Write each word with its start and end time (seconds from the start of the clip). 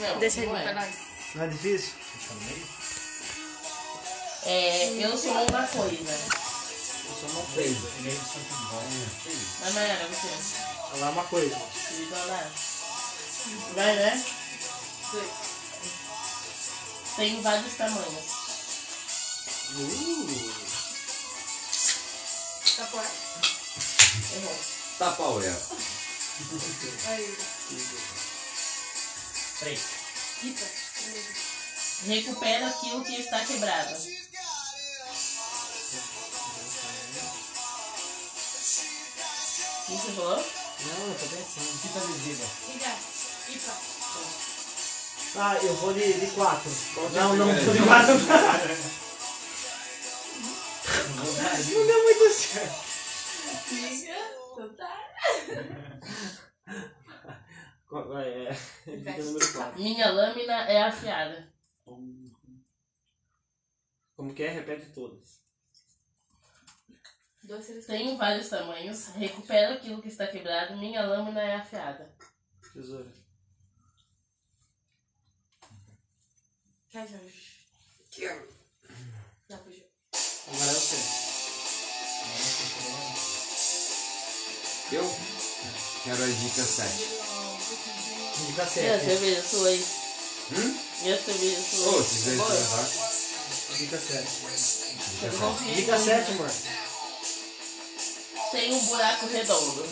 Não, 0.00 0.18
Deixa 0.20 0.40
ele 0.40 0.46
não 0.46 0.60
pra 0.60 0.70
é. 0.70 0.74
nós. 0.74 0.94
Não 1.34 1.44
é 1.44 1.48
difícil? 1.48 1.92
Deixa 2.14 2.34
no 2.34 2.40
meio. 2.42 2.66
É, 4.44 5.04
eu 5.04 5.18
sou 5.18 5.32
uma 5.32 5.66
coisa. 5.66 6.12
Eu 6.12 7.14
sou 7.20 7.30
uma 7.30 7.42
coisa. 7.52 7.90
Ele 7.98 8.08
é 8.08 8.12
de 8.12 8.18
Santo 8.18 8.54
Bom. 8.70 8.82
Mas 9.60 9.74
não 9.74 9.82
era 9.82 10.06
você. 10.06 10.28
Ela 10.94 11.06
é 11.06 11.10
uma 11.10 11.24
coisa. 11.24 11.56
Diga 11.96 12.16
lá. 12.26 12.50
Vai, 13.74 13.96
né? 13.96 14.24
Tem 17.16 17.42
vários 17.42 17.74
tamanhos. 17.74 18.38
Uh, 19.74 20.68
Tá 22.76 22.86
fora. 22.86 23.10
Errou. 24.36 24.58
Tapa 24.98 25.22
a 25.24 25.30
olhada. 25.30 25.62
Aí. 27.08 27.36
Três. 29.58 29.80
Rita. 30.40 30.64
Recupera 32.06 32.68
aquilo 32.68 33.04
que 33.04 33.16
está 33.20 33.44
quebrado. 33.44 33.92
O 33.92 33.96
que 39.86 39.92
você 39.92 40.12
falou? 40.12 40.36
não, 40.36 41.08
eu 41.08 41.14
tô 41.18 41.26
pensando. 41.26 41.78
Fita 41.82 41.98
adesiva. 41.98 42.46
Rita. 42.68 42.92
Ah, 45.36 45.56
eu 45.62 45.74
vou 45.74 45.92
de, 45.92 46.12
de 46.12 46.26
quatro. 46.32 46.70
É 46.70 47.08
Não, 47.18 47.36
não 47.36 47.46
vou 47.46 47.74
de 47.74 47.82
quatro. 47.82 48.14
Não 51.18 51.86
deu 51.86 52.04
muito 52.04 52.32
certo. 52.32 52.84
Então 54.52 54.68
tá. 54.74 54.92
É, 57.90 58.50
dica 58.96 59.22
número 59.22 59.52
quatro. 59.52 59.80
Minha 59.80 60.10
lâmina 60.10 60.68
é 60.68 60.82
afiada. 60.82 61.52
Como 64.14 64.34
que 64.34 64.42
é? 64.42 64.50
Repete 64.50 64.92
todas. 64.92 65.40
Tenho 67.86 68.16
vários 68.18 68.48
tamanhos. 68.50 69.08
Recupera 69.14 69.74
aquilo 69.74 70.02
que 70.02 70.08
está 70.08 70.26
quebrado. 70.26 70.76
Minha 70.76 71.06
lâmina 71.06 71.40
é 71.40 71.54
afiada. 71.54 72.14
Tesoura. 72.74 73.10
Quer, 76.90 77.08
Jorge? 77.08 77.58
Dá 79.48 79.56
pro 79.56 79.70
Jorge. 79.70 79.88
Agora 80.48 80.70
é 80.70 80.74
você. 80.74 81.28
Eu 84.90 85.04
quero 86.04 86.22
a 86.22 86.26
dica 86.26 86.62
7. 86.62 87.27
Dica 88.46 88.62
E 88.62 88.88
a 88.88 89.00
cerveja 89.00 89.42
sua 89.48 89.68
aí? 89.68 89.86
Hum? 90.52 90.78
E 91.02 91.12
a 91.12 91.22
cerveja 91.22 91.62
sua 91.62 91.88
Ô, 91.96 92.02
se 92.02 92.14
quiser 92.14 92.36
Boa? 92.36 92.54
experimentar. 92.54 93.18
Dica 93.78 93.98
sete. 94.00 94.28
Eu 95.22 95.32
confio. 95.38 95.74
Dica 95.74 95.98
sete, 95.98 96.30
amor. 96.32 96.50
Tem 98.50 98.72
um 98.72 98.80
buraco 98.86 99.26
redondo. 99.26 99.86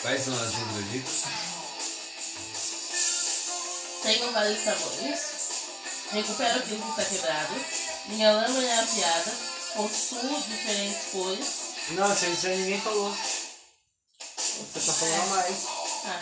Quais 0.00 0.24
são 0.24 0.34
as 0.34 0.54
outras 0.54 0.90
dicas? 0.90 1.22
Tenho 4.02 4.32
vários 4.32 4.64
tamanhos. 4.64 5.20
Recupero 6.12 6.58
aquilo 6.58 6.82
que 6.82 7.00
está 7.00 7.04
quebrado. 7.04 7.54
Minha 8.06 8.32
lâmina 8.32 8.64
é 8.66 8.78
afiada. 8.80 9.32
Possuo 9.76 10.42
diferentes 10.48 11.12
cores. 11.12 11.46
Não, 11.90 12.12
isso 12.12 12.46
aí 12.46 12.56
ninguém 12.58 12.80
falou. 12.80 13.14
Você 14.36 14.80
tá 14.86 14.92
falando 14.92 15.28
mais. 15.30 15.81
Ah. 16.04 16.20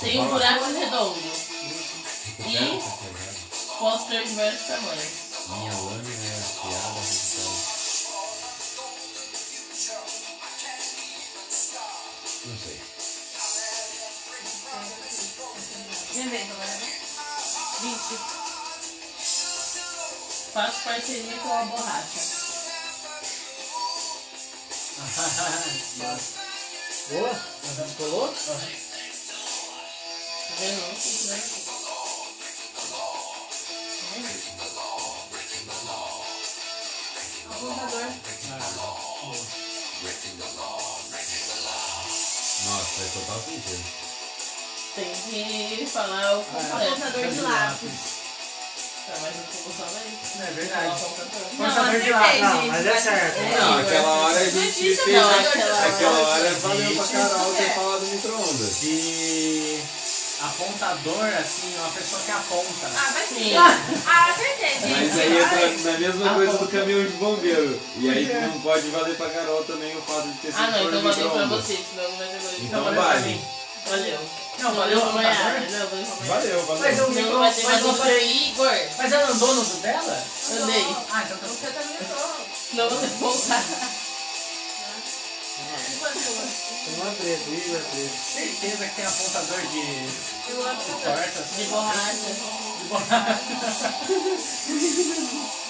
Tem 0.00 0.18
um 0.18 0.28
buraco 0.28 0.64
redondo. 0.64 1.20
E 2.38 2.52
quebrado. 2.52 3.36
posso 3.78 4.08
ter 4.08 4.26
diversos 4.26 4.66
tamanhos. 4.66 5.12
Minha 5.48 5.72
lâmina 5.74 6.24
é 6.24 6.38
afiada, 6.38 7.00
recupera. 7.00 7.50
Não 12.44 12.56
sei. 12.58 12.80
Reventa 16.14 16.52
agora, 16.52 16.74
né? 16.76 16.88
Vinte. 17.80 18.16
Faço 20.54 20.80
parceria 20.82 21.36
com 21.38 21.52
a 21.52 21.64
borracha. 21.64 22.42
Boa? 27.12 27.28
Colou? 27.98 28.28
Tá 28.28 28.54
vendo? 30.58 30.80
Não 30.80 30.96
se. 30.96 31.32
Apontador. 37.50 38.06
Nossa, 42.64 42.84
faz 42.96 43.12
total 43.12 43.40
sentido. 43.42 43.84
Tem 44.94 45.12
que 45.14 45.86
falar 45.86 46.38
o 46.38 46.44
completo. 46.44 46.92
Apontador 46.92 47.26
de 47.28 47.40
lápis. 47.40 48.11
Tá, 49.12 49.18
mas. 49.20 50.48
É 50.48 50.50
verdade. 50.52 51.02
Não, 51.58 51.66
acertei, 51.66 52.10
lá. 52.10 52.38
Não, 52.54 52.66
mas 52.68 52.86
é 52.86 52.96
certo. 53.00 53.40
Não, 53.42 53.78
aquela 53.78 54.08
hora 54.08 54.38
a 54.40 54.44
gente 54.50 54.72
fez. 54.96 55.06
não, 55.06 55.30
aquela 55.30 55.86
Aquela 55.86 56.18
hora 56.28 56.50
valeu 56.54 56.96
pra. 56.96 57.06
Carol 57.06 57.52
ter 57.54 57.62
É. 57.62 57.70
falado 57.70 58.00
do 58.00 58.06
micro-ondas. 58.06 58.80
De 58.80 59.78
apontador, 60.40 61.24
assim, 61.38 61.74
uma 61.78 61.88
pessoa 61.90 62.22
que 62.22 62.30
aponta. 62.32 62.90
Ah, 62.96 63.10
vai 63.12 63.26
sim. 63.26 63.54
Ah, 63.54 64.30
acertei, 64.30 64.70
gente. 64.80 65.08
Mas 65.10 65.18
aí 65.18 65.38
entra 65.38 65.92
na 65.92 65.98
mesma 65.98 66.34
coisa 66.34 66.58
do 66.58 66.68
caminhão 66.68 67.02
de 67.04 67.10
bombeiro. 67.12 67.80
E 67.98 68.10
aí 68.10 68.32
não 68.48 68.60
pode 68.60 68.88
valer 68.88 69.16
pra 69.16 69.28
Carol 69.30 69.62
também 69.64 69.94
o 69.96 70.00
fato 70.02 70.26
de 70.28 70.38
ter 70.38 70.52
sido 70.52 70.58
Ah, 70.60 70.70
não, 70.70 70.88
então 70.88 71.02
valeu 71.02 71.30
pra 71.30 71.46
você, 71.46 71.78
senão 71.94 72.10
não 72.10 72.16
vai. 72.18 72.28
Então 72.60 72.84
valeu 72.84 73.00
pra 73.02 73.12
vale. 73.12 73.28
mim. 73.28 73.44
Valeu. 73.86 74.18
Não, 74.62 74.74
valeu 74.76 74.98
o 74.98 75.04
Não, 75.04 75.12
não 75.12 75.20
é 75.20 75.24
não, 75.24 75.34
valeu 75.34 75.88
pra 75.88 75.96
Valeu, 76.26 76.66
Mas 76.66 76.78
valeu. 76.78 76.96
eu- 76.96 77.10
Não, 77.10 77.30
não 77.32 77.38
Mas 77.40 77.62
valor 77.62 77.80
não 77.82 77.94
pra 77.94 78.12
Igor. 78.22 78.78
Mas 78.96 79.12
ela 79.12 79.28
andou 79.30 79.54
no 79.54 79.64
dela? 79.64 80.24
Andei. 80.52 80.86
Ah, 81.10 81.22
então 81.24 81.36
tá 81.38 81.46
Você 81.48 81.66
também 81.66 81.96
entrou. 82.00 82.46
Senão 82.70 82.88
você 82.88 83.06
voltar. 83.18 83.64
Tem 86.84 86.94
uma 86.94 87.10
preta, 87.12 87.50
Igor 87.50 87.76
é 87.76 87.80
preto. 87.80 88.12
certeza 88.34 88.86
que 88.86 88.94
tem 88.94 89.04
apontador 89.06 89.60
de, 89.60 90.08
Eu 90.48 90.68
assim. 90.68 90.92
De 91.56 91.64
borracha. 91.64 92.22
De 92.78 92.84
borracha. 92.84 93.42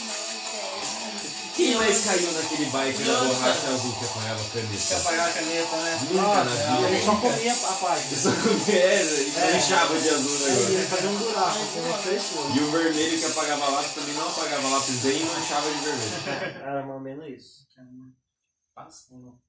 Quem 1.56 1.74
mais 1.76 2.04
caiu 2.04 2.32
naquele 2.32 2.66
bike 2.66 3.02
da 3.04 3.24
borracha 3.24 3.68
azul 3.68 3.92
que 3.98 4.04
apanhava 4.04 4.42
Quer 4.50 4.62
caneta? 4.62 4.96
apagar 4.96 5.28
a 5.28 5.32
caneta, 5.32 5.76
né? 5.76 5.98
Nunca 6.10 6.44
na 6.44 6.78
Ele 6.78 6.96
vida. 6.96 7.04
só 7.04 7.16
comia 7.20 7.52
a 7.52 7.72
página. 7.74 8.16
Só 8.16 8.30
comia 8.42 9.02
e 9.02 9.30
manchava 9.52 10.00
de 10.00 10.08
azul 10.08 10.46
Aí 10.46 10.74
ele 10.74 10.86
fazia 10.86 11.10
um 11.10 11.18
buraco, 11.18 11.58
assim, 11.58 11.82
cores. 12.02 12.56
E 12.56 12.60
o 12.60 12.70
vermelho 12.70 13.18
que 13.18 13.24
apagava 13.26 13.68
lápis 13.68 13.94
também 13.94 14.14
não 14.14 14.28
apagava 14.28 14.68
lápis 14.68 14.96
bem 15.02 15.20
e 15.20 15.24
manchava 15.24 15.70
de 15.72 15.78
vermelho. 15.78 16.56
Era 16.64 16.82
mais 16.82 16.94
ou 16.94 17.00
menos 17.00 17.26
isso. 17.28 17.66
Passa 18.74 19.14
ou 19.14 19.20
não? 19.20 19.42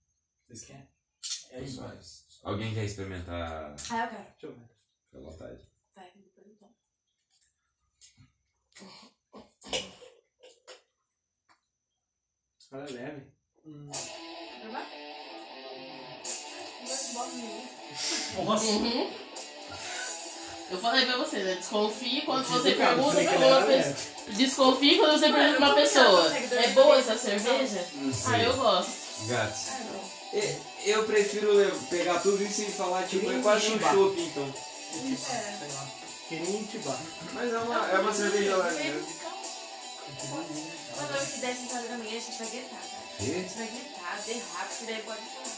Vocês 0.47 0.65
querem? 0.65 0.87
É 1.51 1.61
isso. 1.61 1.81
Alguém 2.43 2.73
quer 2.73 2.83
experimentar 2.83 3.75
Ah, 3.91 4.03
eu 4.03 4.09
quero. 4.09 4.23
Deixa 4.23 4.47
eu 4.47 4.53
ver. 4.53 4.69
Fica 5.05 5.17
à 5.17 5.21
vontade. 5.21 5.69
Vai, 5.95 6.11
depois 6.15 6.47
então. 6.47 6.69
Ela 12.73 12.85
é 12.85 12.91
leve. 12.91 13.21
Dois 16.83 17.07
de 17.07 18.43
Nossa. 18.43 18.65
Uhum. 18.65 19.11
Eu 20.71 20.77
falei 20.79 21.05
pra 21.05 21.17
você, 21.17 21.37
né? 21.37 21.53
Desconfie 21.53 22.21
quando 22.21 22.47
você 22.47 22.73
cara, 22.73 22.95
pergunta 22.95 23.23
pra 23.23 23.47
uma 23.47 23.61
pessoa. 23.61 23.95
Desconfie 24.29 24.97
quando 24.97 25.19
você 25.19 25.31
pergunta 25.31 25.57
pra 25.57 25.65
uma 25.67 25.75
pessoa. 25.75 26.35
É 26.35 26.67
boa 26.69 26.97
essa 26.97 27.15
cerveja? 27.15 27.85
Ah, 28.25 28.39
eu 28.39 28.57
gosto. 28.57 29.27
Gatos. 29.27 29.67
Ah, 29.69 30.55
Eu 30.83 31.03
prefiro 31.03 31.79
pegar 31.91 32.19
tudo 32.21 32.43
isso 32.43 32.63
e 32.63 32.71
falar, 32.71 33.03
tipo, 33.03 33.31
é 33.31 33.39
quase 33.39 33.71
um 33.71 33.79
chopp, 33.79 34.19
então. 34.19 34.51
É. 36.31 36.35
Intibar. 36.35 36.99
Mas 37.33 37.53
é 37.53 37.57
uma, 37.59 37.91
é 37.91 37.99
uma 37.99 38.13
cerveja 38.13 38.57
leve. 38.57 39.05
Quando 40.19 41.15
eu 41.15 41.25
quiser 41.25 41.55
sentar 41.55 41.83
na 41.83 41.97
minha, 41.97 42.17
a 42.17 42.21
gente 42.21 42.37
vai 42.37 42.47
gritar, 42.47 42.81
tá? 42.81 42.97
A 43.19 43.23
gente 43.23 43.53
vai 43.55 43.67
gritar, 43.67 44.21
derrar, 44.25 44.67
porque 44.67 44.85
daí 44.85 45.01
pode 45.03 45.21
falar. 45.21 45.57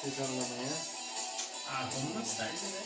Seis 0.00 0.18
horas 0.18 0.30
da 0.30 0.54
manhã. 0.54 0.76
Ah, 1.68 1.88
vamos 1.92 2.14
mais 2.14 2.36
tarde, 2.36 2.66
né? 2.66 2.82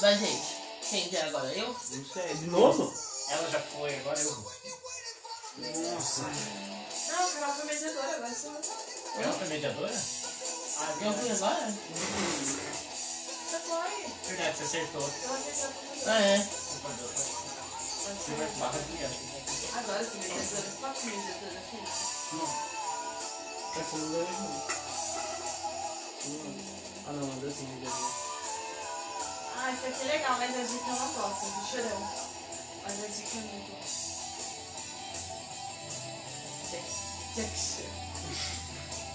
Mas, 0.00 0.18
gente, 0.20 0.56
quem 0.88 1.08
quer 1.08 1.24
agora? 1.26 1.52
Eu? 1.52 1.68
Não 1.68 2.04
sei. 2.04 2.34
De 2.34 2.46
novo? 2.46 2.94
Ela 3.28 3.50
já 3.50 3.60
foi, 3.60 3.94
agora 3.96 4.20
eu 4.20 4.34
vou. 4.34 4.52
Nossa. 5.58 6.22
Não, 6.22 7.26
a 7.26 7.30
Carol 7.30 7.54
foi 7.54 7.64
mediadora, 7.66 8.16
agora 8.16 8.34
sou 8.34 8.52
eu. 8.52 9.22
Ela 9.22 9.32
foi 9.32 9.48
mediadora? 9.48 9.92
A 9.92 11.04
Eu 11.04 11.12
fui 11.12 11.30
agora? 11.30 11.74
Você 13.50 13.58
foi. 13.58 14.06
Verdade, 14.28 14.56
você 14.56 14.62
acertou. 14.64 15.02
Eu 15.02 15.34
acertei. 15.34 16.02
Ah, 16.06 16.20
é. 16.20 16.48
Você 18.12 18.34
vai 18.34 18.46
barra 18.58 18.78
ó. 18.78 19.78
Agora 19.78 20.04
sim, 20.04 20.20
vendedora. 20.20 20.70
Quantos 20.80 21.02
vendedores 21.02 21.56
assim? 21.56 21.82
Essa 23.80 23.96
não 23.96 24.08
deu 24.10 24.24
nenhum. 24.24 24.60
Ah 27.08 27.12
não, 27.12 27.28
deu 27.40 27.50
sim, 27.50 27.66
deu 27.80 27.90
sim. 27.90 28.32
Ah, 29.56 29.72
isso 29.72 29.86
aqui 29.86 30.02
é 30.02 30.12
legal, 30.12 30.38
mas 30.38 30.50
a 30.50 30.62
dica 30.62 30.90
é 30.90 30.92
uma 30.92 31.08
próxima, 31.08 31.60
do 31.60 31.66
chorão. 31.68 32.00
Mas 32.82 33.04
a 33.04 33.06
dica 33.06 33.38
é 33.38 33.40
muito 33.40 33.70
boa. 33.70 33.80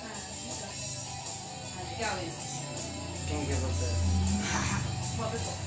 Ah, 0.03 0.17
legal. 0.43 0.73
Ah, 1.77 1.83
legal 1.91 2.17
esse. 2.17 2.57
Quem 3.27 3.45
que 3.45 3.51
é 3.51 3.55
você? 3.55 3.89
Uma 5.17 5.27
pessoa. 5.29 5.66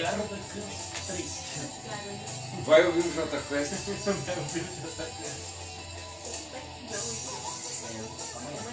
Cigarro. 0.00 0.22
Cigarro 0.22 0.28
da 0.28 0.36
Câncer 0.38 1.04
3. 1.06 1.24
Cigarro. 1.26 2.62
Vai 2.64 2.86
ouvir 2.86 3.00
o 3.00 3.14
Jota 3.14 3.40
Quest. 3.48 3.72
Amanhã. 8.36 8.64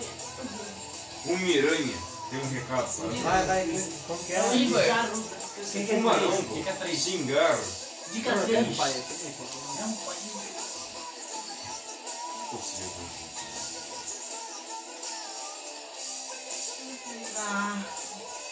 O 1.25 1.37
Miranha 1.37 1.97
tem 2.29 2.39
um 2.39 2.49
recado 2.49 2.93
para 2.95 3.07
Vai, 3.07 3.45
vai, 3.45 3.89
como 4.07 4.23
que 4.23 4.33
é? 4.33 4.39
Que 5.71 5.77
é 5.79 5.85
Fumarão. 5.87 6.31
Fica 6.31 6.73
três. 6.73 7.03
Xingar. 7.03 7.59
Dica 8.13 8.33
Não, 8.33 8.45
3. 8.45 8.65
tem 8.65 8.75
pai 8.75 8.91
aqui, 8.91 9.13
tem 9.15 9.31
pai. 9.33 9.47
Não 9.81 9.93
pode. 9.97 10.17
Ah, 17.39 17.83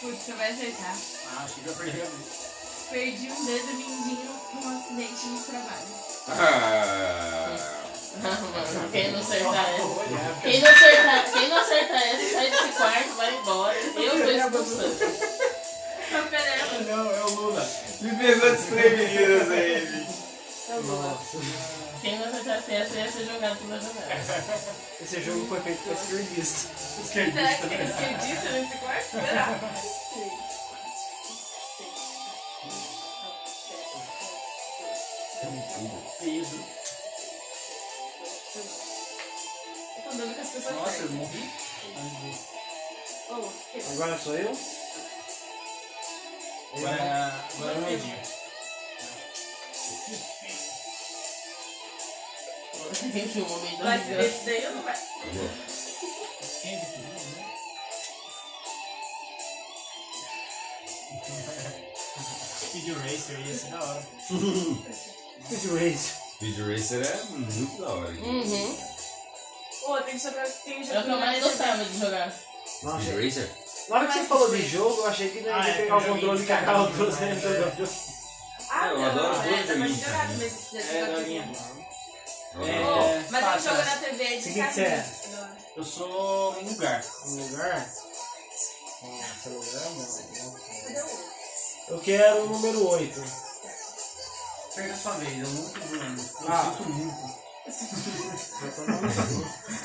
putz, 0.00 0.22
você 0.22 0.32
vai 0.32 0.52
acertar. 0.52 0.96
Ah, 1.38 1.48
chega 1.48 1.70
a 1.70 1.74
perder. 1.74 2.45
Perdi 2.90 3.32
um 3.32 3.44
dedo 3.44 3.66
mindinho 3.74 4.40
num 4.54 4.78
acidente 4.78 5.26
no 5.26 5.40
trabalho. 5.40 5.86
Ah, 6.28 7.76
Mano, 8.22 8.48
quem 8.92 9.12
não 9.12 9.20
acertar 9.20 9.68
essa. 9.70 10.40
Quem 10.42 10.60
não 10.60 10.70
acertar, 10.70 11.32
quem 11.32 11.48
não 11.48 11.56
acertar 11.58 12.02
essa, 12.02 12.32
sai 12.32 12.50
desse 12.50 12.68
quarto, 12.68 13.08
vai 13.16 13.34
embora. 13.34 13.76
Eu 13.76 14.24
tô 14.24 14.30
expulsando. 14.30 14.96
Tá. 16.10 16.80
Não, 16.86 17.10
é 17.10 17.24
o 17.24 17.30
Lula. 17.30 17.68
me 18.00 18.16
pegou 18.16 18.50
desprevenido, 18.54 19.44
Zé. 19.48 20.06
Nossa. 20.82 21.38
Quem 22.00 22.18
não 22.18 22.28
acertasse 22.28 22.74
essa 22.74 22.94
ia 22.94 23.12
ser 23.12 23.26
jogado 23.26 23.58
pela 23.58 23.80
janela. 23.80 24.76
Esse 25.02 25.22
jogo 25.22 25.46
foi 25.46 25.60
feito 25.60 25.82
por 25.82 25.92
esquerdista. 25.92 26.70
Será 27.12 27.54
que 27.54 27.66
tem 27.68 27.84
esquerdista 27.84 28.50
nesse 28.50 28.76
quarto? 28.78 29.10
Será? 29.10 29.60
Peso. 36.18 36.56
Eu 39.96 40.02
tô 40.02 40.10
dando 40.16 40.34
com 40.34 40.40
as 40.40 40.48
pessoas 40.48 40.74
Nossa, 40.74 41.02
eu 41.02 41.10
morri. 41.12 41.50
Que- 43.72 43.92
Agora 43.92 44.18
sou 44.18 44.34
eu? 44.36 44.58
Agora, 46.76 47.44
agora 47.54 47.72
é 47.72 47.78
o 47.78 47.90
Edinho. 47.90 48.18
Quem 53.12 53.28
filmou 53.28 53.60
meio 53.60 53.78
Vai 53.78 53.98
da 53.98 54.04
se 54.04 54.14
ver 54.14 54.28
isso 54.28 54.44
daí 54.44 54.66
ou 54.66 54.72
não 54.74 54.82
vai? 54.82 54.96
Quem 56.62 56.74
é 56.74 56.80
que? 56.80 56.96
Speed 62.66 62.96
Racer 62.98 63.40
ia 63.46 63.54
ser 63.54 63.70
da 63.70 63.82
hora. 63.82 64.02
Speed 65.46 65.72
Race. 65.72 66.12
Speed 66.36 66.58
Racer 66.58 67.02
é 67.06 67.22
muito 67.30 67.80
da 67.80 67.88
hora. 67.88 68.10
Uhum. 68.10 68.78
Pô, 69.84 69.96
tem 70.02 70.14
que 70.18 70.22
jogar. 70.22 70.46
Tem 70.46 70.82
que 70.82 70.90
É 70.90 70.98
o 70.98 71.02
que 71.04 71.10
eu 71.10 71.18
mais 71.18 71.38
jogar. 71.38 71.50
gostava 71.56 71.84
de 71.84 71.98
jogar. 71.98 72.32
Nossa, 72.82 73.04
Speed 73.04 73.24
Racer? 73.24 73.50
na 73.88 73.96
hora 73.96 74.06
que 74.08 74.12
você 74.14 74.24
falou 74.24 74.50
de 74.50 74.66
jogo, 74.68 74.96
eu 75.02 75.06
achei 75.06 75.28
que 75.30 75.40
não 75.42 75.54
Ah, 75.54 75.66
ia 75.68 75.72
é, 75.74 75.76
pegar 75.76 75.96
o 75.96 76.00
eu 76.00 76.12
controle 76.14 76.38
e 76.38 76.40
de 76.40 76.46
cagar 76.46 76.80
o 76.82 76.86
controle 76.88 77.12
né? 77.12 77.40
jogando. 77.40 77.88
Ah, 78.68 78.86
Eu 78.88 78.98
não, 78.98 79.04
adoro 79.06 79.26
é, 79.26 79.36
todo 79.36 79.44
dá 79.46 79.46
pra 79.66 79.74
joguinho. 79.76 80.04
jogar 80.04 80.28
também 80.28 80.50
se 80.50 80.56
quiser 80.56 80.80
É, 80.96 81.00
jogar 81.00 81.12
Dorinha. 81.18 81.42
também. 81.42 81.86
É, 82.58 83.24
mas 83.30 83.62
jogo 83.62 83.76
né? 83.76 83.84
na 83.84 83.96
TV 83.96 84.24
de 84.24 84.42
Que 84.42 84.52
que 84.52 84.58
carrinho. 84.58 84.74
você 84.74 84.80
é? 84.82 85.06
Eu 85.76 85.84
sou 85.84 86.52
um 86.58 86.68
lugar. 86.68 87.04
Um 87.26 87.42
lugar? 87.46 87.88
Cadê 89.44 89.54
o 89.54 89.58
outro? 89.58 91.36
Eu 91.88 91.98
quero 92.00 92.42
o 92.42 92.48
número 92.48 92.88
8. 92.88 93.45
Perca 94.76 94.92
a 94.92 94.96
sua 94.96 95.12
vez, 95.14 95.38
eu 95.38 95.48
nunca 95.48 95.80
Bruno. 95.80 96.22
Eu 96.42 96.52
Ah. 96.52 96.64
sinto 96.76 96.90
muito. 96.90 97.46
Eu 98.62 98.72
tô 98.74 98.82
na 98.82 99.00
música. 99.00 99.22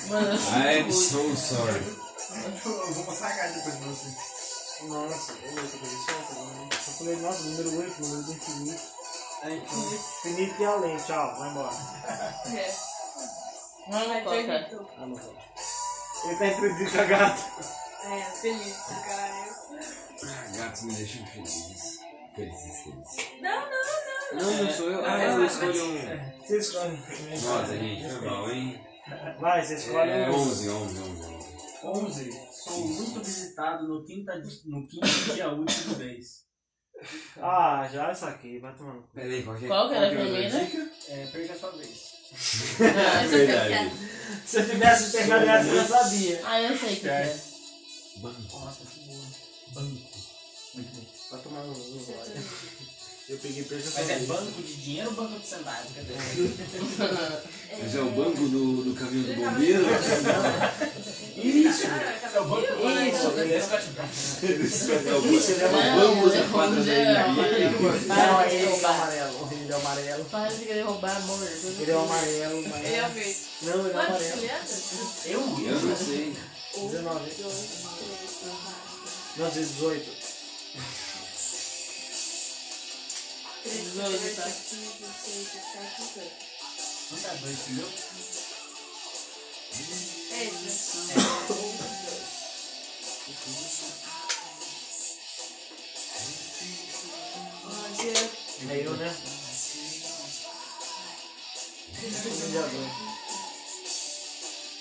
Mano, 0.10 0.28
eu 0.28 0.34
I'm 0.36 0.92
sinto 0.92 0.94
so 0.94 1.56
sorry. 1.56 1.98
Eu 2.66 2.94
vou 2.94 3.06
mostrar 3.06 3.28
a 3.30 3.36
carta 3.36 3.54
depois 3.56 3.76
pra 3.76 3.88
você. 3.88 4.10
Nossa, 4.84 5.32
eu 5.34 5.52
vou 5.54 5.64
ter 5.64 5.88
solta. 5.88 6.34
Eu 6.72 6.94
falei, 6.98 7.16
nossa, 7.18 7.44
número 7.44 7.80
8, 7.80 8.02
número 8.02 8.24
do 8.24 8.34
infinito. 8.34 8.82
Infinito 9.46 10.62
e 10.62 10.66
além, 10.66 10.98
tchau, 10.98 11.36
vai 11.40 11.50
embora. 11.50 11.76
É. 12.54 12.76
Não, 13.88 14.00
não 14.08 14.24
toca. 14.24 14.30
Permito. 14.30 14.88
Ah, 14.98 15.06
não 15.08 15.18
pode. 15.18 15.38
Ele 16.26 16.36
tá 16.36 16.48
introduzindo 16.48 17.02
a 17.02 17.06
gata. 17.06 17.52
É, 18.04 18.22
feliz, 18.42 18.76
caralho. 19.06 19.56
Ah, 20.24 20.58
gatos 20.58 20.82
me 20.84 20.94
deixam 20.94 21.26
feliz. 21.28 22.00
Feliz, 22.36 22.62
feliz. 22.84 23.42
Não, 23.42 23.62
não, 23.62 23.70
não. 23.70 24.11
Não, 24.34 24.64
não 24.64 24.72
sou 24.74 24.90
eu. 24.92 25.06
Ah, 25.06 25.24
eu 25.24 25.46
escolho 25.46 25.86
um. 25.86 26.42
Você 26.42 26.58
escolhe. 26.58 26.98
Nossa, 27.44 27.78
gente, 27.78 28.10
foi 28.10 28.30
mal, 28.30 28.52
hein? 28.52 28.82
Vai, 29.40 29.66
você 29.66 29.76
escolhe 29.76 30.12
É, 30.12 30.30
um. 30.30 30.34
11, 30.36 30.70
11, 30.70 31.00
11. 31.00 31.42
11. 31.84 32.32
Sou 32.64 32.88
muito 32.88 33.20
visitado 33.20 33.88
no 33.88 34.06
quinto, 34.06 34.32
no 34.66 34.88
quinto 34.88 35.34
dia 35.34 35.50
útil 35.52 35.84
do 35.94 35.98
mês. 35.98 36.42
Ah, 37.42 37.90
já 37.92 38.14
saquei, 38.14 38.60
vai 38.60 38.76
tomando. 38.76 39.04
Peraí, 39.14 39.42
qual 39.44 39.58
que 39.58 39.66
é? 39.66 39.68
Qual 39.68 39.90
que 39.90 39.96
era 39.96 40.06
a 40.06 40.10
outra 40.10 40.24
primeira? 40.24 40.60
dica? 40.66 40.92
É, 41.10 41.26
perca 41.26 41.54
a 41.54 41.58
sua 41.58 41.72
vez. 41.72 42.12
Ah, 42.80 43.22
É 43.22 43.26
é. 43.26 43.28
verdade. 43.28 43.92
Se 44.46 44.58
eu 44.60 44.70
tivesse 44.70 45.18
pegado 45.18 45.46
essa, 45.50 45.68
eu 45.70 45.76
já 45.76 45.86
sabia. 45.86 46.42
Ah, 46.46 46.62
eu 46.62 46.78
sei 46.78 46.96
que 46.98 47.10
é. 47.10 47.38
Banco. 48.18 48.42
Nossa, 48.60 48.86
que 48.86 49.00
boa. 49.08 49.26
Banco. 49.74 50.02
Muito 50.76 50.96
bom. 50.96 51.06
Vai 51.32 51.42
tomar 51.42 51.64
no 51.64 51.74
no 51.74 52.20
olho. 52.20 52.81
Eu 53.32 53.38
peguei 53.38 53.64
perca 53.64 53.90
Mas 53.96 54.10
é 54.10 54.20
banco 54.20 54.62
de 54.62 54.74
dinheiro 54.74 55.10
ou 55.10 55.16
banco 55.16 55.40
de 55.40 55.48
centavo? 55.48 55.88
Cadê? 55.96 56.14
Mas 57.82 57.96
é 57.96 58.02
o 58.02 58.10
banco 58.12 58.46
do, 58.50 58.84
do 58.84 58.94
caminho 58.94 59.24
do 59.24 59.36
bombeiro? 59.42 59.86
Isso! 61.38 61.84
É 61.88 62.40
o 62.42 62.44
banco 62.44 62.68
Isso, 62.68 63.30
do. 63.30 63.46
Isso, 64.66 64.92
é 64.92 65.14
o 65.14 65.34
Isso, 65.34 65.52
ele 65.52 65.64
é 65.64 65.68
banco 65.70 65.88
Não, 65.88 66.16
banco 66.16 66.34
é 66.34 66.38
da 66.38 66.50
quadra 66.50 66.84
da 66.84 66.92
é 66.92 67.18
amarelo. 67.22 67.82
Não, 68.06 68.42
ele 68.44 68.66
é 68.66 68.70
roubar. 68.70 68.96
amarelo. 68.96 69.50
Ele 69.50 69.72
é 69.72 69.76
amarelo. 69.76 70.26
Para 70.26 70.54
de 70.54 70.66
querer 70.66 70.82
roubar, 70.82 71.16
amor. 71.16 71.48
Ele 71.80 71.92
é 71.92 71.96
o 71.96 72.00
amarelo, 72.00 72.68
mas. 72.68 72.86
Ele 72.86 72.96
é 72.96 73.08
o 73.08 73.10
verde. 73.12 73.38
Não, 73.62 73.80
ele 73.80 73.90
é 73.90 73.94
Quantos 73.94 74.10
amarelo. 74.12 74.42
Eu? 75.24 75.40
Eu 75.40 75.80
não 75.80 75.96
sei. 75.96 76.36
19. 76.76 77.32
Não, 79.38 79.50
18. 79.50 80.12
18, 83.64 84.36
tá? 84.36 84.48
Não 87.12 87.20
dá 87.22 87.34
dois, 87.36 87.60
entendeu? 87.60 87.90
Esse. 90.32 91.12
É 98.70 98.86
eu, 98.86 98.96
né? 98.98 99.16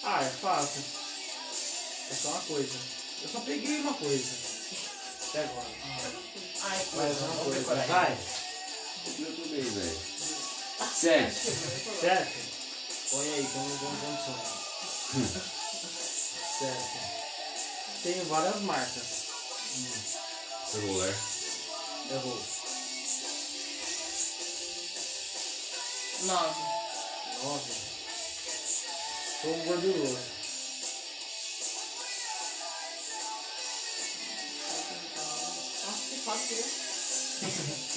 Ah, 0.02 0.22
é 0.22 0.30
fácil. 0.30 0.82
É 2.10 2.14
só 2.14 2.28
uma 2.30 2.40
coisa. 2.40 2.78
Eu 3.22 3.28
só 3.28 3.40
peguei 3.40 3.80
uma 3.80 3.94
coisa. 3.94 4.30
Até 5.28 5.44
agora. 5.44 5.66
Ai, 6.62 6.86
Mais 6.94 7.18
uma 7.18 7.28
vamos 7.28 7.64
coisa. 7.64 7.74
Vai. 7.86 8.18
Eu 9.06 9.36
também, 9.36 9.62
velho. 9.62 10.00
Sete. 10.94 11.34
Certo? 12.00 12.32
Põe 13.10 13.34
aí, 13.34 13.48
como 13.52 13.78
como 13.78 13.96
condição. 13.98 14.38
certo. 16.58 16.98
Tenho 18.02 18.24
várias 18.26 18.60
marcas. 18.62 19.04
Celular. 20.70 21.14
Errou. 22.10 22.42
9. 26.22 26.54
9. 27.42 27.72
Sou 29.42 29.56
gorduroso. 29.64 30.39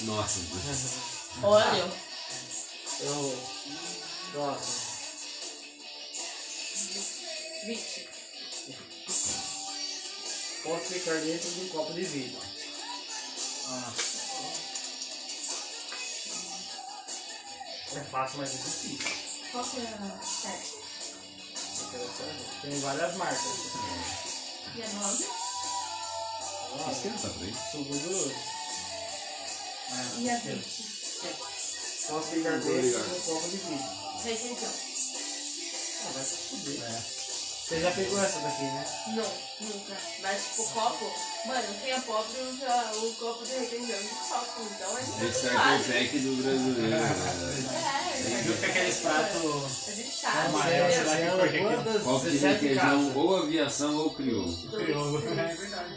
Nossa, 0.04 0.40
Olha, 1.42 1.90
Eu. 3.00 3.38
Próximo. 4.32 4.84
20. 7.66 8.08
Posso 10.62 10.84
ficar 10.86 11.14
dentro 11.20 11.50
de 11.50 11.60
um 11.60 11.68
copo 11.68 11.92
de 11.94 12.04
vidro. 12.04 12.40
Ah, 13.68 13.92
É 17.96 18.00
fácil, 18.00 18.38
mas 18.38 18.50
é 18.50 18.56
difícil. 18.56 18.98
Qual 19.52 19.64
que 19.64 19.78
é 19.78 19.82
a 19.82 20.18
série? 20.24 20.84
Tem 22.62 22.80
várias 22.80 23.16
marcas. 23.16 23.44
E 24.74 24.82
a 24.82 24.88
9? 24.88 25.24
Olha, 26.72 26.92
esquenta 26.92 27.28
pra 27.28 27.44
aí. 27.44 27.54
sou 27.70 27.84
gorduroso. 27.84 28.34
E 30.18 30.30
a 30.30 30.36
20? 30.36 30.64
Posso 32.08 32.28
ficar 32.28 32.58
dentro 32.58 32.82
de 32.82 32.96
um 32.96 33.20
copo 33.20 33.48
de 33.48 33.56
vidro. 33.56 33.84
Requeijão. 34.24 34.70
Ah, 36.06 36.10
vai 36.14 36.24
se 36.24 36.36
fuder. 36.36 37.14
Você 37.64 37.80
já 37.80 37.90
pegou 37.92 38.22
essa 38.22 38.40
daqui, 38.40 38.62
né? 38.62 38.84
Não, 39.08 39.66
nunca. 39.68 39.96
Mas 40.20 40.42
tipo, 40.44 40.64
copo. 40.68 41.10
Mano, 41.46 41.74
quem 41.82 41.92
é 41.92 42.00
pobre 42.00 42.40
usa 42.42 42.92
o 42.98 43.14
copo 43.14 43.46
de 43.46 43.52
requeijão 43.54 44.02
de 44.02 44.08
copo. 44.08 44.62
Então 44.70 44.98
é 44.98 45.02
muito 45.02 45.24
Esse 45.24 45.46
é 45.46 45.50
o 45.50 45.54
pack 45.54 46.18
do 46.18 46.42
brasileiro. 46.42 46.90
né? 46.90 47.00
É, 48.14 48.42
viu 48.42 48.56
que 48.58 48.66
aqueles 48.66 48.96
pratos 48.98 49.88
A 49.88 49.92
gente 49.92 50.14
sabe. 50.14 50.46
Amarelo, 50.48 51.62
quantas? 51.62 52.02
Qual 52.02 52.20
que 52.20 52.26
de 52.26 52.38
17 52.38 52.52
requeijão? 52.66 53.16
Ou 53.16 53.36
aviação 53.36 53.96
ou 53.96 54.10
crioulo. 54.14 54.56
Crioulo. 54.70 55.18
É 55.26 55.54
verdade. 55.54 55.94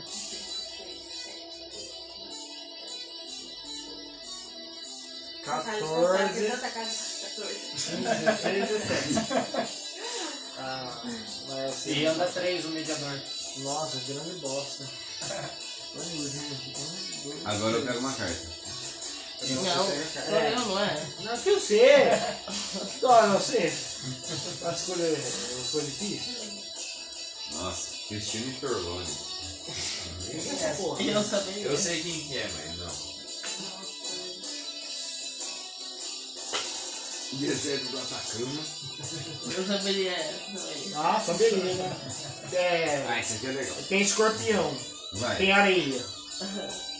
14, 5.47 6.33
que 6.33 6.51
tanta 6.51 6.69
casa, 6.69 6.91
14. 7.23 7.55
16, 7.95 8.67
17. 8.69 9.87
Ah, 10.59 11.01
mas 11.47 11.71
assim, 11.73 11.91
E 11.93 12.05
anda 12.05 12.25
três 12.25 12.65
o 12.65 12.69
mediador. 12.69 13.19
Nossa, 13.57 13.97
grande 14.07 14.39
bosta. 14.39 14.83
Um, 15.95 16.29
dois, 17.23 17.45
Agora 17.45 17.77
eu 17.77 17.85
quero 17.85 17.99
uma 17.99 18.13
carta. 18.13 18.47
não, 19.49 19.63
sou 19.85 20.35
É. 20.35 20.53
eu, 20.53 20.59
não 20.59 20.79
é? 20.79 21.07
Não, 21.21 21.37
que 21.37 21.49
eu 21.49 21.59
sei. 21.61 21.95
Não, 23.01 23.27
não 23.27 23.39
sei. 23.41 23.71
Pra 24.59 24.71
escolher 24.73 25.15
foi 25.71 25.81
difícil. 25.83 26.57
Nossa, 27.53 27.87
Cristina 28.09 28.53
Torlone. 28.59 29.07
Eu. 30.99 31.71
Eu 31.71 31.77
sei 31.77 32.03
quem 32.03 32.27
que 32.27 32.37
é, 32.37 32.49
mas 32.53 32.76
Deserto 37.39 37.89
do 37.91 37.99
Atacama. 37.99 38.61
Eu 39.55 39.67
saberia 39.67 40.11
essa. 40.15 40.99
Ah, 40.99 41.21
saberia, 41.23 41.73
né? 41.75 41.95
É, 42.53 43.05
Ah, 43.07 43.19
esse 43.19 43.33
aqui 43.35 43.47
é 43.47 43.51
legal. 43.51 43.75
tem 43.89 44.01
escorpião, 44.01 44.77
Vai. 45.13 45.37
tem 45.37 45.51
areia. 45.51 46.05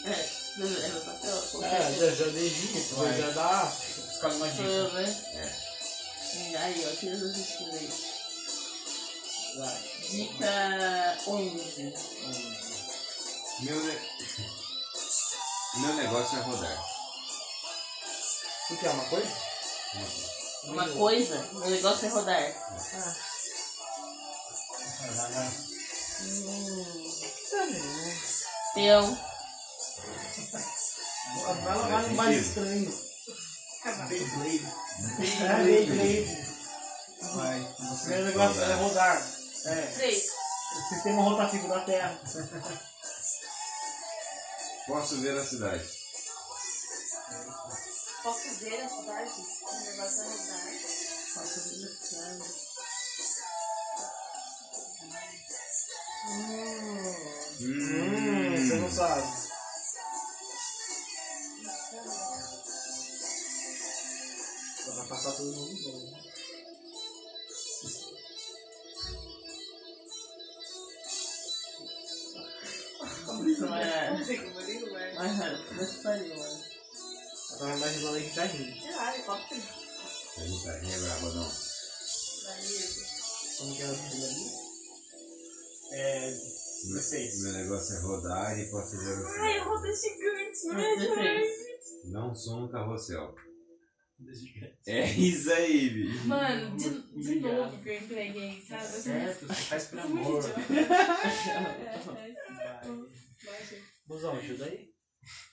É, 0.06 0.30
deserto 0.58 1.06
da 1.06 1.14
tela. 1.14 1.66
É, 1.66 1.92
deserto 1.92 2.32
do 2.32 2.38
Egito, 2.38 2.96
Vai. 2.96 3.12
deserto 3.14 3.34
da 3.34 3.46
África. 3.46 4.30
Dica. 4.30 4.62
eu, 4.64 4.94
né? 4.94 5.16
E 6.34 6.56
aí, 6.56 6.88
ó, 6.92 6.96
tira 7.00 7.16
os 7.16 7.38
escuros 7.38 7.74
aí. 7.74 7.90
Vai. 9.58 9.84
Dica 10.10 11.18
11. 11.28 11.94
Meu, 13.62 13.84
ne... 13.84 14.00
Meu 15.78 15.94
negócio 15.96 16.38
é 16.38 16.42
rodar. 16.42 16.86
O 18.70 18.78
que 18.78 18.86
é 18.86 18.90
uma 18.90 19.06
coisa? 19.06 19.47
Uma 20.64 20.90
coisa, 20.90 21.50
o 21.54 21.70
negócio 21.70 22.08
é 22.08 22.10
rodar. 22.10 22.54
Ah, 22.94 23.16
Hum, 26.20 26.86
né? 27.72 28.18
peão. 28.74 29.18
Vai 31.64 31.78
lá 31.78 32.02
no 32.02 32.16
mais 32.16 32.46
estranho. 32.48 33.08
Beyblade. 34.10 34.68
É, 35.42 35.64
Beyblade. 35.64 36.48
Vai. 37.36 37.76
Meu 38.08 38.26
negócio 38.26 38.62
é 38.62 38.74
rodar. 38.76 39.32
É. 39.66 39.82
3. 39.88 40.24
Sistema 40.90 41.24
rotativo 41.24 41.68
da 41.70 41.80
Terra. 41.82 42.20
Posso 44.88 45.22
ver 45.22 45.38
a 45.38 45.46
cidade. 45.46 45.84
Posso 48.28 48.50
ver 48.56 48.82
a 48.82 48.90
cidade? 48.90 49.32
O 49.32 49.74
negócio 49.86 50.22
é 50.22 50.26
rodar. 50.26 50.68
Nossa, 51.38 51.60
delicado. 51.70 52.44
Hum, 56.28 57.72
você 58.58 58.76
não 58.76 58.92
sabe. 58.92 59.28
Só 64.84 64.92
vai 64.92 65.08
passar 65.08 65.32
todo 65.32 65.54
mundo 65.54 65.84
bom. 65.84 66.12
né? 66.12 66.28
não 73.60 73.78
é. 73.78 74.18
Não 74.18 74.26
sei 74.26 74.38
como 74.38 74.60
ligo, 74.60 74.92
mas. 74.92 75.16
Puta 75.70 75.86
que 75.86 76.04
pariu, 76.04 76.38
mano. 76.38 76.77
Eu 77.58 77.66
tava 77.66 77.76
imaginando 77.78 78.16
aí 78.18 78.30
que 78.30 78.36
tá 78.36 78.44
rindo. 78.46 78.80
Sei 78.82 78.96
lá, 78.96 79.16
helicóptero. 79.16 79.62
Pergunta, 80.36 80.80
quem 80.80 80.94
é 80.94 81.00
brabo 81.00 81.30
não? 81.32 81.52
Como 83.58 83.76
que 83.76 83.82
é 83.82 83.88
o 83.88 83.94
vídeo 83.96 84.26
ali? 84.26 84.46
É. 85.92 86.30
16. 86.30 87.42
Meu 87.42 87.54
negócio 87.54 87.96
é 87.96 88.00
rodar 88.02 88.60
e 88.60 88.70
posso 88.70 88.96
ver 89.00 89.12
a 89.12 89.28
Ai, 89.28 89.54
cidade. 89.54 89.60
roda 89.68 89.92
gigante, 89.92 90.68
não 90.68 90.80
é 90.80 90.96
16. 90.98 91.52
Não 92.12 92.36
sou 92.36 92.66
um 92.66 92.68
carrossel. 92.72 93.34
É 94.86 95.12
isso 95.14 95.52
aí, 95.52 95.90
bicho. 95.90 96.28
Mano, 96.28 96.78
de, 96.78 96.90
de 97.24 97.40
novo 97.40 97.78
que 97.82 97.90
eu 97.90 97.98
entreguei, 97.98 98.64
sabe? 98.68 98.84
Eu 98.84 99.02
Certo, 99.02 99.48
você 99.48 99.54
faz 99.64 99.86
por 99.86 100.00
amor. 100.06 100.44
É, 102.18 103.76
é. 103.76 103.82
Busão, 104.06 104.36
ajuda 104.36 104.66
aí. 104.66 104.87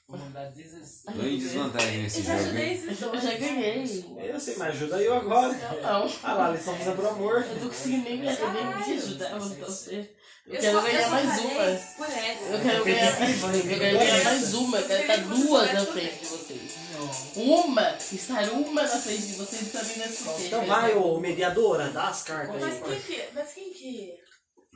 Vou 0.07 0.19
mandar 0.19 0.51
16. 0.51 1.03
Tô 1.05 1.23
em 1.23 1.39
desvantagem 1.39 2.03
nesse 2.03 2.19
Eu 2.19 2.25
já 2.25 2.37
jogo, 2.37 2.49
ajudei 2.49 2.73
esses 2.75 3.01
Eu 3.03 3.11
dois. 3.11 3.23
já 3.23 3.35
ganhei. 3.39 4.05
Eu 4.19 4.41
sei, 4.41 4.57
mas 4.57 4.69
ajuda 4.69 4.97
eu 5.03 5.15
agora. 5.15 5.53
Não, 5.83 6.13
Ah 6.23 6.35
lá, 6.35 6.49
eles 6.51 6.61
estão 6.61 6.77
fazendo 6.77 6.97
por 6.97 7.07
amor. 7.07 7.43
eu 7.43 7.55
não 7.61 7.69
consegui 7.69 7.97
nem 7.99 8.19
me, 8.21 8.27
eu 8.27 8.53
nem 8.53 8.67
me 8.67 8.93
ajudar 8.99 9.39
você. 9.39 10.15
Eu 10.47 10.55
Eu 10.57 10.61
quero 10.61 10.73
só- 10.73 10.79
eu 10.79 10.93
ganhar 10.93 11.05
só 11.05 11.11
mais 11.11 11.39
uma. 11.41 11.65
Eu 11.65 12.61
quero 12.63 12.85
ganhar 12.85 13.19
mais 13.21 13.43
uma. 13.43 13.57
Eu 13.57 13.63
quero 13.79 13.99
ganhar 13.99 14.25
mais 14.25 14.55
uma. 14.55 14.79
Eu 14.79 14.87
quero 14.87 15.01
estar 15.01 15.17
duas 15.17 15.73
na 15.73 15.87
frente 15.87 16.19
de 16.19 16.27
vocês. 16.27 16.75
Uma, 17.37 17.97
estar 18.13 18.53
uma 18.53 18.83
na 18.83 18.89
frente 18.99 19.23
de 19.27 19.33
vocês 19.35 19.73
também 19.73 19.97
não 19.97 20.05
é 20.05 20.09
suficiente. 20.09 20.47
Então 20.49 20.67
vai, 20.67 20.95
ô 20.95 21.19
mediadora, 21.19 21.89
dá 21.91 22.09
as 22.09 22.23
cartas 22.25 22.61
Mas 22.61 22.75
aí. 22.75 22.83
quem 22.83 23.01
que. 23.01 23.29
Mas 23.35 23.53
quem 23.55 23.73
que. 23.73 24.13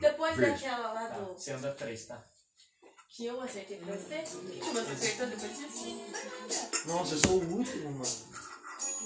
Depois 0.00 0.37
Verde. 0.37 0.62
daquela 0.62 0.93
lá 0.93 1.07
Tá, 1.09 1.19
do. 1.19 1.33
você 1.35 1.52
anda 1.52 1.71
3, 1.73 2.07
tá? 2.07 2.25
Que 3.09 3.27
eu 3.27 3.41
acertei 3.41 3.79
pra 3.79 3.97
você? 3.97 4.19
Que 4.19 4.71
você 4.71 4.93
acertou 4.93 5.27
depois 5.27 5.57
disso? 5.57 6.87
Nossa, 6.87 7.15
eu 7.15 7.19
sou 7.19 7.43
o 7.43 7.57
último, 7.57 7.91
mano. 7.93 8.38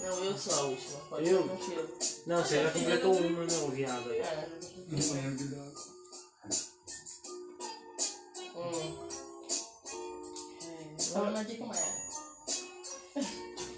Não, 0.02 0.24
eu 0.24 0.36
sou 0.36 0.54
a 0.54 0.62
última. 0.64 0.98
Pode 1.08 1.28
Eu? 1.28 1.42
ser 1.48 2.22
não 2.26 2.44
você 2.44 2.62
já 2.62 2.70
completou 2.72 3.12
uma, 3.16 3.44
não, 3.44 3.70
viado. 3.70 4.10
É. 4.12 4.48
Não 4.88 4.98
da. 5.50 5.62
Hum. 8.54 9.08
É, 10.60 11.02
Vamos 11.12 11.32
na 11.34 11.42
dica 11.44 11.64
Maiara. 11.64 12.02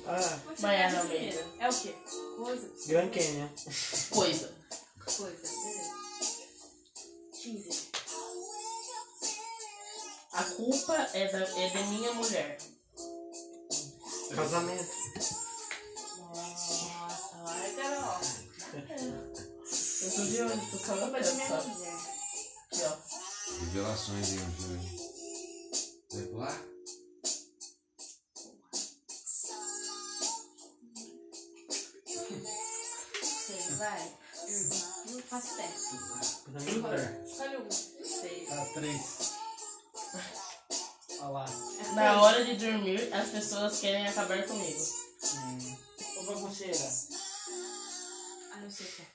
Ah, 0.07 0.41
Baiana 0.61 1.01
Almeida. 1.01 1.47
É 1.61 1.69
o 1.69 1.75
quê? 1.75 1.95
Coisa. 2.37 2.71
Grand 2.87 3.11
Canyon. 3.11 3.49
Coisa. 4.11 4.55
Coisa. 5.05 5.49
Beleza. 5.63 5.93
15. 7.33 7.84
A 10.35 10.43
culpa 10.43 10.95
é 11.15 11.29
da, 11.29 11.39
é 11.39 11.71
da 11.71 11.81
minha 11.85 12.13
mulher. 12.13 12.59
Casamento. 14.35 14.91
Nossa, 16.29 17.37
larga, 17.37 18.01
ó. 18.01 18.21
Eu 18.75 20.11
tô 20.11 20.25
de 20.25 20.43
olho, 20.43 20.71
tô 20.73 20.79
só 20.79 20.95
de 20.97 21.33
minha 21.35 21.49
mulher. 21.49 21.95
Aqui, 22.67 22.83
ó. 22.83 22.97
Revelações 23.61 24.29
aí, 24.31 24.39
deixa 24.39 24.63
eu 24.63 24.69
ver. 24.69 25.05
Vai 26.11 26.23
pular? 26.27 26.61
Sei, 33.23 33.63
vai. 33.77 34.03
Hum. 34.49 34.69
Não 35.13 35.23
faço. 35.23 35.49
Super. 36.59 37.25
Escolhe 37.25 37.57
um. 37.57 37.63
Não 37.63 37.71
sei. 37.71 38.47
Tá, 38.47 38.65
três. 38.75 39.34
Olha 41.21 41.29
lá. 41.29 41.45
É 41.81 41.93
Na 41.93 42.03
três. 42.11 42.23
hora 42.23 42.45
de 42.45 42.57
dormir, 42.57 43.13
as 43.15 43.29
pessoas 43.31 43.81
querem 43.81 44.07
acabar 44.07 44.43
comigo. 44.47 44.81
Hum, 45.35 45.77
Ô 46.19 46.23
bagunceira. 46.27 46.79
Ah, 48.53 48.61
não 48.61 48.71
sei 48.71 48.87
o 48.87 48.91
que 48.91 49.03
é. 49.03 49.07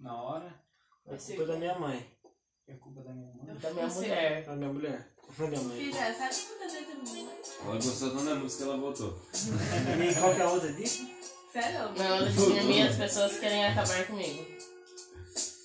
na 0.00 0.22
hora. 0.22 0.64
É 1.06 1.16
culpa 1.16 1.46
da 1.46 1.56
minha 1.56 1.78
mãe. 1.78 2.18
É 2.66 2.74
culpa 2.74 3.02
da 3.02 3.12
minha 3.12 3.32
mãe. 3.34 3.58
Da 3.58 3.70
minha 3.72 3.90
sei. 3.90 4.00
mulher. 4.02 4.44
Da 4.44 4.56
minha 4.56 4.72
mulher. 4.72 5.14
Da 5.38 5.46
minha 5.46 5.60
mãe. 5.60 5.76
Filha, 5.76 6.14
sabe 6.14 6.34
tá 6.58 6.66
dentro 6.66 6.96
do 7.00 7.10
mundo? 7.10 7.32
Ela 7.62 7.74
gostou 7.76 8.10
tanto 8.10 8.24
da 8.24 8.34
música, 8.34 8.64
ela 8.64 8.76
voltou. 8.78 9.20
E 9.34 10.14
qual 10.20 10.34
que 10.34 10.40
é 10.40 10.44
a 10.44 10.50
outra 10.50 10.72
disso? 10.72 11.08
Sério? 11.52 11.92
Na 11.92 12.14
hora 12.14 12.30
de 12.30 12.36
dormir, 12.36 12.82
as 12.88 12.96
pessoas 12.96 13.38
querem 13.38 13.66
acabar 13.66 14.06
comigo. 14.06 14.44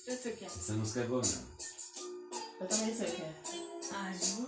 Eu 0.06 0.16
sei 0.16 0.32
o 0.32 0.36
que 0.36 0.44
é. 0.44 0.46
Essa 0.46 0.72
música 0.74 1.00
é 1.00 1.04
boa 1.04 1.20
mesmo. 1.22 1.46
Eu 2.60 2.66
também 2.68 2.94
sei 2.94 3.08
o 3.08 3.12
que 3.12 3.22
é. 3.22 3.69
Ai, 3.92 4.14
juro. 4.18 4.46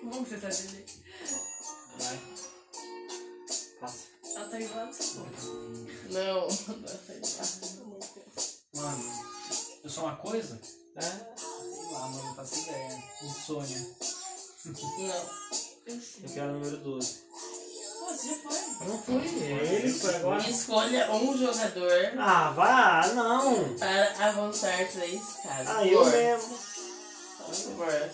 Que 0.00 0.06
bom 0.06 0.24
que 0.24 0.30
você 0.30 0.52
sabe 0.52 0.72
ler. 0.74 0.86
Vai. 1.98 2.20
Passa. 3.80 4.04
Ela 4.36 4.48
tá 4.48 4.60
igual. 4.60 4.88
Não, 6.10 6.48
não. 6.48 6.48
Mano, 8.74 9.04
eu 9.82 9.90
sou 9.90 10.04
uma 10.04 10.16
coisa? 10.16 10.60
É. 10.96 11.00
Sei 11.00 11.92
lá, 11.92 12.08
mano, 12.08 12.24
não 12.24 12.34
faço 12.34 12.60
ideia. 12.60 13.02
Insônia. 13.22 13.86
Não. 14.66 15.30
Eu 15.86 16.00
sei. 16.00 16.24
Eu 16.24 16.28
quero 16.32 16.48
o 16.50 16.52
número 16.54 16.76
12. 16.78 17.18
Pô, 17.98 18.06
você 18.06 18.28
já 18.28 18.34
foi? 18.36 18.86
Não 18.86 19.02
foi 19.02 19.14
ele, 19.44 19.92
foi 19.92 20.14
agora. 20.16 20.48
Escolha 20.50 21.12
um 21.12 21.36
jogador 21.36 21.92
Ah, 22.18 22.50
vá, 22.50 23.06
não. 23.14 23.74
para 23.76 24.28
avançar 24.28 24.90
três 24.92 25.20
casas. 25.42 25.68
Ah, 25.68 25.86
eu 25.86 25.98
Por. 26.02 26.12
mesmo. 26.12 26.58
Por 27.46 27.54
favor. 27.54 28.10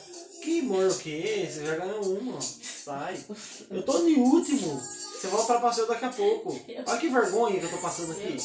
Que 0.46 0.62
mor 0.62 0.86
o 0.86 0.98
quê? 0.98 1.48
Você 1.50 1.66
já 1.66 1.74
ganhou 1.74 2.18
uma. 2.20 2.40
Sai. 2.40 3.18
Eu 3.68 3.82
tô 3.82 4.06
em 4.06 4.14
último. 4.14 4.80
Você 4.80 5.26
vai 5.26 5.40
ultrapassar 5.40 5.80
eu 5.80 5.88
daqui 5.88 6.04
a 6.04 6.08
pouco. 6.10 6.56
Olha 6.86 7.00
que 7.00 7.08
vergonha 7.08 7.58
que 7.58 7.66
eu 7.66 7.70
tô 7.70 7.78
passando 7.78 8.12
aqui. 8.12 8.36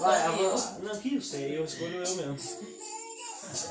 Vai, 0.00 0.22
avança. 0.22 0.80
Não, 0.82 1.00
que 1.00 1.14
eu 1.14 1.22
sei, 1.22 1.56
eu 1.56 1.64
escolho 1.64 1.94
eu 1.94 2.14
mesmo. 2.14 2.36
Você, 2.36 3.68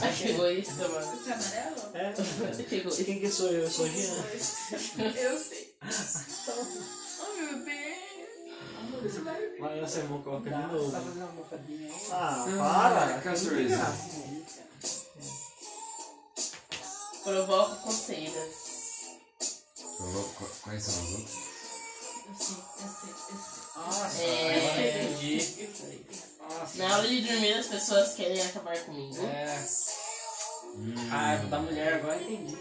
Ai, 0.00 0.14
que 0.16 0.28
egoísta, 0.30 0.88
mano. 0.88 1.06
você 1.18 1.30
é 1.30 1.34
amarelo? 1.34 1.76
É. 1.92 2.62
Que 2.62 2.76
egoísta. 2.76 3.04
Quem 3.04 3.20
que 3.20 3.30
sou 3.30 3.48
eu? 3.48 3.64
Eu 3.64 3.70
sou 3.70 3.84
o 3.84 3.88
Jean. 3.90 4.24
Eu 5.14 5.38
sei. 5.38 5.76
Oh, 7.20 7.34
meu 7.36 7.58
Deus. 7.64 9.02
Você 9.02 9.20
vai 9.20 9.47
Vai, 9.60 9.80
você 9.80 10.00
vou 10.02 10.22
colocar 10.22 10.50
de 10.50 10.56
Tá 10.56 10.68
novo. 10.68 10.90
fazendo 10.90 11.16
uma 11.16 11.26
almofadinha 11.26 11.88
aí? 11.88 12.02
Ah, 12.12 12.44
Ah, 12.44 13.20
para. 13.22 13.34
Graça. 13.64 14.08
Provoca 17.24 17.74
coceiras. 17.76 18.54
Qu- 20.36 20.50
Quais 20.62 20.82
são 20.82 20.94
as 20.94 21.10
outras? 21.10 21.48
Eu 22.28 22.34
sei, 22.34 22.54
eu 22.54 22.70
sei, 22.70 23.16
eu 23.18 23.34
sei. 23.34 23.66
Nossa, 23.76 24.22
É. 24.22 24.56
agora 24.56 24.80
eu 24.80 25.12
entendi. 25.12 25.68
Na 26.78 26.96
hora 26.98 27.08
de 27.08 27.20
dormir, 27.22 27.52
as 27.54 27.66
pessoas 27.66 28.14
querem 28.14 28.40
acabar 28.42 28.78
comigo. 28.84 29.26
É. 29.26 29.66
Hum. 30.76 30.94
Ah, 31.10 31.32
é 31.34 31.38
da 31.46 31.58
mulher, 31.58 31.94
agora 31.94 32.16
eu 32.20 32.32
entendi. 32.32 32.58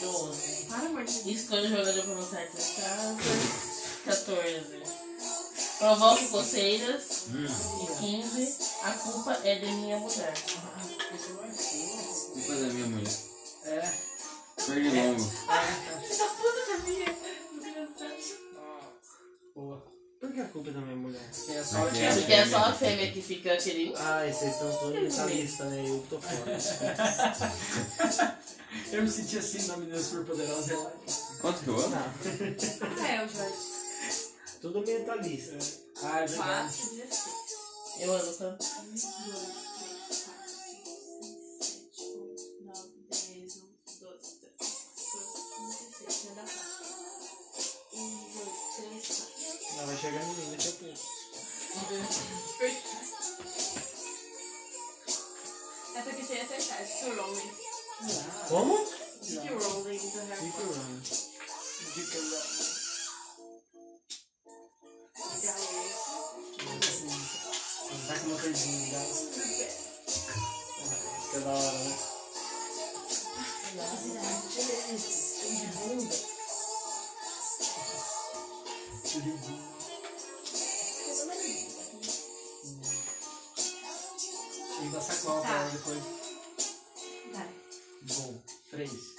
12. 0.00 0.64
Para, 0.68 0.86
amor 0.86 1.04
de 1.04 1.12
Deus. 1.22 1.26
Escolha 1.40 1.62
o 1.62 1.68
jogador 1.68 2.02
para 2.02 2.12
avançar 2.12 2.46
três 2.50 2.74
casas. 2.76 4.04
14. 4.04 5.07
Provoca 5.78 6.26
coceiras. 6.28 7.26
Hum. 7.28 7.46
E 7.82 7.86
15. 8.22 8.58
A 8.82 8.92
culpa 8.92 9.38
é 9.44 9.54
de 9.54 9.66
minha 9.66 9.96
mulher. 9.98 10.34
Culpa 12.32 12.54
da 12.54 12.66
minha 12.66 12.86
mulher. 12.86 13.12
É. 13.64 13.92
Pernilongo. 14.66 15.20
Filho 15.20 16.18
da 16.18 16.26
puta, 16.26 16.66
sabia? 16.66 17.06
Desgraçado. 17.54 18.38
Boa. 19.54 19.86
Por 20.20 20.32
que 20.32 20.40
a 20.40 20.44
culpa 20.46 20.70
é 20.70 20.72
da 20.72 20.80
minha 20.80 20.96
mulher? 20.96 21.30
É 21.48 21.62
só 21.62 21.86
Aqui 21.86 21.98
que 21.98 22.02
é. 22.02 22.12
Porque 22.12 22.32
é 22.32 22.46
só 22.48 22.56
a 22.56 22.72
fêmea 22.72 23.12
que 23.12 23.22
fica 23.22 23.56
querendo. 23.56 23.96
Ai, 23.98 24.32
vocês 24.32 24.52
estão 24.52 24.72
todos 24.78 25.00
mentalista, 25.00 25.64
né? 25.64 25.84
Eu 25.86 26.04
tô 26.10 26.20
fora. 26.20 26.58
Eu 28.92 29.02
me 29.02 29.10
senti 29.10 29.38
assim 29.38 29.66
na 29.68 29.76
menina 29.76 29.98
super 29.98 30.24
poderosa. 30.26 30.74
Quanto 31.40 31.62
que 31.62 31.68
eu 31.68 31.78
amo? 31.78 31.96
Ah, 31.96 33.08
é 33.08 33.24
o 33.24 33.28
Jorge. 33.28 33.77
Tudo 34.60 34.80
mentalista. 34.80 35.56
Ah, 36.02 36.20
é 36.20 36.26
verdade. 36.26 36.76
4, 36.76 36.96
16. 36.96 37.34
Eu 38.00 38.12
amo 38.14 38.32
tanto. 38.32 38.64
1, 38.64 38.66
2, 38.90 39.02
3, 39.02 39.12
4, 40.24 40.48
5, 40.48 40.84
6, 41.58 41.58
7, 41.58 42.02
8, 42.02 42.64
9, 42.64 42.88
10, 43.10 43.28
11, 43.28 43.62
12, 43.98 43.98
13, 43.98 44.18
14, 44.18 44.28
15, 45.56 45.84
16. 45.98 46.24
Vai 46.24 46.34
dar 46.34 46.44
4. 46.44 46.52
1, 47.92 47.98
2, 47.98 48.06
3, 48.76 49.08
4. 49.08 49.28
Ela 49.78 49.86
vai 49.86 49.96
chegar 49.96 50.22
em 50.22 50.26
mim 50.26 50.50
daqui 50.50 50.68
a 50.68 50.72
pouco. 50.72 50.98
Essa 55.96 56.10
aqui 56.10 56.24
sem 56.24 56.40
acertar. 56.40 56.84
J.K. 56.84 57.14
Rowling. 57.14 57.50
Como? 58.48 58.76
J.K. 59.22 59.48
Rowling 59.50 59.98
do 59.98 60.18
Harry 60.18 60.46
Fica 60.46 60.58
Potter. 60.58 60.76
rando. 60.76 61.02
Dica 65.48 66.68
lá. 67.06 67.16
Tá 68.06 68.18
com 68.18 68.26
uma 68.28 68.38
coisinha 68.38 68.90
já. 68.90 69.00
Fica 71.22 71.40
da 71.40 71.50
hora, 71.50 71.72
né? 71.72 71.98
E 84.80 84.88
da 84.90 85.00
sacola 85.00 85.40
pra 85.40 85.50
ela 85.50 85.70
depois. 85.70 86.02
Vai. 87.32 87.48
Bom, 88.02 88.42
três. 88.70 89.17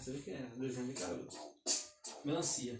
Então, 0.00 0.14
essa 0.14 0.22
aqui 0.22 0.30
é 0.30 0.46
desenho 0.56 0.86
de 0.86 0.92
garoto. 0.94 1.36
Melancia. 2.24 2.78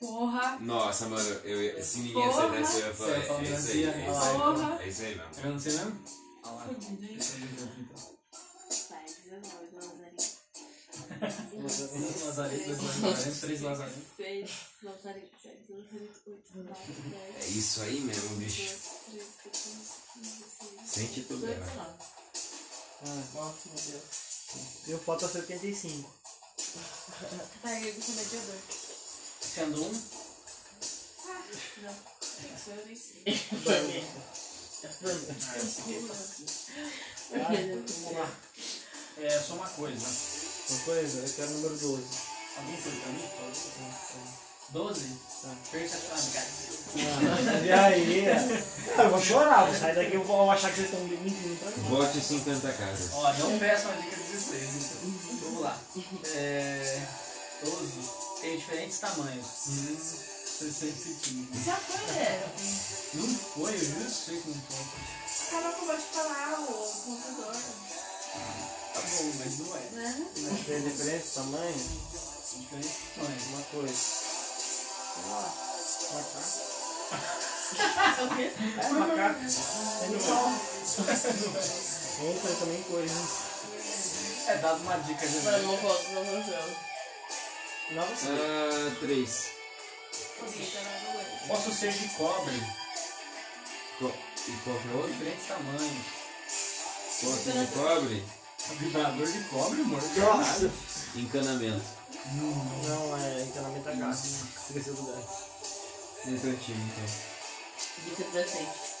Porra. 0.00 0.58
Nossa, 0.60 1.08
mano, 1.08 1.28
eu, 1.44 1.62
ia- 1.62 1.82
se 1.84 1.98
ninguém 1.98 2.14
Porra. 2.14 2.60
isso, 2.60 2.76
eu 2.78 2.86
ia 2.88 2.94
falar. 2.94 3.10
Você 3.10 3.18
ia 3.18 3.26
falar 3.26 3.40
É 3.40 3.42
isso 3.42 3.70
aí, 3.70 3.86
melancia? 3.86 3.90
é 3.90 4.10
isso 4.10 4.18
Ah, 4.18 4.30
aí. 4.30 4.38
Porra. 4.38 4.82
É 4.82 4.88
isso 4.88 5.02
aí 5.02 5.14
mesmo. 5.16 5.30
É 5.38 5.42
melancia 5.42 5.72
mesmo? 5.72 6.04
Olha 6.44 6.52
lá. 6.54 6.64
Fodido, 6.66 7.04
hein? 7.04 7.16
Esse 7.18 7.32
é 7.32 7.34
o 7.34 7.44
exemplo, 7.44 7.80
então. 7.80 8.18
Vai, 8.88 9.04
19, 9.04 9.74
Lazarinho. 9.74 10.38
Lazarento, 11.58 12.64
dois 12.76 12.82
lazarentos, 13.02 13.40
três 13.40 13.60
lazarentos. 13.62 14.02
6, 14.16 14.50
Lazarento, 14.82 15.30
7, 15.42 15.72
Lazarento, 15.72 16.20
8, 16.26 16.42
9, 16.54 16.92
10. 17.10 17.44
É 17.44 17.48
isso 17.48 17.80
aí 17.82 18.00
mesmo, 18.00 18.36
bicho. 18.36 18.62
13, 19.10 19.24
14, 19.42 19.92
15, 20.14 20.28
16. 20.28 20.90
Sente 20.90 21.22
tudo, 21.22 21.40
18, 21.46 21.58
né? 21.60 21.66
19. 21.66 21.90
Ah, 23.00 23.22
Nossa, 23.34 23.68
meu 23.68 23.74
Deus. 23.74 24.04
eu 24.88 24.98
falta 25.00 25.28
75. 25.28 26.17
Tá, 27.62 27.80
eu 27.80 28.02
sou 28.02 28.14
mediador. 28.14 28.56
Sendo 29.40 29.82
um, 29.84 30.02
Ah, 31.26 31.42
não. 31.82 31.94
Isso 32.56 32.70
eu 32.70 32.86
nem 32.86 32.96
sei. 32.96 33.22
Mim. 33.24 34.06
Vamos 37.30 38.12
lá. 38.12 38.28
é 39.18 39.40
só 39.40 39.54
uma 39.54 39.68
coisa. 39.68 40.06
Uma 40.70 40.80
coisa, 40.84 41.18
eu 41.18 41.34
quero 41.34 41.48
o 41.48 41.54
número 41.54 41.76
12. 41.78 42.04
Alguém 42.56 42.76
foi 42.82 42.92
pra 42.92 43.08
mim? 43.12 44.47
Doze? 44.70 45.06
Tá. 45.42 45.48
Perca 45.70 45.96
a 45.96 45.98
sua 45.98 46.32
cara. 46.32 46.46
Ah, 46.96 47.64
e 47.64 47.72
aí? 47.72 48.24
Ah, 48.96 49.02
eu 49.02 49.10
vou 49.10 49.20
chorar, 49.20 49.66
vou 49.66 49.74
sair 49.74 49.94
daqui 49.94 50.14
eu 50.14 50.24
vou 50.24 50.50
achar 50.50 50.70
que 50.70 50.76
vocês 50.76 50.90
estão 50.92 51.00
mentindo 51.06 51.56
pra 51.58 51.70
mim. 51.70 51.88
Vote 51.88 52.20
50 52.20 52.72
casas. 52.72 53.10
Ó, 53.12 53.32
não 53.34 53.58
peça 53.58 53.88
uma 53.88 54.02
dica 54.02 54.16
16, 54.16 54.62
então. 54.74 55.40
Vamos 55.42 55.62
lá. 55.62 55.78
É. 56.34 57.02
12 57.64 58.18
tem 58.40 58.56
diferentes 58.56 58.98
tamanhos. 58.98 59.46
Hum, 59.68 59.96
60 60.58 60.96
centímetros. 60.96 61.64
Já 61.64 61.76
foi 61.76 62.14
dessa. 62.14 63.14
Não 63.14 63.34
foi, 63.34 63.74
eu 63.74 63.78
juro 63.78 64.04
que 64.04 64.10
sei 64.10 64.40
como 64.40 64.54
foi. 64.68 65.58
Acaba 65.58 65.72
com 65.76 65.86
o 65.86 65.96
de 65.96 66.02
falar, 66.02 66.60
o 66.60 66.64
computador. 66.66 67.56
tá 68.94 69.00
bom, 69.00 69.32
mas 69.38 69.58
não 69.58 69.76
é. 69.76 69.80
Né? 69.92 70.26
Tem 70.66 70.82
diferença 70.82 71.24
de 71.24 71.34
tamanho? 71.34 71.74
Diferente 71.74 72.88
de 72.88 73.14
tamanho. 73.14 73.40
Uma 73.50 73.62
coisa. 73.62 74.27
Lá. 75.30 75.52
Macaco. 76.14 76.68
O 78.22 78.36
quê? 78.36 78.50
É, 78.78 78.88
macaco. 78.88 79.40
Animal. 80.04 80.52
Entra 82.20 82.52
também 82.60 82.82
coisas. 82.84 83.28
É 84.48 84.56
dado 84.58 84.80
uma 84.82 84.96
dica, 84.98 85.26
Vai, 85.26 85.52
né? 85.52 85.58
não 85.66 85.76
volto 85.76 86.04
pra 86.04 86.20
você. 86.20 86.58
Não 87.90 88.06
você. 88.06 88.28
Ah, 88.28 88.96
três. 89.00 89.30
Posso 91.48 91.72
ser 91.72 91.92
de 91.92 92.08
cobre, 92.10 92.62
Co- 93.98 94.12
E 94.46 94.52
que 94.52 94.70
é 94.70 94.72
o 94.72 94.96
outro? 94.96 95.12
diferentes 95.12 95.46
tamanhos. 95.48 96.04
Poça 97.20 97.52
de 97.52 97.66
cobre? 97.72 98.24
Vibrador 98.78 99.26
de 99.26 99.40
cobre, 99.44 99.80
amor. 99.82 100.02
Nossa. 100.02 100.70
Encanamento. 101.16 101.97
Não, 102.34 103.16
é 103.18 103.42
encanamento 103.42 103.88
a 103.88 103.92
gato. 103.92 104.14
Esqueci 104.16 104.90
do 104.90 105.02
lugar. 105.02 105.22
Definitivo, 106.24 106.80
então. 106.80 107.04
Dica 108.04 108.24
16. 108.32 108.97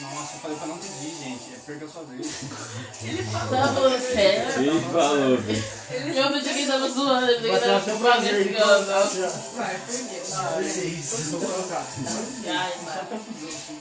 Nossa, 0.00 0.34
eu 0.34 0.40
falei 0.40 0.56
pra 0.56 0.66
não 0.68 0.78
pedir, 0.78 1.14
gente. 1.22 1.54
É 1.54 1.58
perca 1.66 1.84
a 1.84 1.88
sua 1.88 2.04
vez. 2.04 2.26
Tava 3.50 3.74
falando 3.74 4.00
sério? 4.00 4.62
Ele 4.62 4.80
falou, 4.92 5.36
bicho. 5.38 5.64
Eu 5.90 6.32
pensei 6.32 6.52
que 6.52 6.58
ele 6.60 6.66
tava 6.70 6.88
zoando, 6.88 7.26
que 7.26 7.32
ele 7.32 7.48
Vai 7.48 7.60
ter 7.60 7.66
tava 7.66 7.84
seu 7.84 7.98
prazer. 7.98 8.52
Vai, 9.56 9.80
perdeu. 9.86 10.18
Ah, 10.34 10.62
seis. 10.62 11.30
Vou 11.30 11.40
colocar. 11.40 11.86
Ai, 12.46 12.72
mano. 12.84 13.20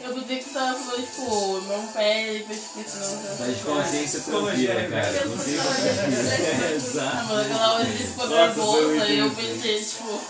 Eu 0.01 0.13
pensei 0.13 0.37
que 0.37 0.43
você 0.45 0.49
tava 0.53 0.79
falando, 0.79 1.05
tipo, 1.05 1.61
não 1.67 1.87
pede, 1.87 2.39
depois 2.39 2.61
tipo, 2.61 2.83
Tá 2.83 3.45
você 3.45 3.51
de 3.53 3.59
consciência 3.63 4.19
tranquila, 4.21 4.73
cara. 4.89 5.19
Consciência 5.29 5.63
tranquila. 5.63 6.33
É, 6.33 6.67
Ah, 6.67 6.75
Exato. 6.75 7.25
mano, 7.27 7.41
aquela 7.41 7.73
hora 7.73 7.85
de 7.85 8.03
pôr 8.05 8.23
a 8.23 8.27
Nossa, 8.27 8.53
foi 8.53 8.63
bolsa 8.63 8.87
muito 8.87 9.11
e 9.11 9.19
eu 9.19 9.31
pensei, 9.31 9.83
tipo, 9.83 10.21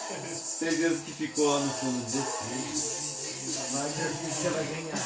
Certeza 0.58 1.02
que 1.06 1.12
ficou 1.14 1.46
lá 1.54 1.60
no 1.60 1.72
fundo 1.72 2.04
16. 2.06 2.97
Vai 3.72 3.90
ver 3.90 4.10
se 4.10 4.26
você 4.32 4.50
vai 4.50 4.64
ganhar. 4.66 4.98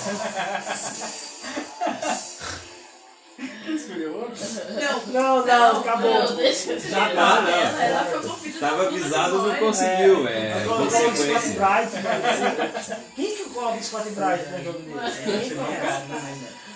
Escolheu 3.75 4.15
outro? 4.17 4.35
Não, 4.73 5.05
Não, 5.07 5.45
não, 5.45 5.79
acabou. 5.81 6.13
não, 6.13 6.35
deixa 6.35 6.73
eu 6.73 6.79
Já 6.79 7.09
tá, 7.09 7.41
não. 7.41 7.47
ela, 7.49 7.83
ela 7.83 8.05
foi 8.05 8.29
conferida 8.29 8.59
Tava 8.59 8.87
avisado, 8.87 9.41
não 9.47 9.55
conseguiu. 9.55 10.27
É 10.27 10.63
Scott 10.63 10.77
consequência. 10.83 11.53
Bright, 11.53 11.95
né? 11.95 12.99
Quem 13.15 13.35
que 13.35 13.43
coloca 13.49 13.77
o 13.79 13.83
Scott 13.83 14.09
Bright 14.11 14.49
no 14.51 14.63
jogo 14.63 14.79
dele? 14.79 14.99
Ninguém 15.25 15.49
conhece. 15.57 16.03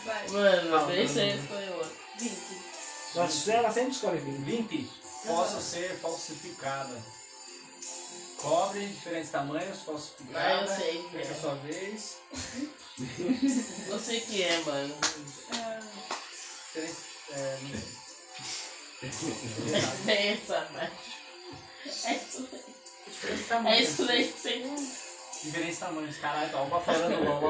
Vai. 0.05 0.27
Mano, 0.29 0.87
deixa 0.87 1.19
eu 1.21 1.35
escolher 1.35 1.69
outro. 1.71 1.91
20. 2.19 2.33
Nossa, 3.15 3.51
ela 3.53 3.71
sempre 3.71 3.91
escolhe 3.91 4.17
20. 4.17 4.37
20. 4.45 4.89
Posso 5.27 5.61
ser 5.61 5.99
falsificada. 6.01 6.93
Cobre, 8.37 8.85
diferentes 8.87 9.31
tamanhos, 9.31 9.81
falsificada. 9.81 10.47
Ah, 10.47 10.61
eu 10.61 10.67
sei. 10.67 11.03
Perca 11.11 11.31
a 11.31 11.35
sua 11.35 11.55
vez. 11.55 12.17
Eu 13.89 13.99
sei 13.99 14.21
que 14.21 14.41
é, 14.43 14.57
mano. 14.59 14.95
Diferentes. 15.01 16.97
É, 17.33 17.57
É 20.07 20.33
essa, 20.33 20.67
mas. 20.73 20.91
É 22.05 22.13
isso 22.15 22.47
aí. 22.51 22.61
diferentes 23.07 23.51
É 23.67 23.81
isso 23.81 24.05
daí 24.05 24.27
que 24.31 24.39
você. 24.39 24.63
Diferentes 25.43 25.79
tamanhos. 25.79 26.17
Caralho, 26.17 26.49
tá 26.51 26.61
uma 26.61 26.79
falando 26.81 27.13
igual. 27.13 27.41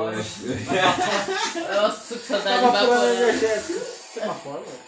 Nossa, 1.74 2.17
que 2.17 2.28
saudade 2.28 2.58
de 2.58 2.62
Tava 2.65 2.71
falando 2.71 2.71
Baforã. 2.71 3.13
energético. 3.13 3.80
Você 3.80 4.19
tá 4.19 4.34
fora, 4.34 4.62
velho? 4.62 4.80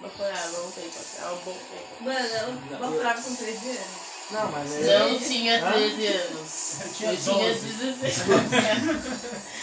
Baforã, 0.00 0.46
não 0.52 0.70
tem 0.70 0.88
papel, 0.88 1.28
é 1.28 1.32
um 1.32 1.36
bom 1.38 1.52
tempo. 1.52 2.04
Mano, 2.04 2.34
ela 2.34 2.52
baforava 2.78 3.22
com 3.22 3.34
13 3.34 3.68
anos. 3.68 4.05
Não, 4.28 4.50
mas 4.50 4.72
é. 4.74 4.98
Não 4.98 5.18
tinha 5.20 5.64
Hã? 5.64 5.72
13 5.72 6.06
anos. 6.06 6.76
Eu 6.80 6.92
tinha 6.92 7.12
16 7.12 8.18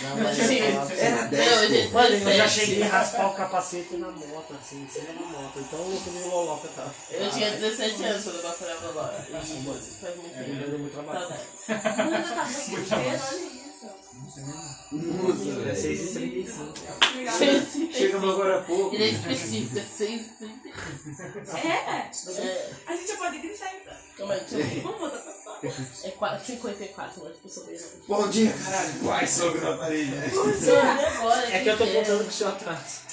Não, 0.01 0.17
mas 0.23 0.37
Sim. 0.37 0.59
é. 0.59 0.71
Não, 0.71 1.63
eu 1.75 1.91
Mano, 1.91 2.15
eu 2.15 2.19
já 2.19 2.45
17. 2.45 2.49
cheguei 2.49 2.83
a 2.83 2.87
raspar 2.87 3.27
o 3.27 3.33
capacete 3.33 3.97
na 3.97 4.07
moto, 4.09 4.55
assim, 4.61 4.83
em 4.83 4.87
cima 4.87 5.07
da 5.07 5.13
moto. 5.37 5.59
Então 5.59 5.79
eu 5.79 5.99
comi 5.99 6.21
o 6.23 6.27
loloca, 6.29 6.67
tá? 6.75 6.87
Eu 7.11 7.29
tinha 7.29 7.51
17 7.51 8.03
anos 8.05 8.23
quando 8.23 8.35
eu 8.37 8.43
baforava 8.43 8.91
lá. 8.91 9.25
E 9.29 9.31
faz 9.33 9.49
muito 10.15 10.37
É, 10.37 10.43
tempo. 10.43 10.77
muito 10.79 10.93
trabalho. 10.93 11.19
Saudades. 11.19 11.47
Mano, 11.97 12.15
eu 12.15 12.35
tava 12.35 12.53
crescendo, 12.53 12.93
olha 12.93 13.15
isso. 13.15 13.62
Nossa, 13.83 14.39
É 14.39 15.73
velho. 15.73 15.75
6h35. 15.75 17.15
Legal. 17.15 17.35
Chegamos 17.93 18.29
agora 18.33 18.59
há 18.59 18.61
pouco. 18.63 18.95
Ele 18.95 19.03
é 19.03 19.07
específico, 19.09 19.79
é 19.79 19.83
6 19.83 20.21
É, 21.53 21.67
É, 21.67 22.71
a 22.87 22.95
gente 22.95 23.07
já 23.07 23.17
pode 23.17 23.39
gritar 23.39 23.71
então. 23.75 23.93
calma 24.17 24.33
aí, 24.35 24.39
deixa 24.41 24.55
eu 24.55 24.63
ver. 24.69 24.81
Vamos 24.81 24.99
voltar 24.99 25.17
pra 25.19 25.33
sala. 25.33 25.59
É 26.03 26.11
4, 26.11 26.45
54, 26.45 27.23
mas 27.23 27.33
eu 27.43 27.49
sou 27.49 27.63
bem. 27.65 27.77
Bom 28.07 28.27
dia, 28.29 28.53
caralho. 28.63 28.93
Vai, 29.03 29.27
sogra 29.27 29.71
na 29.71 29.77
parede. 29.77 30.11
né? 30.11 30.31
Mano, 30.33 31.07
agora? 31.17 31.55
É 31.55 31.63
que 31.63 31.69
eu 31.69 31.77
tô 31.77 31.87
contando 31.87 32.23
com 32.23 32.29
o 32.29 32.31
seu 32.33 32.47
atraso. 32.47 33.03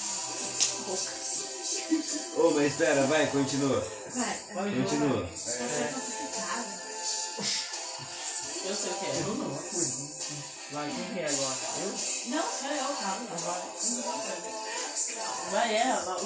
Ô, 2.36 2.50
mas 2.52 2.66
espera, 2.72 3.02
vai, 3.06 3.26
continua. 3.28 3.86
Vai. 4.14 4.36
Continua. 4.54 5.26
Você 5.34 5.50
é 5.62 5.88
falsificado. 5.88 6.64
Eu 8.68 8.74
sei 8.74 8.90
o 8.90 8.94
que 8.94 9.06
é. 9.06 10.19
Vai, 10.72 10.88
quem 10.88 11.14
que 11.14 11.18
é 11.18 11.26
agora? 11.26 11.56
Eu? 11.78 11.90
Não, 12.26 12.42
só 12.42 12.68
eu, 12.68 12.94
calma. 12.94 13.26
Vai, 15.50 15.74
é, 15.74 15.92
vai. 15.96 16.20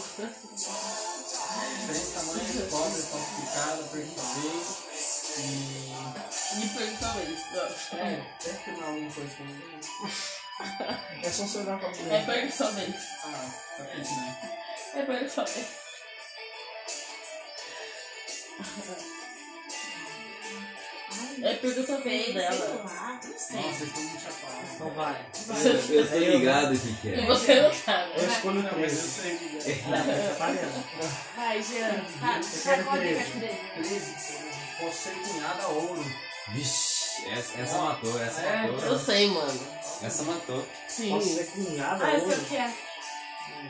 Diferentes 1.81 2.13
tamanhos, 2.13 2.71
cobre, 2.71 3.03
falsificada, 3.03 3.83
perca 3.85 4.11
a 4.11 4.25
sua 4.25 4.35
vez. 4.43 4.67
E. 5.39 5.41
Me 6.57 6.69
perguntou 6.69 7.23
isso. 7.23 7.49
É, 7.97 8.21
até 8.21 8.51
que 8.53 8.71
não 8.73 8.87
alguma 8.87 9.11
coisa 9.13 9.35
comigo. 9.35 9.65
É 11.23 11.31
só 11.31 11.47
você 11.47 11.59
olhar 11.59 11.79
pra 11.81 11.89
mim. 11.91 12.11
É 12.11 12.23
isso. 12.45 12.65
Ah, 13.25 13.51
tá 13.79 13.85
pensando. 13.85 14.37
É 14.95 15.03
perguntou 15.05 15.45
É 21.43 21.55
pergunta 21.55 21.97
Sei, 22.03 22.03
vez 22.03 22.35
dela. 22.35 22.53
sei 22.53 22.69
lá, 22.85 23.21
não 23.25 23.39
sei. 23.39 23.57
Nossa, 23.61 23.85
estão 23.85 24.03
muito 24.03 24.23
chapados. 24.23 24.71
Então 24.75 24.91
vai. 24.91 25.27
Eu, 25.65 25.95
eu 25.97 26.09
tô 26.11 26.19
ligado 26.19 26.75
o 26.75 26.79
que 26.79 26.93
que 26.95 27.09
E 27.09 27.15
é. 27.21 27.27
você 27.27 27.61
não 27.63 27.75
sabe. 27.75 28.13
Eu 28.17 28.29
escolho 28.29 28.63
Não, 28.63 28.63
mas 28.63 28.73
eu 28.75 28.79
13. 28.79 28.97
sei 29.09 29.35
o 29.35 29.39
que 29.39 29.71
é. 29.71 29.75
Não, 29.89 30.05
você 30.05 30.35
tá 30.39 30.47
vendo? 30.47 30.85
Vai, 31.37 31.63
Jean. 31.63 32.05
Vai, 32.21 32.41
Eu 32.41 32.63
quero 32.63 32.85
qual 32.85 32.97
é 32.97 33.01
que 33.01 33.09
é 33.09 33.15
13. 33.15 33.31
13? 33.75 34.01
13. 34.15 34.45
Posso 34.81 34.99
ser 35.03 35.11
cunhada 35.33 35.63
a 35.63 35.69
ouro. 35.69 36.05
Vixe, 36.49 37.27
essa, 37.31 37.59
essa 37.61 37.79
matou, 37.79 38.21
essa 38.23 38.41
É, 38.43 38.67
matou. 38.71 38.87
Eu 38.87 38.99
sei, 38.99 39.29
mano. 39.29 39.61
Essa 40.03 40.23
matou. 40.25 40.67
Sim. 40.89 41.09
Posso 41.11 41.29
ser 41.37 41.45
cunhada 41.47 42.05
Ah, 42.05 42.13
eu 42.15 42.21
sei 42.21 42.29
hoje? 42.29 42.41
o 42.41 42.45
que 42.45 42.57
é. 42.57 42.75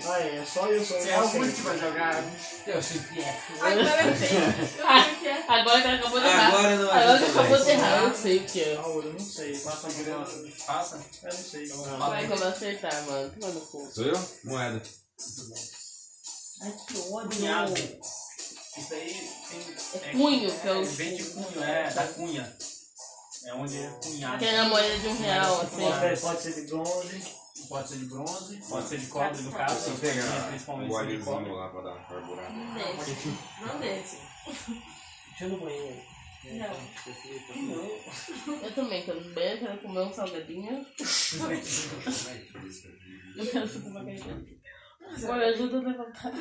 Ah, 0.07 0.21
é 0.21 0.45
só 0.45 0.67
eu 0.67 0.85
sou 0.85 0.99
Você 1.01 1.09
eu. 1.09 1.13
é 1.15 1.21
o 1.21 1.37
último 1.37 1.71
a 1.71 1.77
jogar. 1.77 2.25
Eu 2.67 2.83
sei 2.83 2.97
o 2.99 3.03
que 3.05 3.21
é. 3.21 3.41
Agora 3.61 4.03
eu 4.07 4.17
sei. 4.17 4.29
Eu 4.37 4.53
sei 4.53 5.15
o 5.15 5.19
que 5.21 5.29
é. 5.29 5.45
Agora 5.49 5.81
que 5.83 5.87
ela 5.89 5.97
acabou 5.97 6.21
de 6.21 6.27
errar. 6.27 6.47
Agora 6.49 6.77
não 6.77 6.91
Agora 6.91 7.19
que 7.19 7.25
acabou 7.31 7.59
de 7.65 7.71
errar, 7.71 8.03
eu 8.05 8.15
sei 8.15 8.37
o 8.39 8.45
que 8.45 8.61
é. 8.61 8.77
Ah, 8.77 8.89
eu 8.89 9.13
não 9.13 9.21
sei. 9.21 9.59
Passa 9.59 9.87
a 9.87 9.91
grana. 9.93 10.27
Passa. 10.67 11.01
Eu 11.23 11.33
não 11.33 11.43
sei. 11.43 11.65
Então, 11.65 11.99
Vai 11.99 12.27
que 12.27 12.33
eu 12.33 12.37
vou 12.37 12.49
acertar, 12.49 13.03
mano. 13.07 13.33
Toma 13.41 13.53
no 13.53 13.61
cu. 13.61 13.91
Sou 13.95 14.05
eu? 14.05 14.29
Moeda. 14.45 14.83
Ai, 16.63 16.75
que 16.89 16.99
ódio. 17.13 17.31
Cunhado. 17.39 17.75
Isso 17.75 18.93
aí 18.95 19.31
tem. 19.51 20.01
É 20.03 20.13
cunho, 20.13 20.53
que 20.61 20.69
é 20.69 20.73
o- 20.73 20.85
Vem 20.85 21.17
de 21.17 21.25
cunho, 21.25 21.63
é, 21.65 21.91
da 21.91 22.07
cunha. 22.09 22.57
É 23.47 23.55
onde 23.55 23.77
é 23.79 23.89
cunhado. 24.03 24.37
Aquela 24.37 24.65
moeda 24.69 24.99
de 24.99 25.09
um 25.09 25.17
real, 25.19 25.61
assim. 25.61 25.77
Pode, 25.77 26.21
pode 26.21 26.43
ser 26.43 26.55
de 26.55 26.67
bronze. 26.67 27.44
Pode 27.69 27.89
ser 27.89 27.99
de 27.99 28.05
bronze, 28.07 28.57
pode 28.69 28.89
ser 28.89 28.99
de 28.99 29.07
cobre, 29.07 29.43
no 29.43 29.53
caso. 29.53 29.95
Se 29.95 30.01
pegar 30.01 30.23
for 30.23 30.49
principalmente 30.49 30.93
o 30.93 30.99
ser 30.99 31.07
de 31.19 31.25
cobre. 31.25 31.53
lá 31.53 31.69
pra 31.71 31.81
dar 31.83 31.95
uma 31.95 32.05
carburada. 32.07 32.51
Não 32.51 32.75
desce. 32.75 33.29
Não 33.61 33.81
desce. 33.81 34.19
Deixa 35.29 35.45
eu 35.45 35.49
no 35.51 35.59
banheiro. 35.59 36.15
Não. 36.45 36.75
Eu 38.63 38.75
também 38.75 39.03
quero 39.05 39.21
beber, 39.23 39.61
quero 39.61 39.79
comer 39.81 40.01
um 40.01 40.13
salgadinho. 40.13 40.87
Eu 43.37 43.47
quero 43.51 43.67
fazer 43.69 43.89
uma 43.89 44.05
galinha. 44.05 44.45
Olha, 45.29 45.47
ajuda 45.47 45.79
a 45.79 45.81
levantar. 45.81 46.33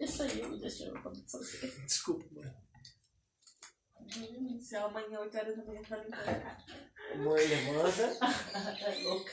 Isso 0.00 0.22
aí, 0.22 0.46
me 0.46 0.58
deixa 0.58 0.84
eu 0.84 0.96
fazer. 1.02 1.84
Desculpa, 1.84 2.24
mãe. 2.32 2.50
Se 4.58 4.76
amanhã, 4.76 5.20
8 5.20 5.36
horas 5.36 5.56
da 5.56 5.64
manhã, 5.64 5.82
pra 5.82 5.98
limpar 5.98 6.20
a 6.20 6.24
cara. 6.24 6.58
Amor, 7.14 7.38
levanta. 7.38 8.18
É 8.82 9.02
louca. 9.04 9.32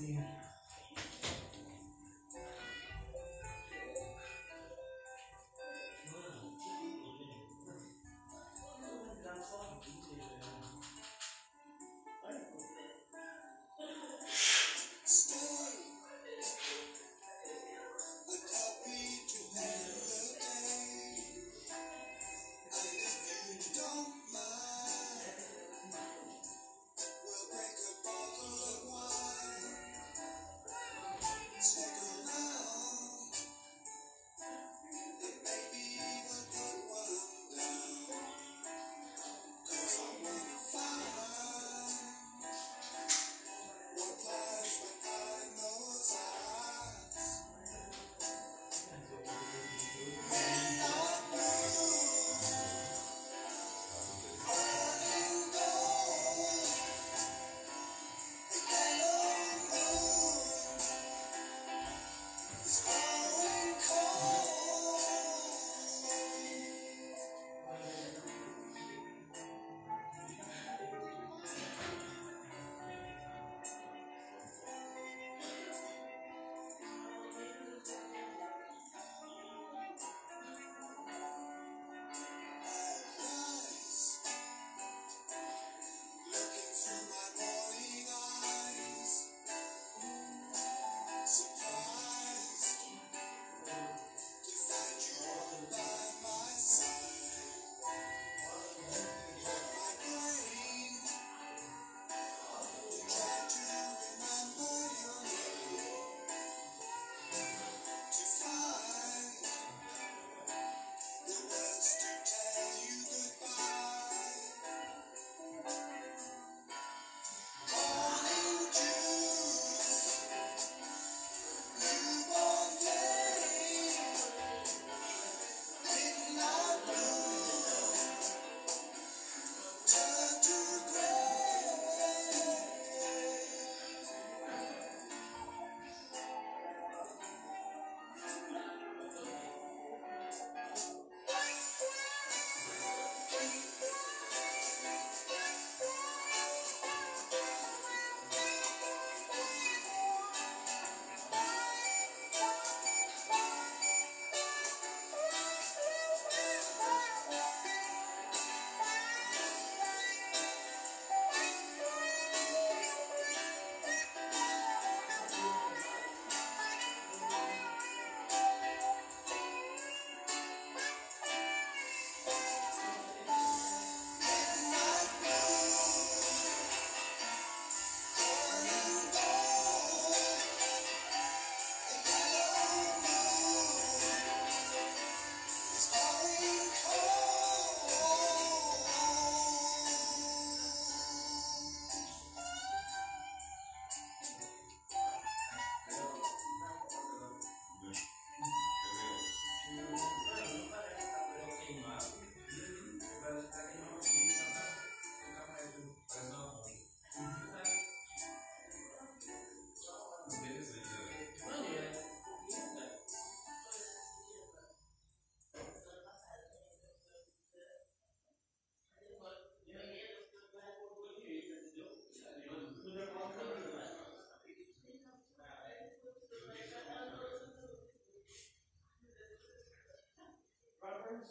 Deus. 0.00 0.47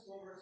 Lord, 0.06 0.38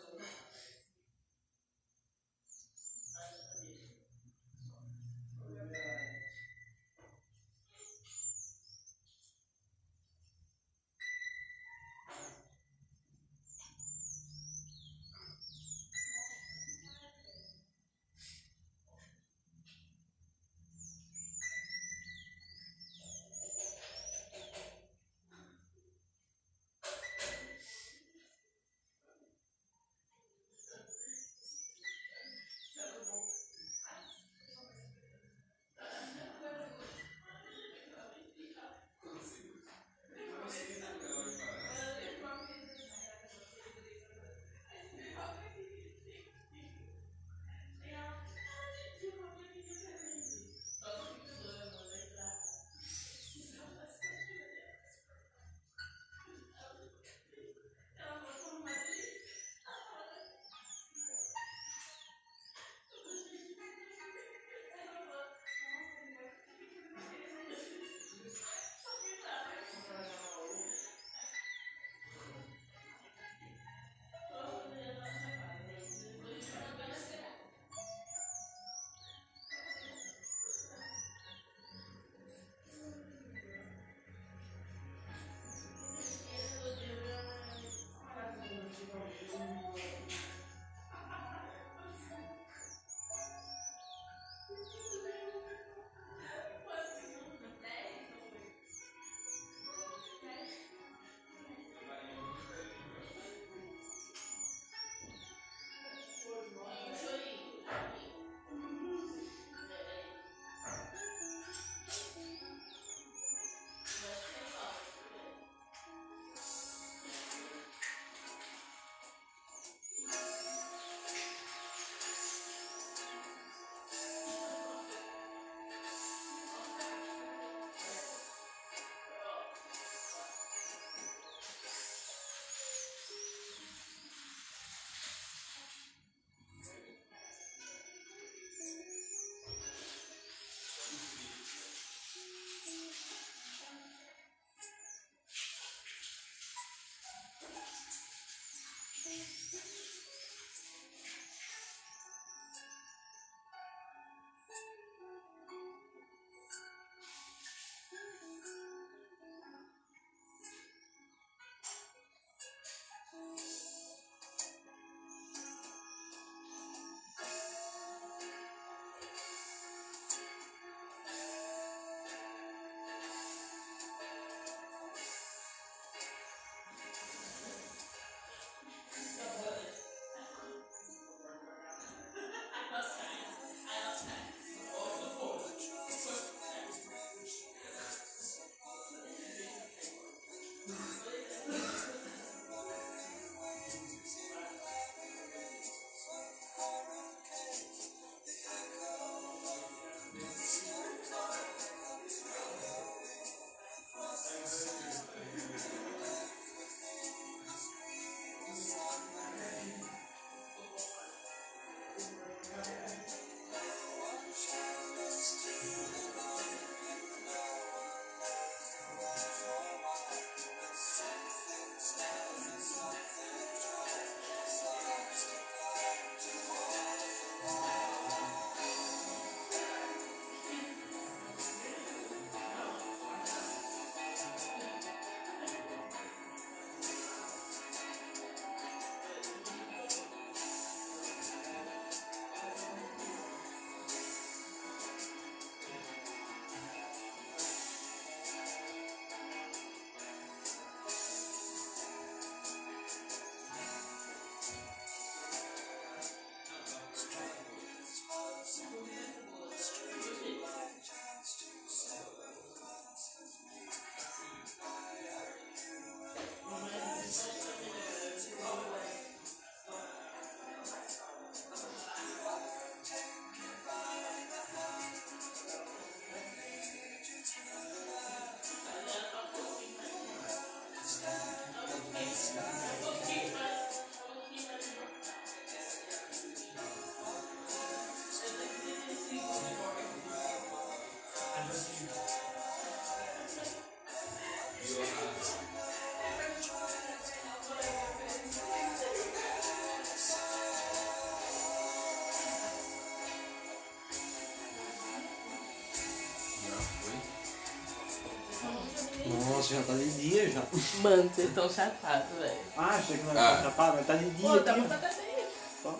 já. 310.31 310.41
Mano, 310.81 311.09
vocês 311.13 311.29
estão 311.29 311.49
chapados, 311.49 312.17
velho. 312.19 312.39
Ah, 312.57 312.75
achei 312.75 312.97
que 312.97 313.03
não 313.03 313.11
Ah. 313.21 313.31
era 313.31 313.43
chapado, 313.43 313.77
mas 313.77 313.87
tá 313.87 313.95
de 313.95 314.09
dia 314.11 314.29
Pô, 314.29 314.39
dá 314.39 314.51
aqui. 314.51 314.61
pra 314.61 314.77
botar 314.77 314.93
bem. 314.95 315.25
ó. 315.65 315.73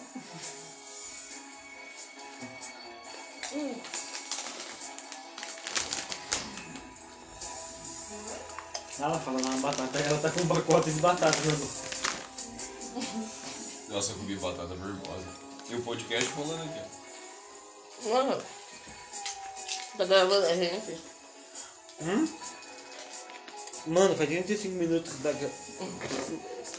Hum. 3.54 3.76
Ela 9.00 9.20
fala 9.20 9.40
na 9.42 9.58
batata, 9.58 10.00
ela 10.00 10.18
tá 10.20 10.32
com 10.32 10.42
um 10.42 10.48
pacote 10.48 10.92
de 10.92 11.00
batata, 11.02 11.38
né? 11.38 11.58
Nossa, 13.90 14.12
eu 14.14 14.18
comi 14.18 14.36
batata 14.38 14.68
vermelha. 14.68 15.02
E 15.70 15.76
o 15.76 15.82
podcast 15.82 16.32
rolando 16.34 16.64
aqui. 16.64 18.10
Mano. 18.10 18.42
Tá 19.98 20.06
gravando 20.06 20.46
a 20.46 20.56
gente? 20.56 20.98
Hum? 22.02 22.28
Mano, 23.88 24.16
faz 24.16 24.30
35 24.30 24.74
minutos 24.76 25.14
que 25.14 25.22
tá, 25.24 25.32
gra- 25.32 25.50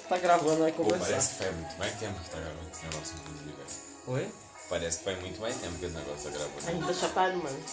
tá 0.09 0.19
gravando, 0.19 0.59
vai 0.63 0.73
Pô, 0.73 0.83
conversar. 0.83 1.07
parece 1.07 1.29
que 1.29 1.35
faz 1.45 1.57
muito 1.57 1.79
mais 1.79 1.99
tempo 1.99 2.21
que 2.21 2.31
tá 2.31 2.39
gravando 2.39 2.69
esse 2.73 2.85
negócio, 2.85 3.15
inclusive, 3.21 3.53
velho. 3.53 3.69
Oi? 4.09 4.29
Parece 4.69 4.99
que 4.99 5.05
faz 5.05 5.21
muito 5.21 5.41
mais 5.41 5.57
tempo 5.57 5.79
que 5.79 5.87
esse 5.87 5.95
negócio 5.95 6.23
tá 6.23 6.29
A 6.29 6.33
gravando. 6.33 6.61
gente 6.73 6.87
tá 6.87 6.95
chapado, 6.95 7.37
mano. 7.39 7.65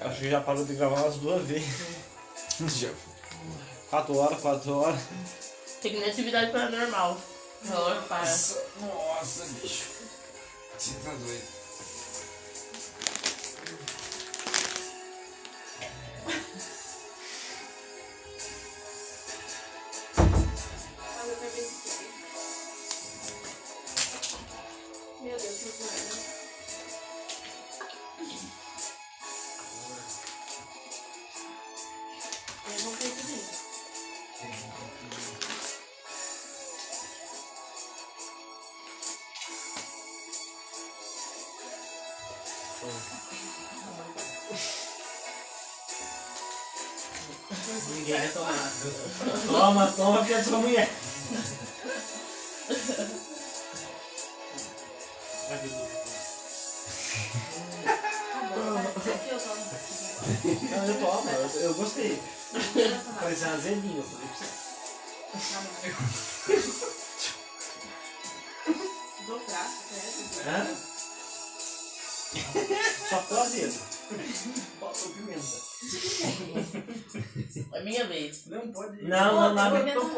Acho 0.00 0.18
que 0.20 0.30
já 0.30 0.40
parou 0.40 0.64
de 0.64 0.74
gravar 0.74 1.02
umas 1.02 1.14
duas 1.16 1.42
vezes. 1.46 1.68
Já 2.78 2.90
4 3.90 4.16
horas, 4.16 4.40
4 4.40 4.76
horas. 4.76 5.00
Tem 5.80 5.92
que 5.92 6.00
nem 6.00 6.10
atividade 6.10 6.50
paranormal. 6.52 7.16
Relógio 7.64 8.02
para. 8.02 8.20
Nossa, 8.20 9.44
bicho. 9.62 9.84
Você 10.76 10.94
tá 11.04 11.10
doido. 11.14 11.57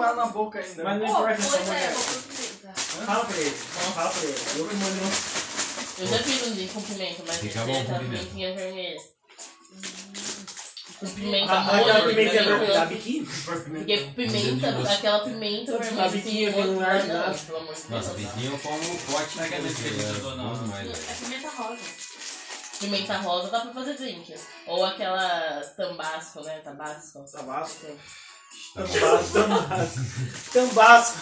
Com 0.01 0.05
ela 0.07 0.16
na 0.16 0.26
boca 0.32 0.59
ainda. 0.59 0.84
Mas 0.84 0.98
não 1.01 1.07
Pô, 1.07 1.12
importa, 1.12 1.34
pois 1.36 1.46
sua 1.48 1.59
é, 1.59 1.64
mulher. 1.64 1.92
vou 1.92 2.05
pimenta. 2.22 2.80
Fala 3.07 3.24
pra 3.24 3.36
ele, 3.36 3.51
fala 3.51 4.11
pra 4.11 4.22
ele. 4.22 4.38
Eu 4.57 4.68
que 4.68 4.74
mando. 4.76 5.01
Eu 5.98 6.07
já 6.07 6.18
fiz 6.18 6.46
um 6.46 6.53
de 6.55 6.66
com 6.68 6.80
pimenta, 6.82 7.22
mas 7.26 7.36
Fica 7.36 7.61
bom 7.61 7.72
com 7.74 7.80
aquela 7.80 7.98
pimenta. 7.98 8.18
pimentinha 8.24 8.55
vermelha. 8.57 9.01
Com 10.98 11.07
pimenta 11.07 11.53
Ah, 11.53 11.78
Aquela 11.78 12.09
pimenta 12.09 12.32
vermelha 12.44 12.74
da 12.74 12.84
biquíni? 12.86 13.26
Porque 13.26 13.96
pimenta, 14.14 14.92
aquela 14.92 15.18
pimenta 15.20 15.72
vermelha. 15.72 15.90
ficar 15.90 16.09
biquinho, 16.11 16.53
tem 16.53 16.66
não 16.66 16.80
arde 16.84 17.09
não, 17.09 17.14
nada. 17.18 17.38
pelo 17.38 17.59
amor 17.59 17.74
de 17.74 17.80
Deus. 17.80 17.90
Nossa, 17.90 18.12
biquinho 18.14 18.53
eu 18.53 18.59
como 18.59 18.76
um 18.92 18.96
pote 18.98 19.40
é 19.40 20.20
dona. 20.20 20.42
bom 20.42 20.62
demais, 20.62 20.88
velho. 20.88 21.05
É 21.11 21.14
pimenta 21.14 21.48
rosa. 21.51 21.80
Pimenta 22.80 23.16
rosa 23.18 23.51
dá 23.51 23.61
pra 23.61 23.72
fazer 23.74 23.94
drink. 23.94 24.34
Ou 24.66 24.84
aquela 24.84 25.61
tambasco, 25.76 26.40
né? 26.42 26.59
Tabasco. 26.61 27.24
Tabasco. 27.30 27.86
Bom. 28.76 28.82
Tambasco, 28.82 29.32
tambasco. 29.32 30.01
Tambasco. 30.53 31.18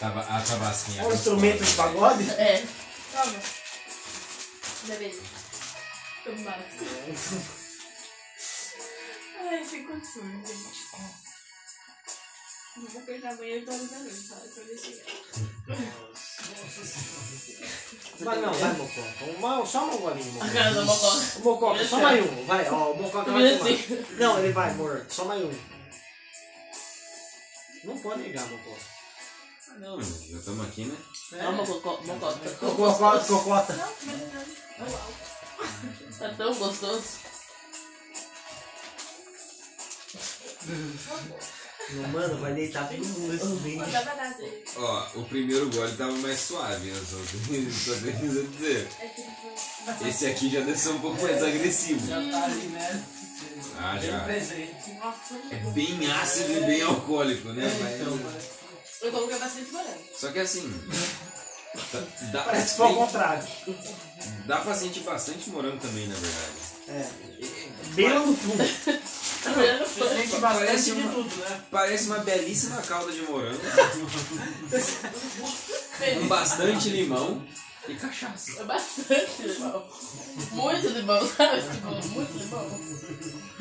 Tava- 0.00 0.20
A 0.20 0.40
tabasquinha. 0.40 1.02
É 1.02 1.06
um 1.06 1.12
instrumento 1.12 1.64
de 1.64 1.72
pagode? 1.74 2.30
É. 2.30 2.64
Toma. 3.12 3.38
Beleza. 4.84 5.20
Toma 6.24 6.36
básico. 6.50 6.84
Ai, 9.40 9.64
sem 9.64 9.84
condições, 9.86 10.46
gente. 10.46 10.88
Não 12.76 12.86
vou 12.90 13.02
perder 13.02 13.26
amanhã 13.26 13.56
e 13.56 13.62
tô 13.62 13.70
avisando, 13.72 14.10
sabe? 14.10 14.48
Quando 14.54 14.68
eu 14.68 14.78
chegar. 14.78 15.04
Mas 18.20 18.40
não, 18.40 18.52
vai, 18.52 18.72
Mococa. 18.74 19.24
Uma, 19.38 19.66
só 19.66 19.84
uma 19.84 19.96
golinha, 19.96 20.42
A 20.42 20.84
Mococa. 20.84 21.38
mococa. 21.40 21.84
Só 21.86 21.98
mais 22.00 22.24
um. 22.24 22.44
Vai, 22.46 22.68
ó, 22.70 22.92
o 22.92 23.02
Mococa 23.02 23.32
vai 23.32 23.58
tomar. 23.58 23.70
Não, 24.18 24.38
ele 24.38 24.52
vai, 24.52 24.70
amor. 24.70 25.06
Só 25.08 25.24
mais 25.24 25.42
um. 25.42 25.50
Não 27.88 27.98
pode 28.00 28.20
negar, 28.20 28.46
Mococa. 28.46 28.80
Ah, 29.70 29.78
não, 29.78 30.02
já 30.02 30.38
estamos 30.38 30.66
aqui, 30.66 30.84
né? 30.84 30.96
Ó, 31.40 31.52
mococa. 31.52 32.02
mococa. 32.04 32.50
Cocota, 32.50 33.24
cocota. 33.24 33.72
Não, 33.72 34.86
não. 34.86 34.92
Uau. 34.92 35.12
Tá 36.18 36.28
tão 36.36 36.54
gostoso. 36.54 37.18
Mano, 41.90 42.36
vai 42.38 42.52
deitar 42.52 42.86
todo 42.88 42.98
mundo. 43.04 43.38
Ó, 44.76 45.06
o 45.16 45.24
primeiro 45.24 45.70
gole 45.70 45.96
tava 45.96 46.12
mais 46.18 46.38
suave, 46.40 46.90
né? 46.90 47.00
Só 47.08 47.16
a 47.16 47.96
dizer. 47.96 48.88
É 49.00 49.08
foi- 49.94 50.08
Esse 50.08 50.26
aqui 50.26 50.50
já 50.50 50.60
desceu 50.60 50.92
um 50.94 51.00
pouco 51.00 51.22
mais 51.22 51.42
agressivo. 51.42 52.06
Já 52.06 52.16
tá 52.30 52.44
ali, 52.44 52.66
né? 52.66 53.04
Ah, 53.78 53.98
já. 53.98 54.20
Presente. 54.20 54.74
É 55.50 55.56
bem 55.70 56.10
ácido 56.12 56.52
e 56.52 56.60
bem 56.60 56.82
alcoólico, 56.82 57.48
né? 57.50 57.64
Então, 58.00 58.16
Mas- 58.22 58.58
Eu 59.00 59.12
coloquei 59.12 59.38
bastante 59.38 59.70
morango. 59.70 60.02
Só 60.14 60.32
que 60.32 60.38
assim. 60.40 60.70
Dá, 62.32 62.42
Parece 62.42 62.70
que 62.70 62.76
foi 62.76 62.86
ao 62.86 62.94
contrário. 62.96 63.46
dá 64.46 64.56
pra 64.58 64.74
sentir 64.74 65.00
bastante 65.00 65.48
morango 65.50 65.78
também, 65.78 66.08
na 66.08 66.14
verdade. 66.16 66.52
É. 66.88 67.08
Bem 67.94 68.08
lá 68.12 68.20
no 68.26 68.36
fundo. 68.36 68.58
Parece 70.40 70.92
uma- 70.92 71.12
tudo, 71.12 71.36
né? 71.36 71.60
Parece 71.70 72.06
uma 72.06 72.18
belíssima 72.18 72.80
calda 72.82 73.12
de 73.12 73.22
morango. 73.22 73.60
com 76.20 76.26
bastante 76.28 76.88
limão 76.90 77.42
e 77.88 77.94
cachaça. 77.94 78.60
É 78.60 78.64
bastante 78.64 79.42
limão. 79.42 79.82
Muito 80.52 80.88
limão, 80.88 81.26
sabe? 81.36 81.62
Tipo, 81.62 82.08
muito 82.08 82.38
limão. 82.38 82.98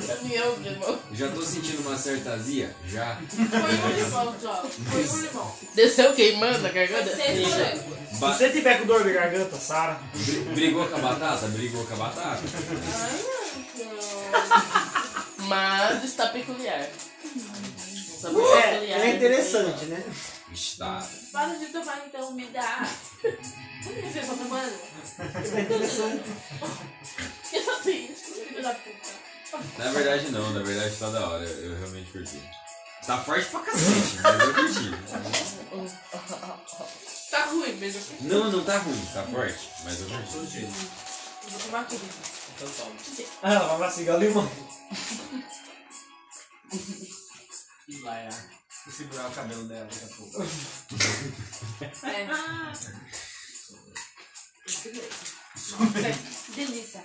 Caminhão 0.07 0.55
de 0.61 0.69
limão. 0.69 0.99
Já 1.13 1.27
tô 1.29 1.41
sentindo 1.41 1.81
uma 1.87 1.97
certa 1.97 2.33
azia? 2.33 2.75
Já. 2.87 3.17
Foi 3.29 3.47
um 3.47 4.05
limão 4.05 4.35
só. 4.39 4.63
Foi 4.91 5.03
um 5.07 5.21
limão. 5.21 5.55
Desceu 5.73 6.13
queimando 6.13 6.67
a 6.67 6.69
garganta? 6.69 7.15
Se 7.15 8.19
Ba- 8.19 8.33
você 8.37 8.49
tiver 8.49 8.79
com 8.79 8.85
dor 8.85 9.03
de 9.03 9.13
garganta, 9.13 9.57
Sara. 9.57 9.99
bri- 10.13 10.39
brigou 10.53 10.85
com 10.87 10.95
a 10.95 10.99
batata? 10.99 11.47
Brigou 11.47 11.85
com 11.85 11.93
a 11.93 11.97
batata. 11.97 12.41
Mas 15.47 16.03
está 16.03 16.27
peculiar. 16.27 16.87
Sabor 18.21 18.57
É, 18.57 18.71
peculiar. 18.73 18.99
é 19.01 19.15
interessante, 19.15 19.85
né? 19.85 20.03
Está. 20.51 21.07
Para 21.31 21.53
de 21.55 21.65
tomar 21.67 22.01
então, 22.05 22.31
me 22.31 22.45
dá. 22.47 22.87
Por 23.21 23.93
que 23.93 24.01
você 24.01 24.19
tá 24.21 24.33
tomando? 24.33 24.73
É 25.55 25.61
interessante. 25.61 26.23
Que 27.49 27.61
só 27.63 27.75
tem 27.79 28.11
isso. 28.11 28.33
Filho 28.33 28.61
da 28.63 28.73
puta. 28.73 29.27
Na 29.77 29.91
verdade 29.91 30.29
não, 30.31 30.51
na 30.53 30.61
verdade 30.61 30.95
tá 30.97 31.09
da 31.09 31.27
hora, 31.29 31.43
eu, 31.43 31.71
eu 31.71 31.77
realmente 31.79 32.11
curti. 32.11 32.41
Tá 33.05 33.17
forte 33.23 33.45
pra 33.49 33.61
cacete, 33.61 34.17
mas 34.21 34.39
eu 34.41 34.53
curti. 34.53 34.91
Tá 37.31 37.45
ruim 37.45 37.73
mesmo. 37.75 38.01
Não, 38.21 38.51
não 38.51 38.63
tá 38.63 38.77
ruim, 38.79 39.05
tá 39.13 39.23
forte, 39.23 39.69
mas 39.83 40.01
eu 40.01 40.07
curti. 40.09 40.67
Vou 41.49 41.59
tomar 41.59 41.87
tudo. 41.87 42.01
Então 42.55 42.69
toma. 42.71 42.95
Ah, 43.43 43.53
ela 43.53 43.67
vai 43.67 43.77
mastigar 43.79 44.15
o 44.17 44.19
limão. 44.19 44.51
E 47.87 47.95
vai, 48.01 48.27
ah. 48.27 48.43
Vou 48.85 48.93
segurar 48.95 49.27
o 49.27 49.31
cabelo 49.31 49.63
dela 49.65 49.85
daqui 49.85 50.05
a 50.05 50.07
pouco. 50.15 50.43
É. 56.05 56.13
Delícia. 56.55 57.03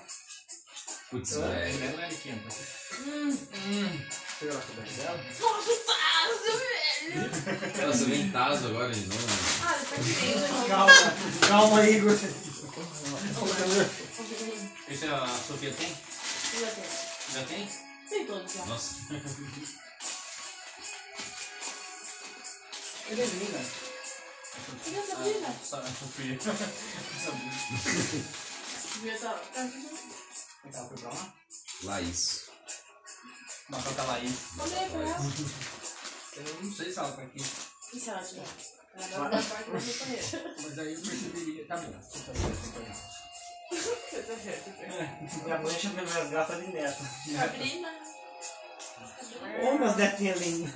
Putz, 1.10 1.32
É, 1.36 1.38
velho. 1.38 1.84
ela 1.84 2.04
é 2.06 2.08
quente. 2.08 2.56
Hum. 3.00 3.30
Hum. 3.66 4.00
Você 4.38 4.46
viu 4.46 4.58
a 4.58 4.60
cabeça 4.62 5.02
dela? 5.02 5.24
Nossa, 5.40 5.70
o 5.70 5.76
Tazo, 5.76 6.52
velho! 6.58 7.82
Ela, 7.82 7.92
você 7.92 8.04
vem 8.04 8.30
Tazo 8.30 8.66
agora 8.68 8.88
né? 8.88 8.94
Ah, 9.62 9.76
ele 9.76 9.86
tá 9.86 9.96
direito. 9.96 10.68
Calma, 10.68 10.92
calma, 11.48 11.86
Igor. 11.88 12.18
Esse 14.88 15.06
a 15.06 15.26
Sofia 15.26 15.72
tem? 15.74 15.94
Já 16.60 16.70
tem. 16.70 16.84
Já 17.32 17.44
tem? 17.44 17.68
Tem 18.08 18.26
todos 18.26 18.52
já. 18.52 18.64
Nossa. 18.64 18.94
Ele 23.08 23.20
é 23.20 23.26
linda. 23.26 23.58
Você 24.82 24.90
já 24.90 25.02
sabia, 25.02 25.40
né? 25.40 25.48
A 25.48 25.64
Sofia. 25.64 26.38
Sabia. 27.24 27.52
Devia 28.94 29.14
estar. 29.14 29.34
Tá 30.72 30.84
foi 30.88 30.96
pra 30.98 31.10
lá? 31.10 31.34
Laís. 31.82 32.44
Matou 33.68 33.92
a 33.98 34.02
Laís. 34.04 34.34
Onde 34.58 34.74
é 34.74 34.88
que 34.88 34.94
ela? 34.94 35.16
Eu 36.36 36.62
não 36.62 36.72
sei 36.72 36.90
se 36.90 36.98
ela 36.98 37.12
tá 37.12 37.22
aqui. 37.22 37.44
E 37.92 38.00
se 38.00 38.08
ela 38.08 38.22
tiver? 38.22 38.46
Mas 38.94 40.78
aí 40.78 40.94
eu 40.94 41.00
perceberia. 41.00 41.66
Tá 41.66 41.76
bom. 41.76 41.92
Você 42.02 42.18
tá 42.20 42.34
certo. 42.34 43.22
Você 43.72 44.22
tá 44.22 44.36
certo. 44.36 45.44
Minha 45.44 45.58
mãe 45.58 45.72
chama 45.78 46.02
minhas 46.02 46.30
gatas 46.30 46.60
de 46.64 46.72
neta. 46.72 47.04
Sabrina. 47.36 47.88
Ô, 49.62 49.78
meus 49.78 49.96
netinhos 49.96 50.40
lindos. 50.40 50.72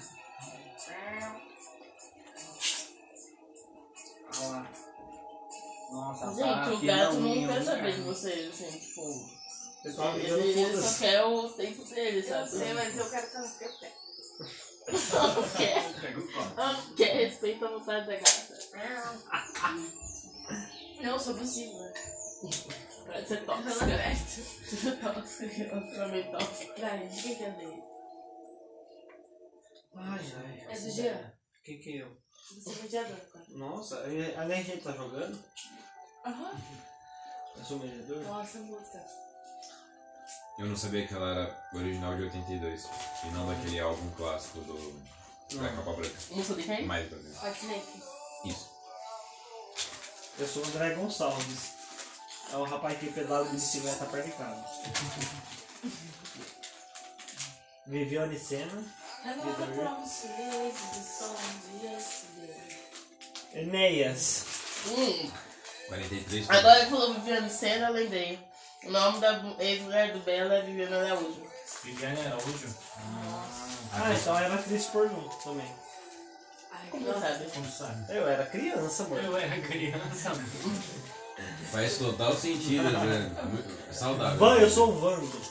Olha 4.38 4.48
lá. 4.48 4.70
Nossa, 5.92 6.26
Gente, 6.34 6.74
o 6.74 6.86
gato 6.86 7.14
não 7.14 7.46
quer 7.46 7.62
saber 7.64 7.94
de 7.94 8.00
vocês, 8.02 8.52
assim, 8.54 8.78
tipo. 8.78 9.36
Pessoal, 9.82 10.18
Ele, 10.18 10.60
ele 10.60 10.82
só 10.82 10.98
quer 10.98 11.22
o 11.24 11.48
tempo 11.50 11.84
dele, 11.84 12.18
Eu 12.18 12.28
sabe? 12.28 12.50
sei, 12.50 12.74
mas 12.74 12.98
eu 12.98 13.08
quero 13.08 13.30
que 13.30 13.36
ela 13.36 13.48
fique 13.48 13.78
perto. 13.78 14.05
Não 14.88 15.48
quer. 15.56 15.82
Não 16.56 16.94
quer, 16.94 17.16
respeita 17.16 17.66
a 17.66 17.70
vontade 17.70 18.06
da 18.06 18.16
gata. 18.16 18.56
Não, 21.02 21.18
sou 21.18 21.34
possível. 21.34 21.92
Vai 23.06 23.24
ser 23.24 23.44
tóxica. 23.44 23.86
tóxica, 25.02 25.46
relacionamento 25.46 26.30
tóxico. 26.32 26.80
Vai, 26.80 27.08
de 27.08 27.22
quem 27.22 27.36
que 27.36 27.44
é 27.44 27.50
dele? 27.50 27.82
Ai, 29.94 30.20
ai. 30.36 30.66
É 30.70 30.78
do 30.78 30.90
Jean? 30.90 31.32
Quem 31.64 31.78
que 31.80 31.90
é 31.98 32.02
eu? 32.02 32.16
Você 32.54 32.70
é 32.78 32.82
mediador, 32.82 33.16
cara. 33.32 33.44
Nossa, 33.48 33.96
é- 33.96 34.36
além 34.36 34.62
de 34.62 34.70
gente 34.70 34.84
tá 34.84 34.92
jogando, 34.92 35.42
Aham. 36.24 36.52
eu 37.56 37.64
sou 37.64 37.78
mediador. 37.78 38.22
Nossa, 38.24 38.58
música. 38.60 39.25
Eu 40.58 40.66
não 40.66 40.76
sabia 40.76 41.06
que 41.06 41.14
ela 41.14 41.30
era 41.30 41.68
original 41.74 42.16
de 42.16 42.22
82 42.24 42.88
e 43.24 43.26
não 43.28 43.46
daquele 43.46 43.78
álbum 43.78 44.10
clássico 44.16 44.58
do 44.60 45.02
da 45.54 45.62
Não. 45.62 45.76
capa 45.76 45.92
branca. 45.92 46.16
Música 46.30 46.54
de 46.54 46.62
quem? 46.64 46.86
Mais 46.86 47.08
pra 47.08 47.18
dentro. 47.18 47.46
Hot 47.48 47.58
Snake. 47.60 48.02
Isso. 48.46 48.70
Eu 50.38 50.48
sou 50.48 50.64
o 50.64 50.66
André 50.66 50.94
Gonçalves. 50.94 51.76
É 52.52 52.56
o 52.56 52.64
rapaz 52.64 52.98
que 52.98 53.12
pedala 53.12 53.44
de 53.44 53.50
bicicleta 53.52 54.04
perto 54.06 54.26
de 54.26 54.32
casa. 54.32 54.64
Viviane 57.86 58.38
Senna. 58.38 58.82
Enéas. 63.54 64.44
Hum, 64.86 65.30
43 65.88 66.50
agora 66.50 66.84
que 66.84 66.90
falou 66.90 67.14
Viviane 67.14 67.50
Senna, 67.50 67.88
eu 67.88 67.92
lembrei. 67.92 68.38
O 68.84 68.90
nome 68.90 69.18
da 69.20 69.42
ex-mulher 69.58 70.12
do 70.12 70.20
Bela 70.20 70.54
é 70.54 70.62
Viviane 70.62 70.94
Araújo. 70.94 71.42
Viviane 71.82 72.20
Araújo? 72.26 72.74
Ah, 73.92 74.12
então 74.14 74.38
era 74.38 74.54
atriz 74.54 74.84
pornô 74.86 75.28
também. 75.42 75.74
Ai, 76.70 76.88
Como 76.90 77.06
nossa. 77.06 77.20
sabe? 77.20 77.50
Como 77.50 77.70
sabe? 77.70 78.16
Eu 78.16 78.28
era 78.28 78.46
criança, 78.46 79.04
amor. 79.04 79.24
Eu 79.24 79.36
era 79.36 79.60
criança. 79.60 80.32
Faz 81.72 81.98
total 81.98 82.34
sentido, 82.34 82.82
né? 82.84 83.30
Muito 83.44 83.94
Saudável. 83.94 84.38
Van, 84.38 84.56
eu 84.58 84.70
sou 84.70 84.90
o 84.90 84.98
Vando. 85.00 85.42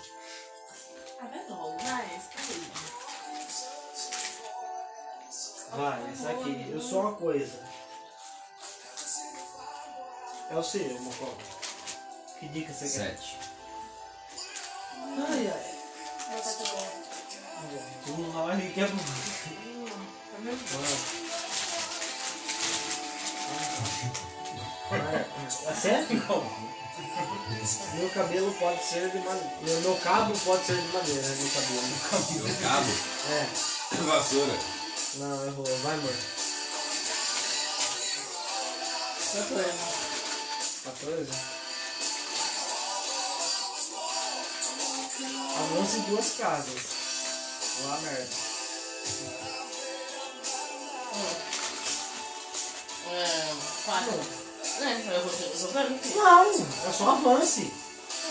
Ah, 1.20 1.26
vai 1.26 1.50
logo, 1.50 1.78
vai. 1.78 2.22
Vai, 5.72 6.14
esse 6.14 6.28
aqui. 6.28 6.72
Eu 6.72 6.82
sou 6.82 7.02
uma 7.02 7.14
coisa. 7.16 7.60
É 10.50 10.56
o 10.56 10.64
seu, 10.64 11.00
Mocó. 11.02 11.34
Que 12.40 12.48
dica 12.50 12.74
você 12.74 12.86
quer? 12.86 13.18
7. 13.18 13.38
Ai, 15.30 15.48
ai. 15.48 15.76
Meu 16.30 16.42
pai 16.42 16.54
tá 16.54 16.64
bom. 16.72 17.06
Hum, 18.08 18.34
na 18.34 18.42
hora 18.42 18.62
que 18.62 18.82
é 18.82 18.88
bom. 18.88 18.98
Tá 18.98 20.40
mesmo? 20.40 20.66
É 25.68 25.74
sério? 25.74 26.24
Meu 27.96 28.10
cabelo 28.10 28.54
pode 28.60 28.84
ser 28.84 29.10
de 29.10 29.18
madeira. 29.20 29.52
Meu, 29.62 29.82
meu 29.82 29.98
cabo 29.98 30.38
pode 30.40 30.66
ser 30.66 30.76
de 30.76 30.88
madeira, 30.90 31.22
né? 31.22 31.36
Meu 31.40 31.50
cabelo. 31.52 31.82
Meu 32.44 32.56
cabo. 32.62 32.92
É. 33.32 33.48
Vassoura. 34.04 34.54
Não, 35.16 35.46
errou. 35.48 35.66
Vai, 35.66 35.94
amor. 35.94 36.14
14? 40.84 41.55
Avança 45.60 45.98
em 45.98 46.02
duas 46.02 46.32
casas. 46.38 46.82
Lá 47.86 47.98
merda. 48.02 48.28
É, 53.12 53.56
quatro. 53.86 54.46
É, 54.82 55.16
eu 55.16 55.22
vou 55.22 55.72
ver 55.72 55.96
aqui. 55.96 56.16
Não, 56.16 56.52
é 56.90 56.94
só 56.94 57.10
avance. 57.12 57.72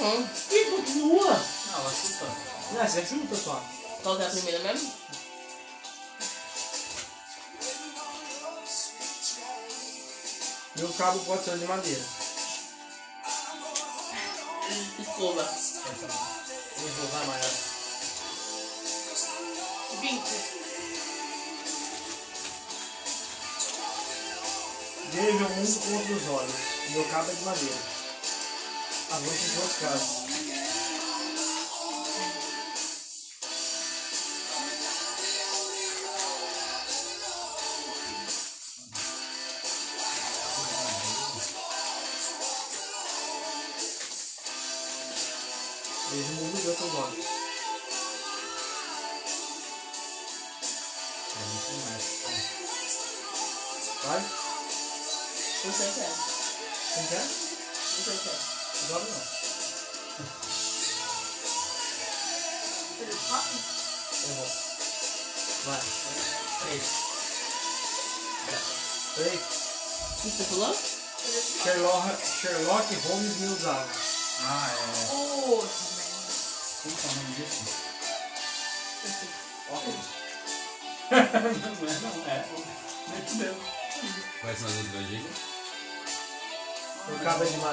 Hum, 0.00 0.26
E 0.50 0.64
continua. 0.70 1.30
Não, 1.30 1.80
ela 1.80 1.92
chuta. 1.94 2.26
Não, 2.72 2.86
você 2.86 3.06
chuta 3.06 3.36
só. 3.36 3.62
qual 4.02 4.20
é 4.20 4.26
a 4.26 4.30
primeira 4.30 4.58
mesmo? 4.60 4.92
Meu 10.76 10.92
cabo 10.94 11.18
pode 11.20 11.44
ser 11.44 11.58
de 11.58 11.66
madeira. 11.66 12.02
Escova. 14.98 15.40
Eu 15.42 16.43
vou 16.76 17.06
usar 17.06 17.24
mais. 17.26 17.74
20. 20.00 20.22
Veja 25.12 25.46
o 25.46 25.50
mundo 25.50 25.80
com 25.80 25.94
outros 25.94 26.28
olhos. 26.28 26.54
Meu 26.90 27.04
cabo 27.04 27.30
é 27.30 27.34
de 27.34 27.44
madeira. 27.44 27.76
Avance 29.10 29.44
em 29.44 29.54
duas 29.54 29.72
casas. 29.78 30.53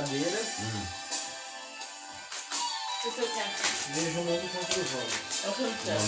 É 0.01 0.07
madeira. 0.07 0.41
Hum. 0.59 0.85
Esse 3.05 3.19
eu 3.19 3.27
quero. 3.27 3.49
Vejo 3.93 4.19
o 4.19 4.23
mundo 4.23 4.51
com 4.51 4.57
outros 4.57 4.95
olhos. 4.95 5.13
É 5.43 5.49
o 5.49 5.53
que 5.53 5.61
eu 5.61 5.73
quero. 5.85 6.01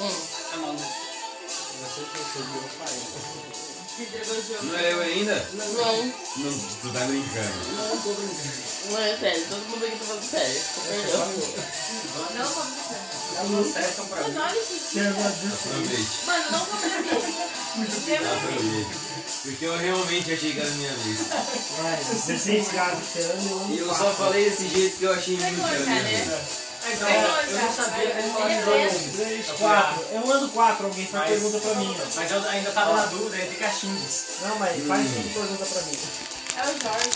Hum. 0.00 0.14
É 0.52 0.56
maluco. 0.56 1.08
Você 1.78 2.00
que 2.00 2.18
eu 2.18 2.24
sou 2.32 2.44
meu 2.46 2.62
pai. 2.78 2.94
Se 3.96 4.02
entregou 4.02 4.36
o 4.36 4.42
jogo. 4.42 4.64
Não 4.64 4.78
é 4.78 4.92
eu 4.92 5.00
ainda? 5.00 5.48
Não, 5.54 5.66
Não, 5.66 6.58
tu 6.82 6.92
tá 6.92 7.04
brincando. 7.06 7.58
Não, 7.76 8.00
tô 8.00 8.12
brincando. 8.14 8.90
não 8.90 8.98
é 8.98 9.16
sério. 9.16 9.46
Todo 9.48 9.68
mundo 9.68 9.84
aqui 9.84 9.98
tá 9.98 10.04
falando 10.04 10.30
sério. 10.30 10.54
Você. 10.54 11.16
Não, 12.38 12.48
vamos 12.54 12.74
ver. 12.86 13.18
Elas 13.38 13.76
acertam 13.76 14.06
pra 14.06 14.22
Mas 14.22 14.36
olha 14.36 14.64
Você 14.64 14.98
é 14.98 15.10
uma 15.10 15.30
16. 15.30 15.66
Aproveite. 15.66 16.26
Mano, 16.26 16.50
não 16.50 16.64
vou 16.64 16.78
pra 16.78 17.02
mim. 17.02 17.67
Porque 19.42 19.64
eu 19.64 19.76
realmente 19.76 20.32
achei 20.32 20.52
que 20.52 20.60
era 20.60 20.68
a 20.68 20.72
minha 20.72 20.92
vez. 20.92 21.18
Vai, 21.82 21.96
16 21.96 22.68
gatos 22.72 22.98
esse 23.16 23.18
ano 23.30 23.66
E 23.74 23.78
eu 23.78 23.88
só 23.88 23.94
quatro. 23.94 24.14
falei 24.16 24.50
desse 24.50 24.68
jeito 24.68 24.96
que 24.98 25.04
eu 25.04 25.12
achei 25.14 25.36
muito 25.36 25.54
que 25.56 25.60
era 25.74 25.76
a 25.82 25.86
minha 25.86 26.02
vez. 26.02 26.28
Então, 26.90 27.08
eu 27.10 27.60
não 27.62 27.72
sabia 27.72 28.10
como 28.10 28.32
falar 28.34 28.48
de 28.48 28.64
dois. 28.64 28.92
Três, 29.16 29.46
quatro. 29.58 30.04
Eu 30.12 30.32
ando 30.32 30.48
quatro, 30.48 30.86
alguém 30.86 31.06
faz 31.06 31.30
Mas- 31.30 31.40
pergunta 31.40 31.58
pra 31.58 31.74
mim. 31.74 31.96
ó. 32.00 32.06
Mas 32.16 32.30
eu 32.30 32.48
ainda 32.48 32.70
tava 32.72 32.92
na 32.94 33.06
dúvida 33.06 33.36
entre 33.44 33.56
cachimbos. 33.56 34.24
Não, 34.42 34.58
mas 34.58 34.86
faz 34.86 35.06
Hum. 35.06 35.12
cinco 35.14 35.40
perguntas 35.40 35.68
pra 35.68 35.82
mim. 35.82 35.98
É 36.56 36.62
o 36.62 36.80
Jorge. 36.80 37.10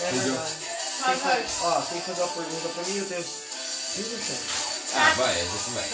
É. 0.00 0.08
Qual 0.08 0.10
Tem 0.10 0.20
que, 0.20 0.26
Jorge? 0.28 1.44
ó, 1.62 1.80
tem 1.82 2.00
que 2.00 2.06
fazer 2.06 2.20
uma 2.22 2.28
pergunta 2.28 2.68
pra 2.68 2.82
mim, 2.84 2.98
eu 2.98 3.06
tenho 3.06 3.24
cinco 3.24 4.10
chances. 4.10 4.68
Ah, 4.94 5.14
vai, 5.16 5.40
essa 5.40 5.54
aqui 5.56 5.70
vai. 5.70 5.88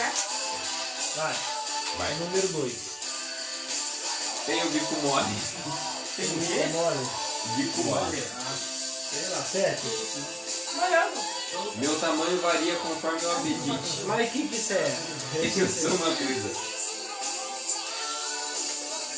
Vai, 1.16 1.34
Vai. 1.98 2.12
é 2.12 2.14
número 2.16 2.48
dois. 2.48 2.72
Tem 4.46 4.62
o 4.62 4.70
bico 4.70 4.94
mole. 5.02 5.36
Tem 6.16 6.26
o 6.26 6.46
quê? 6.46 6.66
mole. 6.72 7.08
Bico 7.56 7.84
mole. 7.84 8.22
Sei 9.10 9.28
lá, 9.30 9.42
sete. 9.42 9.86
Meu 11.76 11.98
tamanho 12.00 12.40
varia 12.40 12.76
conforme 12.76 13.24
o 13.24 13.30
apetite. 13.30 14.04
Mas 14.04 14.28
o 14.28 14.32
que 14.32 14.48
que 14.48 14.56
isso 14.56 14.72
é? 14.74 14.96
Eu 15.56 15.68
sou 15.68 15.90
uma 15.92 16.16
coisa. 16.16 16.50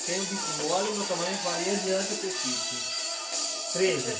Tem 0.06 0.20
o 0.20 0.24
bico 0.26 0.62
mole, 0.62 0.92
meu 0.92 1.06
tamanho 1.06 1.38
varia 1.42 1.76
diante 1.76 2.14
do 2.14 2.28
apetite. 2.28 2.76
13. 3.72 4.16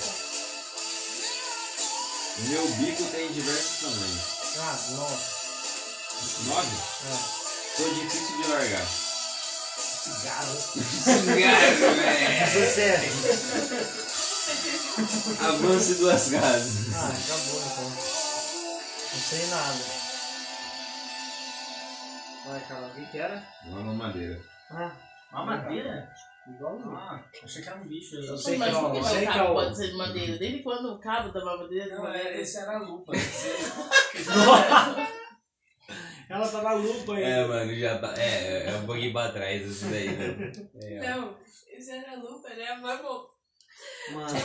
Meu 2.49 2.69
bico 2.69 3.05
tem 3.05 3.33
diversos 3.33 3.81
tamanhos. 3.81 4.37
Ah, 4.59 4.79
nossa. 4.91 5.37
Nove? 6.47 6.77
Ah. 7.13 7.19
Sou 7.77 7.95
difícil 7.95 8.43
de 8.43 8.49
largar. 8.49 9.06
Cigarro. 10.07 10.57
Cigarro, 10.57 11.95
velho. 11.97 12.47
17. 12.47 13.11
Avance 15.45 15.95
duas 15.97 16.31
casas. 16.31 16.95
Ah, 16.95 17.09
acabou 17.09 17.61
então. 17.67 17.91
Não 19.13 19.21
sei 19.21 19.47
nada. 19.47 19.85
Vai, 22.47 22.61
Carol, 22.69 22.89
o 22.89 22.91
que 22.95 23.05
que 23.07 23.19
era? 23.19 23.43
Uma 23.67 23.81
mamadeira. 23.83 24.41
Ah, 24.71 24.93
Uma 25.33 25.45
madeira? 25.47 26.09
igualzinho. 26.49 26.97
Ah, 26.97 27.21
achei 27.43 27.61
que 27.63 27.69
era 27.69 27.79
um 27.79 27.89
bicho. 27.89 28.15
Eu 28.17 28.33
Mas 28.33 28.43
sei 28.45 28.57
que 28.57 28.63
é 28.63 28.67
o- 28.69 28.71
que 28.71 28.77
eu 28.99 29.03
meu 29.03 29.05
sei 29.05 29.19
que 29.21 29.27
é 29.27 29.33
cabo 29.33 29.51
o- 29.51 29.55
pode 29.55 29.77
ser 29.77 29.89
de 29.91 29.97
madeira? 29.97 30.39
Desde 30.39 30.63
quando 30.63 30.93
o 30.93 30.99
cabo 31.01 31.33
da 31.33 31.41
é 31.41 31.45
Não, 31.45 31.57
madeira? 32.05 32.29
é, 32.29 32.41
esse 32.41 32.57
era 32.59 32.77
a 32.77 32.79
lupa. 32.79 33.13
Ela 36.29 36.49
tá 36.49 36.63
na 36.63 36.73
lupa 36.73 37.15
aí. 37.15 37.23
É, 37.23 37.47
mano, 37.47 37.75
já 37.75 37.99
tá. 37.99 38.15
É, 38.19 38.69
é 38.69 38.77
um 38.77 38.87
pouquinho 38.87 39.13
pra 39.13 39.31
trás 39.31 39.63
isso 39.63 39.87
daí, 39.87 40.09
né? 40.09 40.53
É. 40.83 41.11
Não, 41.11 41.37
isso 41.71 41.91
era 41.91 42.13
a 42.13 42.17
lupa, 42.17 42.49
né? 42.49 42.79
Vamos. 42.81 43.29
Mano. 44.13 44.39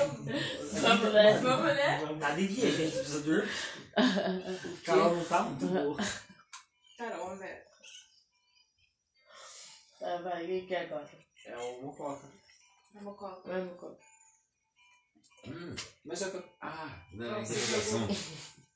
Vamos, 0.82 1.14
né? 1.14 1.40
Vamos, 1.40 1.76
né? 1.76 2.06
Nada 2.18 2.36
de 2.36 2.48
dia, 2.48 2.72
gente. 2.72 2.98
Precisa 2.98 3.22
dormir. 3.22 3.50
Carol 4.86 5.16
não 5.16 5.26
tá 5.26 5.42
muito 5.44 5.66
boa. 5.68 5.98
Carol, 6.98 7.38
velho. 7.38 7.62
Tá, 10.00 10.18
vai, 10.18 10.46
quem 10.46 10.66
quer 10.66 10.86
agora? 10.86 11.10
É 11.46 11.58
o 11.58 11.82
Mococa. 11.82 12.28
Vamos 12.94 13.18
coca. 13.18 13.50
Vai, 13.50 13.62
meu 13.62 13.76
corpo. 13.76 14.00
Hum, 15.48 15.76
mas 16.06 16.22
é 16.22 16.30
que. 16.30 16.44
Ah, 16.62 17.04
não, 17.14 17.42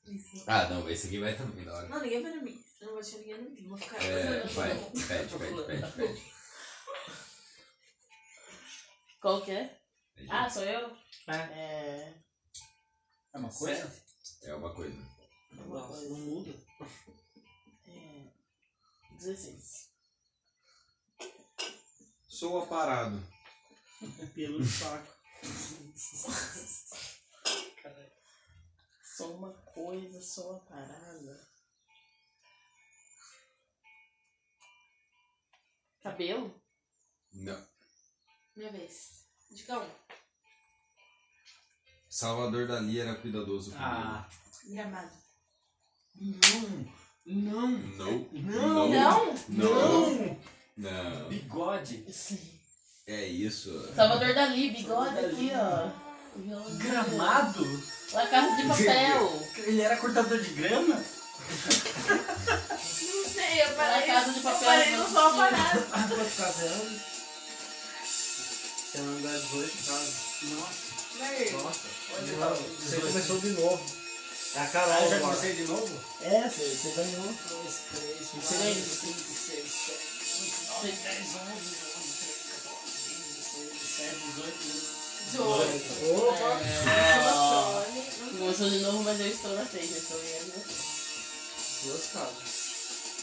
concentração. 0.06 0.44
Ah, 0.46 0.68
não, 0.68 0.88
esse 0.90 1.06
aqui 1.06 1.18
vai 1.18 1.36
também 1.36 1.64
da 1.64 1.74
hora. 1.74 1.88
Não, 1.88 2.00
ninguém 2.00 2.22
vai 2.22 2.32
dormir. 2.32 2.64
Eu 2.80 2.86
não 2.86 2.94
vou 2.94 3.02
deixar 3.02 3.18
ninguém 3.18 3.42
dormir. 3.42 3.66
Vou 3.66 3.76
ficar. 3.76 4.04
É, 4.04 4.46
vai, 4.46 4.70
pede, 4.78 5.38
pede, 5.38 5.64
pede, 5.66 5.92
pede. 5.92 6.32
Qual 9.20 9.42
que 9.42 9.50
é? 9.50 9.80
Ah, 10.28 10.48
sou 10.48 10.62
eu? 10.62 10.96
É. 11.28 11.36
É. 11.36 12.14
É 13.34 13.38
uma 13.38 13.52
coisa? 13.52 14.02
É 14.42 14.54
uma 14.54 14.74
coisa. 14.74 15.16
Nossa, 15.52 16.08
não 16.08 16.18
muda. 16.18 16.54
é 17.86 18.30
16. 19.18 19.90
Sou 22.28 22.62
aparado. 22.62 23.22
Pelo 24.34 24.64
saco. 24.64 25.16
Sou 29.16 29.34
uma 29.34 29.50
coisa, 29.64 30.20
sou 30.20 30.50
uma 30.50 30.60
parada. 30.60 31.48
Cabelo? 36.02 36.54
Não. 37.32 37.66
Minha 38.54 38.70
vez. 38.72 39.24
Digão. 39.50 39.90
Salvador 42.10 42.68
Dali 42.68 43.00
era 43.00 43.14
cuidadoso 43.14 43.70
comigo. 43.70 43.88
Ah. 43.88 44.28
Gramado. 44.66 45.16
Não. 46.14 46.92
Não. 47.24 47.70
Não. 47.70 48.28
Não. 48.32 48.88
Não. 48.88 48.88
Não? 48.90 49.34
Não. 49.48 50.40
Não. 50.76 51.28
Bigode. 51.30 52.12
Sim. 52.12 52.60
É 53.06 53.26
isso. 53.26 53.94
Salvador 53.94 54.34
Dali, 54.34 54.72
bigode 54.72 55.18
aqui, 55.24 55.52
ó. 55.54 55.90
Gramado? 56.76 57.95
La 58.12 58.26
Casa 58.28 58.56
de 58.56 58.62
Papel. 58.68 59.48
Ele 59.58 59.80
era 59.82 59.96
cortador 59.96 60.40
de 60.40 60.50
grama? 60.50 60.96
Não 60.96 61.04
sei, 63.32 63.62
eu 63.62 63.68
parei. 63.76 64.00
La 64.00 64.06
Casa 64.14 64.30
de 64.32 64.36
eu 64.38 64.42
Papel. 64.42 64.68
parei 64.68 64.96
no 64.96 65.08
sol 65.10 65.32
parado. 65.34 65.86
Ah, 65.92 66.08
é 66.62 66.66
ano? 66.68 67.00
Você 68.06 68.98
anda 68.98 69.38
18 69.38 69.86
casas. 69.86 70.14
Nossa. 70.42 70.86
Nossa. 71.62 71.80
Onde 72.18 72.32
Não, 72.32 72.48
tá? 72.48 72.54
Você 72.80 72.96
começou 73.00 73.38
de 73.40 73.50
novo. 73.50 73.84
É 74.54 74.60
a 74.60 74.66
Carol 74.68 74.92
Ah, 74.94 75.00
eu 75.02 75.10
já 75.10 75.16
agora. 75.16 75.34
comecei 75.36 75.52
de 75.54 75.64
novo? 75.64 76.00
É, 76.22 76.48
você, 76.48 76.64
você 76.64 76.88
ganhou. 76.96 77.24
2, 77.24 77.36
3, 77.92 78.20
Isso 78.20 78.36
4, 78.40 78.62
aí. 78.62 78.74
5, 78.74 78.84
6, 79.46 79.68
7, 79.68 80.36
8, 80.36 80.68
9, 80.68 80.86
10, 80.86 81.18
11, 81.18 81.26
12, 81.26 81.36
13, 82.16 82.62
14, 82.62 83.06
15, 83.06 83.36
16, 83.36 83.72
17, 83.74 84.16
18, 84.26 84.58
18. 85.26 86.16
Opa! 86.16 86.50
Começou 88.38 88.68
de 88.70 88.78
novo, 88.80 89.02
mas 89.02 89.20
eu 89.20 89.26
estou 89.28 89.54
na 89.54 89.64
frente. 89.64 89.92
Eu 89.92 89.98
estou 89.98 90.18
você. 90.18 91.86
Duas 91.86 92.06
casas. 92.12 92.56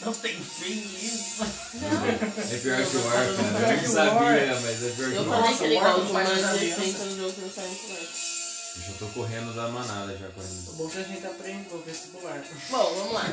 Não 0.02 0.14
tem 0.14 0.44
fim 0.44 0.82
isso. 1.02 1.44
Não. 1.76 2.54
É 2.56 2.58
pior 2.58 2.86
que 2.86 2.98
o 2.98 3.10
né? 3.10 3.60
Eu 3.60 3.70
não 3.70 3.80
que 3.80 3.86
o 3.86 3.92
sabia, 3.92 4.60
mas 4.60 4.84
é 4.84 4.90
pior 4.90 5.10
que 5.12 5.16
Eu 5.16 5.22
o 5.22 5.26
falei 5.26 5.44
Arca. 5.50 5.58
que 5.58 5.64
ele 5.66 5.78
o 5.78 5.82
faz 5.82 6.30
mas 6.30 6.44
as 6.44 6.62
ele 6.62 6.76
senta 6.76 7.04
no 7.06 7.18
jogo 7.18 7.34
que 7.34 7.42
não 7.42 7.50
sai 7.52 7.68
muito 7.68 7.88
mais. 7.90 8.34
Eu 8.76 8.82
já 8.82 8.94
tô 9.00 9.06
correndo 9.08 9.56
da 9.56 9.68
manada 9.70 10.18
já 10.18 10.28
O 10.28 10.32
correndo. 10.32 10.74
bom 10.74 10.88
é 10.88 10.92
que 10.92 10.98
a 10.98 11.04
gente 11.04 11.26
aprende 11.26 11.70
no 11.70 11.80
vestibular. 11.84 12.44
Bom, 12.70 12.96
vamos 12.96 13.14
lá. 13.14 13.26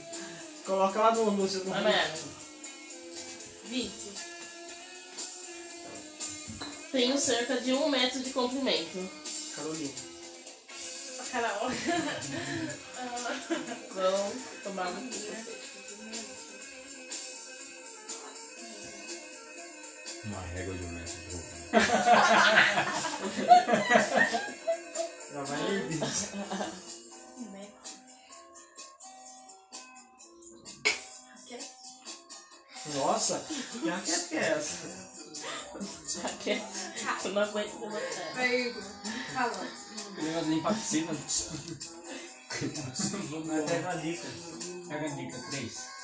Coloca 0.64 0.98
lá 0.98 1.14
no 1.14 1.28
anúncio 1.28 1.60
do 1.60 1.70
Maiara. 1.70 2.14
20. 3.66 3.90
Tenho 6.90 7.18
cerca 7.18 7.60
de 7.60 7.72
um 7.74 7.88
metro 7.88 8.20
de 8.20 8.30
comprimento. 8.30 9.10
Carolina. 9.54 9.92
Carol. 11.30 11.70
Vão 13.92 14.32
tomar 14.64 14.90
muito. 14.92 15.16
Uma 20.24 20.40
régua 20.40 20.74
de 20.74 20.84
um 20.84 20.90
metro 20.90 21.14
de 21.14 21.26
comprimento. 21.30 21.68
Já 25.32 25.42
vai 25.42 25.58
nervinho. 25.70 26.06
Nossa, 32.94 33.44
que 33.48 34.28
que 34.28 34.36
é 34.36 34.40
essa? 34.40 35.17
Jaquete. 36.06 36.62
Eu 37.24 37.32
não 37.32 37.42
aguento. 37.42 37.84
É. 37.84 38.34
Vai, 38.34 38.60
Igor. 38.62 38.82
Fala. 39.34 39.68
O 40.16 40.22
negócio 40.22 40.44
de 40.44 40.50
limpar 40.50 40.72
a 40.72 40.74
piscina. 40.74 41.16
Pega 43.66 43.90
a 43.90 43.94
dica. 43.96 44.26
Pega 44.88 45.06
a 45.06 45.08
dica, 45.08 45.38
3. 45.50 45.98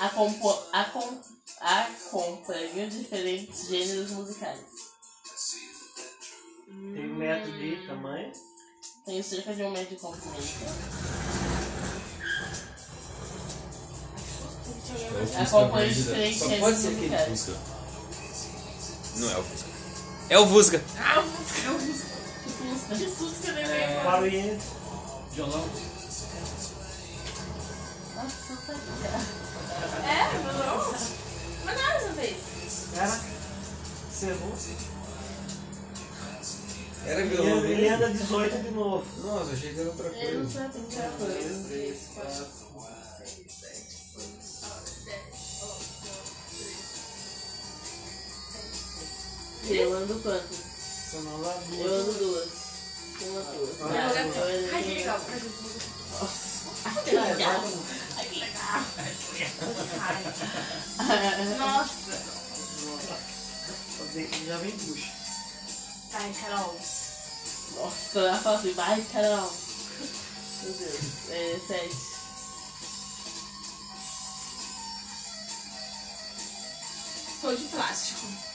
Acompo... 0.00 0.68
Acom... 0.72 1.20
Acompanho 1.60 2.90
diferentes 2.90 3.68
gêneros 3.68 4.10
musicais. 4.10 4.60
Tem 6.66 7.10
um 7.10 7.16
metro 7.16 7.52
de 7.52 7.86
tamanho. 7.86 8.32
Tenho 9.06 9.24
cerca 9.24 9.54
de 9.54 9.62
um 9.62 9.70
metro 9.70 9.94
de 9.94 10.00
comprimento. 10.00 11.33
É 15.36 15.42
Acompanha 15.42 15.90
os 15.90 16.04
três 16.06 16.38
Só 16.38 16.50
é 16.50 16.58
pode 16.58 16.78
ser 16.78 16.88
aquele 16.88 17.18
Fusca. 17.18 17.52
Não 19.16 19.30
é 19.30 19.38
o 19.38 19.42
Fusca. 19.42 19.68
É 20.28 20.38
o 20.38 20.46
Fusca. 20.46 20.82
Ah, 20.98 21.20
o 21.20 21.22
Fusca. 21.22 21.66
É 21.66 21.70
o 21.70 21.78
Fusca. 21.78 22.14
Fusca. 22.58 22.96
Que 22.96 23.06
Fusca, 23.10 23.52
né? 23.52 23.66
né? 23.66 24.00
É... 24.00 24.04
Barulhinho. 24.04 24.58
Violão. 25.32 25.64
Nossa, 28.14 28.36
tá 28.46 28.52
eu 28.52 28.56
só 28.56 28.72
É, 30.06 30.38
violão. 30.38 30.94
Mas 31.64 31.76
não 31.76 31.84
era 31.84 31.96
essa 31.96 32.12
vez. 32.12 32.36
Era. 32.96 33.20
Você 34.10 34.26
é 34.26 34.28
errou? 34.30 34.52
Era 37.06 37.26
violão. 37.26 37.64
É- 37.64 37.70
ele, 37.70 37.72
ele 37.72 37.88
anda 37.88 38.10
18 38.10 38.62
de 38.62 38.70
novo. 38.70 39.04
Nossa, 39.22 39.52
achei 39.52 39.74
que 39.74 39.80
era 39.80 39.88
outra 39.90 40.08
coisa. 40.10 40.24
Ele 40.24 40.38
não 40.38 40.46
tinha 40.46 40.68
30 40.68 41.02
coisa. 41.18 41.64
3, 41.68 41.98
4, 42.14 42.46
4. 42.74 43.03
Treze, 49.64 49.80
Eu 49.82 49.92
ando 49.96 50.14
quanto? 50.20 50.54
Eu 51.14 51.94
ando 51.94 52.12
duas. 52.12 52.48
Uma, 53.20 53.40
duas. 53.40 53.80
Ah, 53.80 54.08
duas. 54.08 54.36
eu 54.36 54.44
ando 54.44 54.74
Ai, 54.74 54.82
que 54.82 54.88
duas. 54.88 54.98
legal. 54.98 55.20
Ai, 56.84 56.94
que 57.04 57.10
legal. 57.14 57.64
Ai, 58.16 58.26
que 58.26 58.38
legal. 58.40 58.84
Nossa. 61.58 62.34
Já 64.46 64.56
vem 64.58 64.70
puxa. 64.72 65.12
Ai, 66.12 66.34
Carol. 66.40 66.80
Nossa, 67.76 68.18
ela 68.20 68.38
fala 68.38 68.58
assim, 68.58 68.72
vai, 68.74 69.02
Carol. 69.12 69.52
Meu 70.62 70.72
Deus. 70.72 71.30
É, 71.30 71.60
sete. 71.66 71.96
Sou 77.40 77.56
de 77.56 77.64
plástico. 77.64 78.53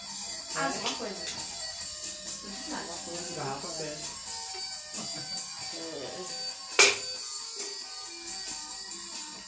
Ah, 0.61 0.71
só 0.73 0.79
uma 0.79 0.95
coisa. 0.97 1.15
De 1.15 1.25
plástico. 2.67 3.35
Garrafa. 3.35 3.83
É, 3.83 3.97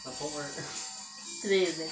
Tá 0.03 0.09
bom, 0.19 0.31
treze. 1.41 1.91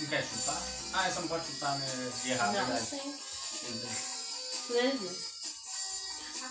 Não 0.00 0.06
quer 0.08 0.22
chutar? 0.24 0.62
Ah, 0.92 1.10
você 1.10 1.20
não 1.20 1.28
pode 1.28 1.46
chutar 1.46 1.76
né, 1.78 2.12
de 2.22 2.30
errado, 2.30 2.52
Não. 2.54 2.66
verdade. 2.66 2.86
Sim. 2.86 3.14
Beleza. 3.66 3.88
Treze. 4.68 5.30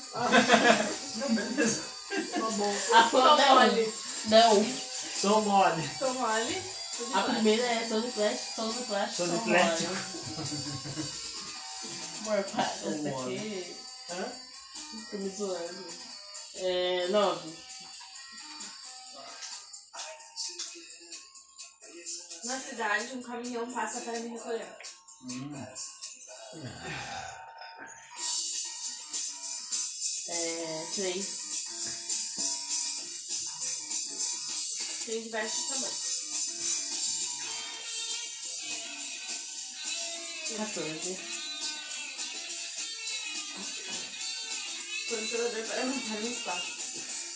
Não, 1.20 1.36
beleza. 1.36 1.82
Tá 2.32 2.50
bom. 2.52 2.76
A 2.94 3.10
Sou 3.10 3.22
não. 3.24 3.56
mole. 3.56 3.94
Não. 4.26 4.66
Sou 5.22 5.42
mole. 5.42 5.90
Sou 5.98 6.14
mole. 6.16 6.64
Sou 6.98 7.06
de 7.08 7.14
A 7.14 7.14
plástico. 7.14 7.34
primeira 7.36 7.64
é 7.66 7.88
sou 7.88 8.02
de 8.02 8.12
plástico, 8.12 8.56
sou 8.56 8.74
de 8.74 8.84
plástico. 8.84 9.16
Sou 9.16 9.28
de 9.28 9.44
plástico. 9.46 9.94
mole. 9.94 11.10
Amor, 12.30 12.44
para. 12.44 12.92
Mole. 12.92 13.38
aqui. 13.38 13.76
Hã? 14.12 14.32
Tô 15.10 15.18
me 15.18 15.30
zoando. 15.30 15.86
É, 16.56 17.08
nove. 17.08 17.58
Na 22.44 22.60
cidade, 22.60 23.14
um 23.16 23.24
caminhão 23.24 23.72
passa 23.72 24.02
para 24.02 24.20
me 24.20 24.30
recolher. 24.30 24.78
Hum. 25.24 25.66
É, 30.28 30.88
três. 30.94 31.26
Tem 35.08 35.24
diversos 35.24 35.68
tamanhos. 35.68 36.10
14. 40.58 41.39
Controlador 45.10 45.66
para 45.66 45.82
avançar 45.82 46.22
no 46.22 46.30
espaço. 46.30 46.72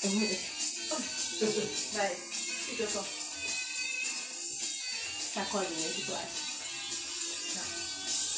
Vai. 1.93 2.13
O 2.13 2.75
que 2.75 2.79
eu 2.81 2.87
sou? 2.87 3.05
Sacolinha 5.33 5.89
de 5.89 6.01
plástico. 6.03 6.53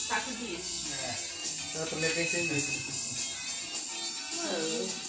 Saco 0.07 0.31
de 0.31 0.45
lixo. 0.45 0.87
É. 1.03 1.15
Eu 1.79 1.87
também 1.87 2.11
pensei 2.11 2.47
nisso. 2.47 2.71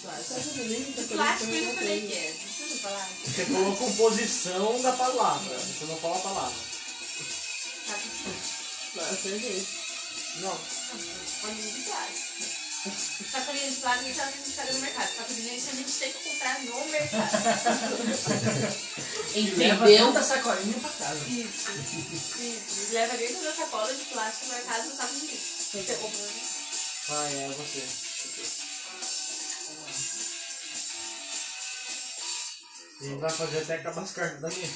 Plástico 0.01 0.53
de 0.55 0.63
lixo, 0.63 1.07
Plástico 1.07 1.53
e 1.53 1.61
não 1.61 1.75
falei 1.75 2.07
que 2.07 2.13
é. 2.13 2.35
Não 2.69 2.77
falar. 2.79 3.09
Você 3.23 3.45
falou 3.45 3.71
a 3.71 3.75
composição 3.77 4.81
da 4.81 4.91
palavra. 4.91 5.57
Você 5.57 5.85
não 5.85 5.97
fala 5.97 6.17
a 6.17 6.19
palavra. 6.19 6.59
Saco 7.87 8.09
de 8.09 8.23
lixo. 8.27 8.57
Nossa, 8.95 9.29
gente. 9.39 9.67
Não. 10.41 10.59
Sacolinha 10.59 11.71
de 11.71 11.81
plástico. 11.83 12.56
Sacolinha 12.91 13.69
de 13.71 13.77
plástico 13.77 14.21
a 14.21 14.31
gente 14.31 14.51
pega 14.51 14.73
no 14.73 14.79
mercado. 14.79 15.09
Saco 15.15 15.33
de 15.33 15.41
lixo 15.41 15.69
a 15.69 15.75
gente 15.75 15.91
tem 15.91 16.11
que 16.13 16.29
comprar 16.29 16.59
no 16.59 16.85
mercado. 16.85 17.31
Leva 19.57 19.85
Entendeu? 19.85 20.07
tanta 20.07 20.23
sacolinha 20.23 20.79
pra 20.79 20.89
casa. 20.89 21.25
Isso. 21.27 21.71
Isso. 21.71 22.93
Leva 22.93 23.17
dentro 23.17 23.43
da 23.43 23.53
sacola 23.53 23.93
de 23.93 24.03
plástico 24.05 24.45
no 24.47 24.53
mercado 24.53 24.87
o 24.87 24.95
saco 24.95 25.13
de 25.15 25.25
lixo. 25.27 25.57
Você 25.73 25.95
compra 25.95 26.19
no 26.19 26.29
Ah, 27.09 27.29
é 27.31 27.49
você. 27.49 27.83
A 32.99 33.03
gente 33.03 33.19
vai 33.19 33.29
fazer 33.29 33.57
até 33.59 33.75
acabar 33.75 34.01
as 34.01 34.11
cartas 34.11 34.41
da 34.41 34.49
minha. 34.49 34.69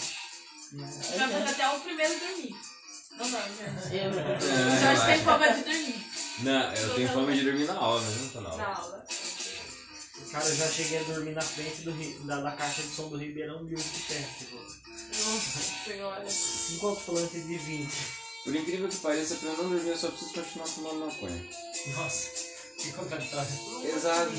Vai 1.17 1.29
fazer 1.29 1.49
até 1.49 1.69
o 1.69 1.79
primeiro 1.79 2.19
dormir. 2.19 2.55
Não 3.17 3.29
vai, 3.29 3.51
Jorge. 3.57 3.97
Eu 3.97 4.11
não 4.11 4.21
O 4.37 4.79
Jorge 4.79 5.05
tem 5.05 5.23
fama 5.23 5.53
de 5.53 5.63
dormir 5.63 6.10
Não, 6.43 6.73
eu 6.73 6.95
tenho 6.95 7.09
fome 7.09 7.35
de 7.37 7.43
dormir 7.43 7.65
na 7.65 7.73
aula, 7.75 8.01
mas 8.01 8.17
não 8.21 8.29
tô 8.29 8.41
na 8.41 8.57
na 8.57 8.65
aula. 8.65 8.77
aula. 8.77 9.05
Cara, 10.31 10.47
eu 10.47 10.55
já 10.55 10.67
cheguei 10.67 10.99
a 10.99 11.03
dormir 11.03 11.31
na 11.33 11.41
frente 11.41 11.81
do, 11.81 11.91
Ri- 11.91 12.17
da, 12.25 12.39
da 12.41 12.51
caixa 12.53 12.81
de 12.83 12.89
som 12.95 13.09
do 13.09 13.17
Ribeirão 13.17 13.63
Music 13.63 13.89
Festival. 13.89 14.63
Nossa 14.63 15.59
senhora. 15.85 16.29
Cinco 16.29 16.87
alto-falantes 16.87 17.45
de 17.47 17.57
20. 17.57 17.91
Por 18.45 18.55
incrível 18.55 18.87
que 18.89 18.95
pareça, 18.97 19.35
pra 19.35 19.49
eu 19.49 19.57
não 19.57 19.69
dormir, 19.69 19.89
eu 19.89 19.97
só 19.97 20.07
preciso 20.09 20.33
continuar 20.33 20.67
fumando 20.67 20.99
maconha. 21.05 21.49
Nossa, 21.95 22.29
que 22.79 22.91
contraditório. 22.93 23.47
Exato. 23.83 24.31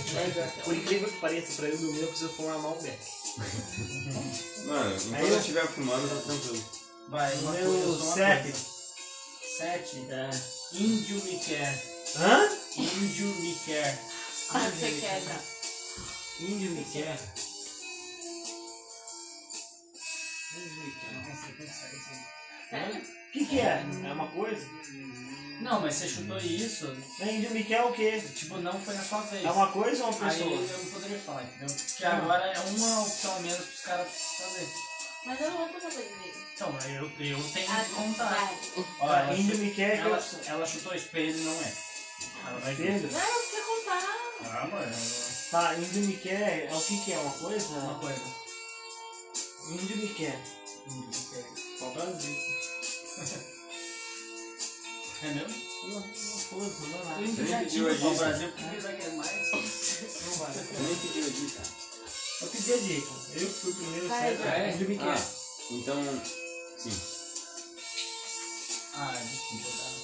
Por 0.65 0.75
incrível 0.75 1.09
que 1.09 1.21
pareça, 1.21 1.53
pra 1.55 1.69
eu 1.69 1.77
dormir 1.79 2.01
eu 2.01 2.09
preciso 2.09 2.31
fumar 2.31 2.59
mal 2.59 2.79
um 2.79 2.83
beck. 2.83 2.99
Mano, 4.67 4.97
enquanto 4.97 5.15
Aí 5.15 5.23
eu 5.23 5.29
eu- 5.35 5.39
estiver 5.39 5.67
fumando, 5.69 6.09
tá 6.09 6.23
tranquilo. 6.23 6.65
Vai, 7.09 7.35
uma 7.39 7.53
coisa, 7.53 7.69
Número 7.69 7.99
só 7.99 8.05
uma 8.05 8.15
7. 8.15 8.43
coisa. 8.43 8.59
Sete. 9.59 9.97
É. 10.09 10.31
Índio 10.73 11.23
me 11.25 11.39
quer. 11.39 11.92
Hã? 12.17 12.49
Índio 12.77 13.27
me 13.27 13.55
quer. 13.65 13.99
Ah, 14.51 14.59
você 14.71 14.91
quer 15.01 15.21
já. 15.23 15.41
Índio 16.41 16.71
me 16.73 16.85
quer. 16.85 17.19
Índio 20.57 20.85
me 20.85 20.93
quer. 20.93 21.13
Nossa, 21.29 21.53
que 21.53 21.67
sério. 22.71 23.03
O 23.03 23.33
que, 23.33 23.47
que 23.47 23.61
é? 23.61 23.85
É 24.05 24.13
uma 24.13 24.29
coisa? 24.29 24.67
Não, 25.61 25.81
mas 25.81 25.95
você 25.95 26.09
chutou 26.09 26.39
isso, 26.39 26.95
É, 27.21 27.33
índio 27.35 27.51
me 27.53 27.63
quer 27.65 27.75
é 27.79 27.85
o 27.85 27.93
quê? 27.93 28.21
tipo, 28.35 28.57
não 28.59 28.79
foi 28.81 28.95
na 28.95 29.03
sua 29.05 29.21
vez. 29.23 29.45
É 29.45 29.51
uma 29.51 29.71
coisa 29.71 30.05
ou 30.05 30.11
uma 30.11 30.27
Aí 30.29 30.37
pessoa? 30.39 30.51
eu 30.61 30.79
não 30.79 30.87
poderia 30.87 31.19
falar, 31.21 31.43
entendeu? 31.45 31.75
Porque 31.77 32.05
agora 32.05 32.45
é 32.47 32.59
uma 32.61 33.03
opção 33.03 33.41
menos 33.41 33.59
pros 33.65 33.81
caras 33.83 34.09
fazer. 34.39 34.69
Mas 35.25 35.41
eu 35.41 35.51
não 35.51 35.59
vou 35.59 35.69
contar 35.69 35.89
pra 35.89 35.99
ninguém. 36.01 36.33
Então, 36.55 36.79
eu, 36.89 37.11
eu 37.27 37.43
tenho 37.53 37.71
Ah, 37.71 37.85
que 37.85 37.91
contar. 37.95 38.53
Ó, 39.01 39.07
Tá, 39.09 39.19
ela, 39.21 39.35
índio 39.37 39.57
me 39.59 39.71
quer 39.73 40.03
que 40.03 40.09
ela, 40.09 40.25
ela 40.47 40.67
chutou 40.67 40.95
espelho 40.95 41.39
não 41.45 41.63
é. 41.63 41.73
Ela 42.47 42.61
vai 42.61 42.73
Espelho? 42.73 43.13
Não, 43.13 43.21
não 43.21 43.39
precisa 43.39 43.63
contar. 43.63 44.19
Ah, 44.45 44.67
mano. 44.67 44.97
Tá, 45.51 45.75
índio 45.77 46.03
me 46.05 46.17
quer 46.17 46.69
é 46.71 46.75
o 46.75 46.81
que 46.81 46.99
que 47.05 47.13
é? 47.13 47.19
Uma 47.19 47.25
Uma 47.31 47.39
coisa? 47.39 47.69
coisa. 48.01 48.23
Índio 49.71 49.97
me 49.99 50.09
quer. 50.09 50.41
Índio 50.87 51.07
me 51.09 51.15
quer. 51.31 51.79
Só 51.79 51.87
Brasil. 51.91 52.37
É 55.23 55.27
mesmo? 55.35 55.73
Não, 55.85 56.01
não 56.01 56.03
foda-se, 56.15 56.83
não 56.83 57.01
é 57.01 57.05
nada. 57.05 57.23
Índio 57.23 57.47
já 57.47 57.59
pediu 57.61 57.71
tinha 57.71 57.91
a 57.91 57.93
o 57.93 58.13
dica. 58.13 58.25
Brasil, 58.25 58.49
por 58.53 58.71
que 58.71 58.81
vai 58.81 58.97
querer 58.97 59.13
mais? 59.13 59.51
Não 59.53 60.33
vai. 60.33 60.53
Eu 60.57 60.83
nem 60.83 60.97
pedi 60.97 61.19
a 61.21 61.29
dica. 61.29 61.63
Eu 62.41 62.49
pedi 62.49 62.73
a 62.73 62.77
dica. 62.77 63.13
Eu 63.35 63.49
fui 63.51 63.71
o 63.71 63.75
primeiro, 63.75 64.09
Vai, 64.09 64.21
certo? 64.21 64.43
vai. 64.43 64.73
Índio 64.73 64.89
me 64.89 64.99
quer. 64.99 65.05
Ah, 65.09 65.29
então, 65.71 66.23
sim. 66.79 67.01
Ah, 68.95 69.13
desculpa, 69.23 69.69
tá? 69.79 70.02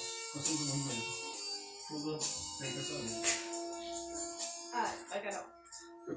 Carol. 5.29 5.45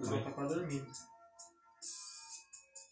Só 0.02 0.18
tá 0.18 0.30
pra 0.30 0.44
dormir. 0.46 0.86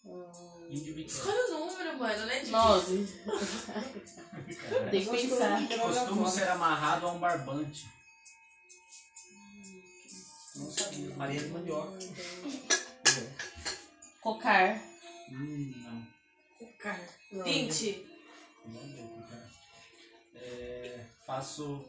Hum, 0.05 0.67
Índio 0.71 0.95
me 0.95 1.05
quer. 1.05 1.11
Escolhe 1.11 1.39
o 1.39 1.51
número, 1.59 1.99
mano. 1.99 2.21
Não 2.21 2.31
é 2.31 2.41
difícil. 2.41 2.53
Nove. 2.53 3.07
Tem 4.91 5.05
que 5.05 5.11
pensar. 5.11 5.69
Costumo 5.79 6.29
ser 6.29 6.49
amarrado 6.49 7.07
a 7.07 7.13
um 7.13 7.19
barbante. 7.19 7.87
Não 10.57 10.71
sabia. 10.71 11.15
Maria 11.17 11.41
de 11.41 11.49
mandioca. 11.49 11.99
Cocar. 14.21 14.81
Hum, 15.31 15.73
não. 15.77 16.07
O 16.67 16.73
cara. 16.79 17.09
Tinte. 17.45 18.07
Cara. 18.65 19.51
É, 20.35 21.05
faço. 21.27 21.85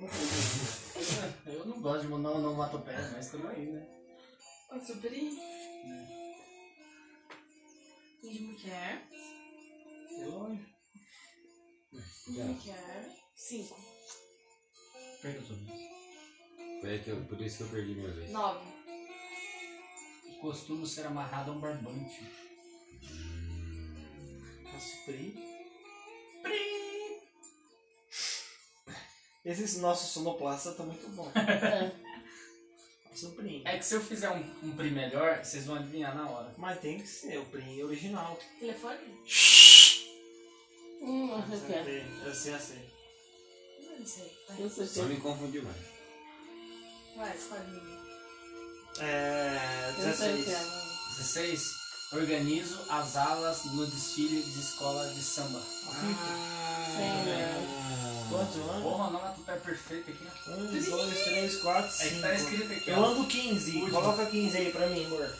Eu 1.46 1.66
não 1.66 1.80
gosto 1.82 2.02
de 2.02 2.08
mandar 2.08 2.30
onomatopeia, 2.30 3.10
mas 3.12 3.26
estamos 3.26 3.50
aí, 3.50 3.66
né? 3.66 3.86
Posso 4.68 4.92
abrir? 4.92 5.30
De 8.22 8.40
mulher. 8.40 9.08
Relógio. 10.08 10.66
De 12.26 12.42
mulher. 12.42 13.16
Cinco. 13.34 13.76
Perca 15.20 15.42
sua 15.42 15.56
vez. 15.56 15.90
Foi 16.80 16.94
aquilo, 16.94 17.24
por 17.26 17.40
isso 17.40 17.58
que 17.58 17.62
eu 17.64 17.68
perdi 17.68 17.94
minha 17.94 18.12
vez. 18.12 18.30
Nove. 18.30 18.66
Costumo 20.40 20.86
ser 20.86 21.06
amarrado 21.06 21.50
a 21.50 21.54
um 21.54 21.60
barbante. 21.60 22.24
Raspri. 24.72 25.49
Esse 29.44 29.78
nosso 29.78 30.12
sonoplasta 30.12 30.72
tá 30.72 30.82
muito 30.82 31.08
bom. 31.10 31.30
É. 33.12 33.28
Prim. 33.36 33.62
É 33.66 33.76
que 33.76 33.84
se 33.84 33.94
eu 33.94 34.00
fizer 34.00 34.30
um, 34.30 34.38
um 34.62 34.72
PRI 34.76 34.90
melhor, 34.90 35.44
vocês 35.44 35.66
vão 35.66 35.74
adivinhar 35.74 36.14
na 36.14 36.30
hora. 36.30 36.54
Mas 36.56 36.78
tem 36.80 36.98
que 36.98 37.06
ser, 37.06 37.38
o 37.38 37.44
Prim 37.46 37.82
original. 37.82 38.38
Telefone? 38.58 38.98
Hum, 41.02 41.26
não 41.26 41.48
sei 41.48 41.58
o 41.58 41.66
que 41.66 41.72
é. 41.72 42.06
Eu 42.24 42.34
sei, 42.34 42.54
eu 42.54 42.60
sei. 42.60 42.90
Eu 43.82 43.98
não 43.98 44.06
sei. 44.06 44.38
Vai. 44.48 44.62
Eu 44.62 44.70
sei 44.70 44.86
Só 44.86 45.02
é. 45.02 45.06
me 45.06 45.16
confundiu 45.16 45.62
mais. 45.64 45.76
Vai, 47.16 47.36
escolhe. 47.36 47.82
É. 49.00 49.94
Eu 49.98 50.14
sei 50.14 50.34
o 50.34 50.36
que 50.36 50.44
16. 50.44 50.48
é. 50.48 51.16
16. 51.18 51.80
Organizo 52.12 52.80
as 52.88 53.16
alas 53.16 53.64
no 53.66 53.86
desfile 53.86 54.42
de 54.42 54.60
escola 54.60 55.12
de 55.12 55.22
samba. 55.22 55.60
Senhor. 56.96 57.79
Quantos 58.30 58.56
anos? 58.56 58.82
Porra, 58.82 59.08
o 59.08 59.10
nome 59.12 59.34
é 59.48 59.56
perfeito 59.56 60.10
aqui. 60.10 60.26
ó. 60.46 60.50
Um, 60.52 60.66
dois, 60.66 61.24
três, 61.24 61.56
quatro, 61.56 61.90
É 61.90 62.04
que 62.04 62.08
cinco. 62.10 62.20
tá 62.22 62.34
escrito 62.34 62.72
aqui, 62.72 62.90
Eu 62.90 62.98
ó. 62.98 63.04
ando 63.06 63.26
15. 63.26 63.70
Último. 63.76 63.90
Coloca 63.90 64.26
15 64.26 64.56
aí 64.56 64.72
pra 64.72 64.86
mim, 64.88 65.04
amor. 65.06 65.36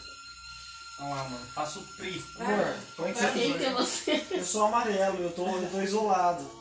Vamos 0.99 1.17
lá, 1.17 1.25
mano. 1.31 1.47
Faço 1.55 1.81
PRI. 1.97 2.25
Amor, 2.41 2.77
põe 2.97 3.13
Pra 3.15 3.31
quem 3.33 3.43
15. 3.53 3.59
que 3.59 3.65
é 3.65 3.73
você? 3.73 4.27
Eu 4.33 4.45
sou 4.45 4.67
amarelo, 4.67 5.23
eu 5.23 5.33
tô, 5.33 5.47
eu 5.49 5.71
tô 5.71 5.81
isolado. 5.81 6.61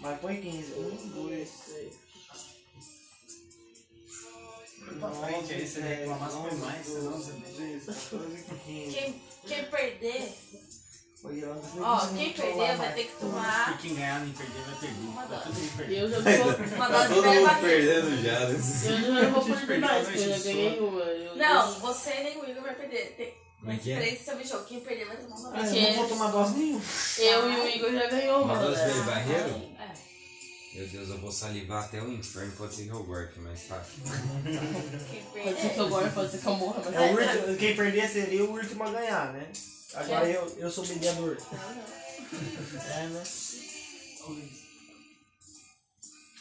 Mas 0.00 0.20
põe 0.20 0.40
15. 0.40 0.72
Um, 0.74 1.08
dois, 1.08 1.48
três. 1.66 1.92
Pra 4.98 5.10
frente 5.10 5.52
aí, 5.52 5.68
você 5.68 5.80
reclamar, 5.82 6.30
põe 6.30 6.54
mais, 6.56 6.86
senão 6.86 7.12
você- 7.12 7.32
13, 7.32 7.86
14, 7.86 8.44
15. 8.64 8.94
Quem, 8.96 9.22
quem 9.46 9.64
perder, 9.66 10.32
ó, 11.24 12.06
quem 12.16 12.32
perder 12.32 12.76
vai 12.76 12.92
ter 12.94 13.04
que 13.04 13.12
tomar 13.18 13.74
E 13.74 13.82
quem 13.82 13.94
ganhar 13.94 14.20
nem 14.20 14.32
perder 14.32 14.62
vai 14.62 14.74
perder. 14.80 15.00
Uma 15.08 15.26
Vai 15.26 15.38
dose. 15.38 15.60
mundo 15.60 15.76
perder. 15.76 15.98
Eu 15.98 16.10
já 16.10 16.18
vou. 16.44 16.54
uma 16.76 16.86
Tá 16.88 16.88
dose 16.88 17.08
de 17.08 17.14
todo 17.14 17.26
mundo 17.34 17.60
perdendo 17.60 18.22
já. 18.22 18.40
né? 18.40 18.54
Eu 18.54 19.14
já 19.14 19.22
não 19.22 19.30
vou 19.32 19.44
perder 19.56 19.78
mais, 19.80 20.06
porque 20.08 20.18
eu 20.20 20.28
já 20.36 20.38
ganhei 20.44 20.80
uma. 20.80 21.00
Eu- 21.02 21.36
Não, 21.36 21.72
você 21.80 22.10
nem 22.22 22.38
o 22.40 22.48
Igor 22.50 22.62
vai 22.62 22.74
perder. 22.74 23.14
Tem 23.16 23.34
Como 23.60 23.72
é 23.72 23.76
que 23.76 23.90
é? 23.92 23.96
três 23.96 24.20
seu 24.20 24.44
jogo. 24.44 24.64
Quem 24.64 24.80
perder 24.80 25.06
vai 25.06 25.16
tomar 25.16 25.36
uma 25.36 25.48
Ah, 25.58 25.62
dose. 25.62 25.76
eu 25.78 25.82
não 25.82 25.94
vou 25.96 26.08
tomar 26.08 26.30
dose 26.30 26.54
nenhuma. 26.58 26.82
Eu 27.18 27.50
e 27.52 27.56
o 27.60 27.68
Igor 27.76 27.92
já 27.92 28.06
ganhou 28.08 28.42
uma. 28.44 28.54
Uma 28.54 28.62
dose 28.62 28.80
né? 28.80 28.92
de 28.92 29.00
barreiro? 29.00 29.62
É. 29.80 30.08
Meu 30.74 30.86
Deus, 30.86 31.08
eu 31.08 31.18
vou 31.18 31.32
salivar 31.32 31.84
até 31.84 32.00
o 32.00 32.12
inferno. 32.12 32.52
Pode 32.52 32.74
ser 32.74 32.92
Hogwarts, 32.94 33.36
mas 33.38 33.62
tá. 33.66 33.82
Quem 35.10 35.22
Pode 35.22 35.60
ser 35.60 35.68
que 35.70 35.74
perder. 35.74 35.78
eu 35.80 35.86
agora, 35.86 36.10
pode 36.10 36.30
ser 36.30 36.38
que 36.38 36.46
eu 36.46 36.54
morra, 36.54 36.82
mas 36.84 36.94
É 36.94 37.00
o 37.00 37.10
último, 37.40 37.56
quem 37.56 37.74
perder 37.76 38.08
seria 38.08 38.44
o 38.44 38.50
último 38.52 38.84
a 38.84 38.90
ganhar, 38.90 39.32
né? 39.32 39.48
Agora 39.94 40.28
É. 40.28 40.36
eu, 40.36 40.56
eu 40.58 40.70
sou 40.70 40.86
mediador. 40.86 41.36
Não, 41.52 41.74
não. 41.74 41.98
É, 42.88 43.06
né? 43.06 43.24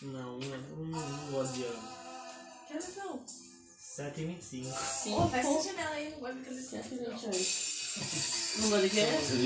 Não, 0.01 0.37
não, 0.37 0.57
não, 0.77 1.09
não 1.09 1.31
gosto 1.31 1.53
de 1.53 1.63
ano. 1.63 1.83
Que 2.67 2.73
horas 2.73 2.85
são? 2.93 3.19
7 3.79 4.21
e 4.21 4.25
25. 4.25 4.69
Pô, 4.69 5.27
fecha 5.29 5.47
a 5.47 5.61
janela 5.63 5.95
aí, 5.95 6.09
não 6.11 6.19
gosto 6.19 6.35
daquele 6.35 6.61
Sete 6.61 6.87
e 6.93 6.97
vinte 6.97 7.23
e 7.23 7.27
oito. 7.27 8.61
Não 8.61 8.69
gosta 8.69 8.89
de 8.89 8.95
quê? 8.95 9.05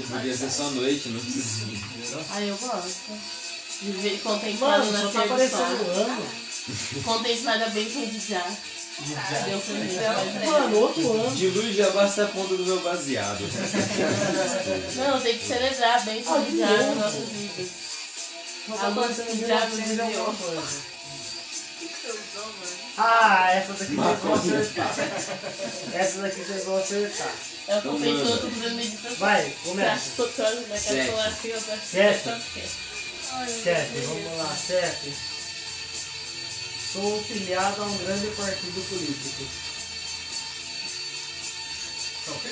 Podia 0.10 0.38
ser 0.38 0.52
só 0.52 0.70
noite, 0.72 1.10
não 1.10 1.20
precisa. 1.22 2.26
Ai, 2.32 2.50
eu 2.50 2.58
gosto. 2.58 3.12
De 3.82 3.92
ver 3.94 4.22
contemplado 4.22 4.86
Mano, 4.86 4.92
na 4.92 5.02
só 5.04 5.12
tá 5.12 5.24
aparecendo 5.24 5.92
ano. 5.92 6.30
Contemplado 7.04 7.64
a 7.64 7.70
bênção 7.70 8.06
de 8.06 8.20
já. 8.20 8.58
Deu 9.46 9.60
pra 9.60 9.74
mim. 9.74 10.46
Mano, 10.46 10.78
outro 10.80 11.12
ano. 11.14 11.36
De 11.36 11.48
luz 11.48 11.76
já 11.76 11.90
basta 11.92 12.24
a 12.24 12.28
ponta 12.28 12.56
do 12.56 12.66
meu 12.66 12.80
baseado. 12.82 13.42
Não, 14.96 15.20
tem 15.22 15.38
que 15.38 15.46
celebrar 15.48 15.98
a 15.98 16.00
bênção 16.02 16.44
de 16.44 16.58
já 16.60 16.68
nas 16.68 16.96
nossas 16.98 17.30
vidas. 17.30 17.68
A 18.70 18.88
luz 18.90 19.20
aparecendo 19.20 19.40
que 19.40 19.48
já 19.48 19.66
nos 19.66 19.78
1900 19.80 20.00
alguma 20.00 20.10
enviou. 20.10 20.34
coisa. 20.34 20.92
O 21.82 21.88
que 21.88 21.88
você 21.88 22.10
usou, 22.12 22.46
mano? 22.46 22.82
Ah, 22.98 23.52
essa 23.54 23.74
daqui 23.74 23.96
vocês 23.96 24.20
vão 24.22 24.34
acertar. 24.36 24.96
Essa 25.94 26.20
daqui 26.22 26.44
vocês 26.44 26.64
vão 26.66 26.78
acertar. 26.78 27.32
É 27.68 27.78
o 27.78 27.82
que 27.82 27.88
eu 27.88 27.94
manda. 28.00 28.38
tô 28.38 28.50
fazendo 28.50 28.76
meditação. 28.76 29.18
Vai, 29.18 29.44
Tá 29.50 29.56
começa. 29.64 30.10
tocando 30.18 30.68
na 30.68 30.78
Sete. 30.78 31.10
assim, 31.20 31.48
eu 31.50 31.62
tô 31.62 31.72
Sete. 31.90 32.28
Meu 32.28 33.48
Sete, 33.64 33.92
vamos 34.06 34.38
lá, 34.38 34.56
sete. 34.56 35.14
Sou 36.94 37.24
filiado 37.24 37.82
a 37.82 37.86
um 37.86 37.98
grande 38.00 38.28
partido 38.36 38.90
político. 38.90 39.46
Tá 42.26 42.32
ok? 42.34 42.52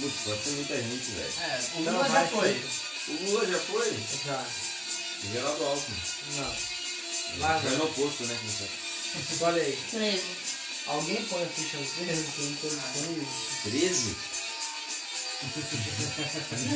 Putz, 0.00 0.14
pode 0.24 0.42
ser 0.42 0.50
muita 0.50 0.76
gente, 0.76 1.10
velho. 1.12 1.32
É, 1.40 1.60
o 1.74 1.80
Não, 1.80 1.92
Lula 1.92 2.08
já 2.08 2.14
vai, 2.14 2.28
foi. 2.28 2.64
O 3.08 3.30
Lula 3.30 3.46
já 3.46 3.58
foi? 3.58 4.02
Já. 4.24 4.46
Geraldo 5.32 5.64
Alckmin. 5.64 5.96
Não. 6.36 6.54
Vai, 7.38 7.60
foi 7.60 7.70
no 7.76 7.84
oposto, 7.84 8.24
né? 8.24 8.38
Olha 9.40 9.62
aí. 9.62 9.78
13. 9.90 10.22
Alguém 10.86 11.24
põe 11.24 11.42
a 11.42 11.46
ficha 11.46 11.76
no 11.78 11.86
13 11.86 12.22
que 12.22 12.38
eu 12.38 12.44
não 12.44 12.56
tô 12.56 12.68
disponível? 12.68 13.28
13? 13.64 14.16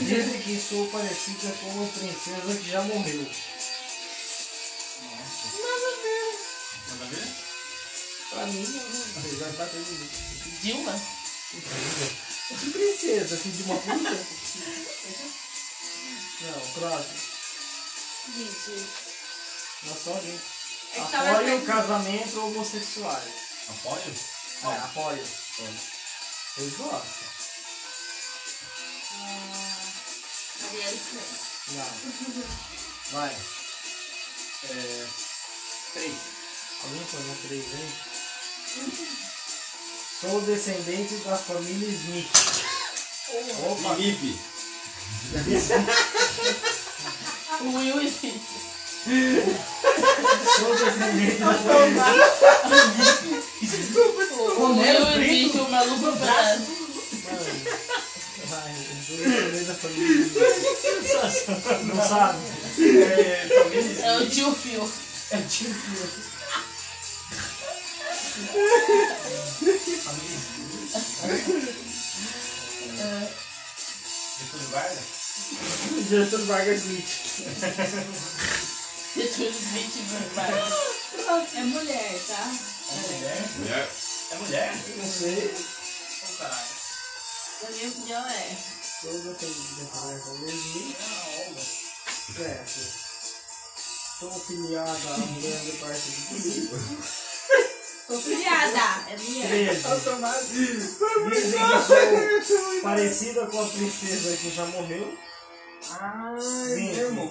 Dizem 0.07 0.41
que 0.43 0.61
sou 0.61 0.87
parecida 0.89 1.53
com 1.61 1.69
uma 1.71 1.87
princesa 1.89 2.59
que 2.61 2.71
já 2.71 2.83
morreu. 2.83 3.27
Manda 6.89 7.07
ver? 7.07 7.29
Pra 8.31 8.47
mim, 8.47 8.67
não. 8.67 9.39
Vai 9.39 9.53
bater 9.53 9.83
de 9.83 9.91
mim. 9.93 10.09
Dilma? 10.63 11.01
Que 12.49 12.71
princesa, 12.71 13.37
filho 13.37 13.57
de 13.57 13.63
uma 13.63 13.77
puta? 13.77 14.11
Não, 16.41 16.61
próximo. 16.73 17.21
Gente, 18.37 18.87
Não 19.85 19.97
só 19.97 20.11
alguém. 20.11 20.41
é 20.95 21.01
Apoio 21.01 21.67
casamento 21.67 22.41
homossexuais. 22.41 23.33
Apoio? 23.69 24.15
É, 24.65 24.67
apoio. 24.79 25.25
Gostam? 26.77 26.93
Ah, 26.93 27.03
Não. 31.73 31.85
Vai. 33.13 33.35
É. 34.71 35.07
Três. 35.93 36.15
Alguém 36.85 37.01
no 37.01 37.37
3 37.49 37.65
aí? 37.75 37.91
Sou 40.21 40.41
descendente 40.43 41.17
da 41.25 41.37
família 41.37 41.89
Smith. 41.89 42.29
Opa! 43.67 43.95
Felipe. 43.97 44.39
O 47.61 47.77
Will 47.77 48.01
Smith. 48.03 48.41
Sou 50.59 50.77
descendente 50.77 51.39
da 51.39 51.55
família 51.55 52.05
O 54.57 54.79
Will 54.79 55.09
Smith, 55.11 55.55
o 55.57 55.69
maluco 55.71 56.05
do 56.05 56.13
braço. 56.17 56.88
Mano. 58.49 58.63
Vai, 58.63 58.73
eu 58.73 59.03
sou 59.07 59.17
descendente 59.17 59.65
da 59.65 59.75
família 59.75 60.27
Smith. 60.27 60.45
Não 61.85 62.09
sabe? 62.09 62.39
É. 62.79 63.49
Família 63.63 64.07
É 64.07 64.19
o 64.19 64.31
tio 64.31 64.55
Phil. 64.55 64.91
É 65.31 65.37
tipo. 65.43 66.29
Getúlio 74.39 74.69
Vargas? 74.71 74.99
Getúlio 76.09 76.47
Vargas 76.47 76.81
Smith. 76.81 77.11
Getúlio 79.17 79.51
Smith 79.51 79.95
Vargas. 80.35 80.73
É 81.55 81.61
mulher, 81.65 82.21
tá? 82.27 82.51
É 82.91 82.95
mulher? 83.13 83.45
Mulher. 83.59 83.89
É 84.31 84.35
mulher? 84.37 84.75
Não 84.97 85.13
sei. 85.13 85.55
Ô 86.23 86.37
caralho. 86.39 86.78
Na 87.63 87.71
minha 87.71 87.89
opinião 87.89 88.27
é. 88.29 88.57
Sou 89.01 89.13
descendente 89.13 89.75
da 89.81 89.87
família. 90.19 90.97
É 91.01 91.49
Olga. 91.49 91.61
Certo. 92.37 92.81
Sou 94.19 94.31
filiada 94.33 94.91
a 94.91 95.15
um 95.15 95.41
grande 95.41 95.73
partido 95.73 96.29
político. 96.29 96.77
Sou 98.07 98.21
filiada. 98.21 99.11
É 99.11 99.17
minha. 99.17 99.47
13. 99.49 99.83
Dizem 101.31 101.53
que 101.53 102.47
sou 102.47 102.81
parecida 102.83 103.47
com 103.47 103.61
a 103.63 103.69
princesa 103.69 104.37
que 104.37 104.51
já 104.51 104.65
morreu. 104.67 105.17
Ah, 105.91 106.35
Vinte. 106.75 106.99
irmão. 106.99 107.31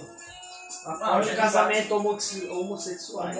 Apoio 0.85 1.23
já 1.25 1.35
casamento 1.35 1.93
homosse- 1.95 2.47
homossexual. 2.47 3.27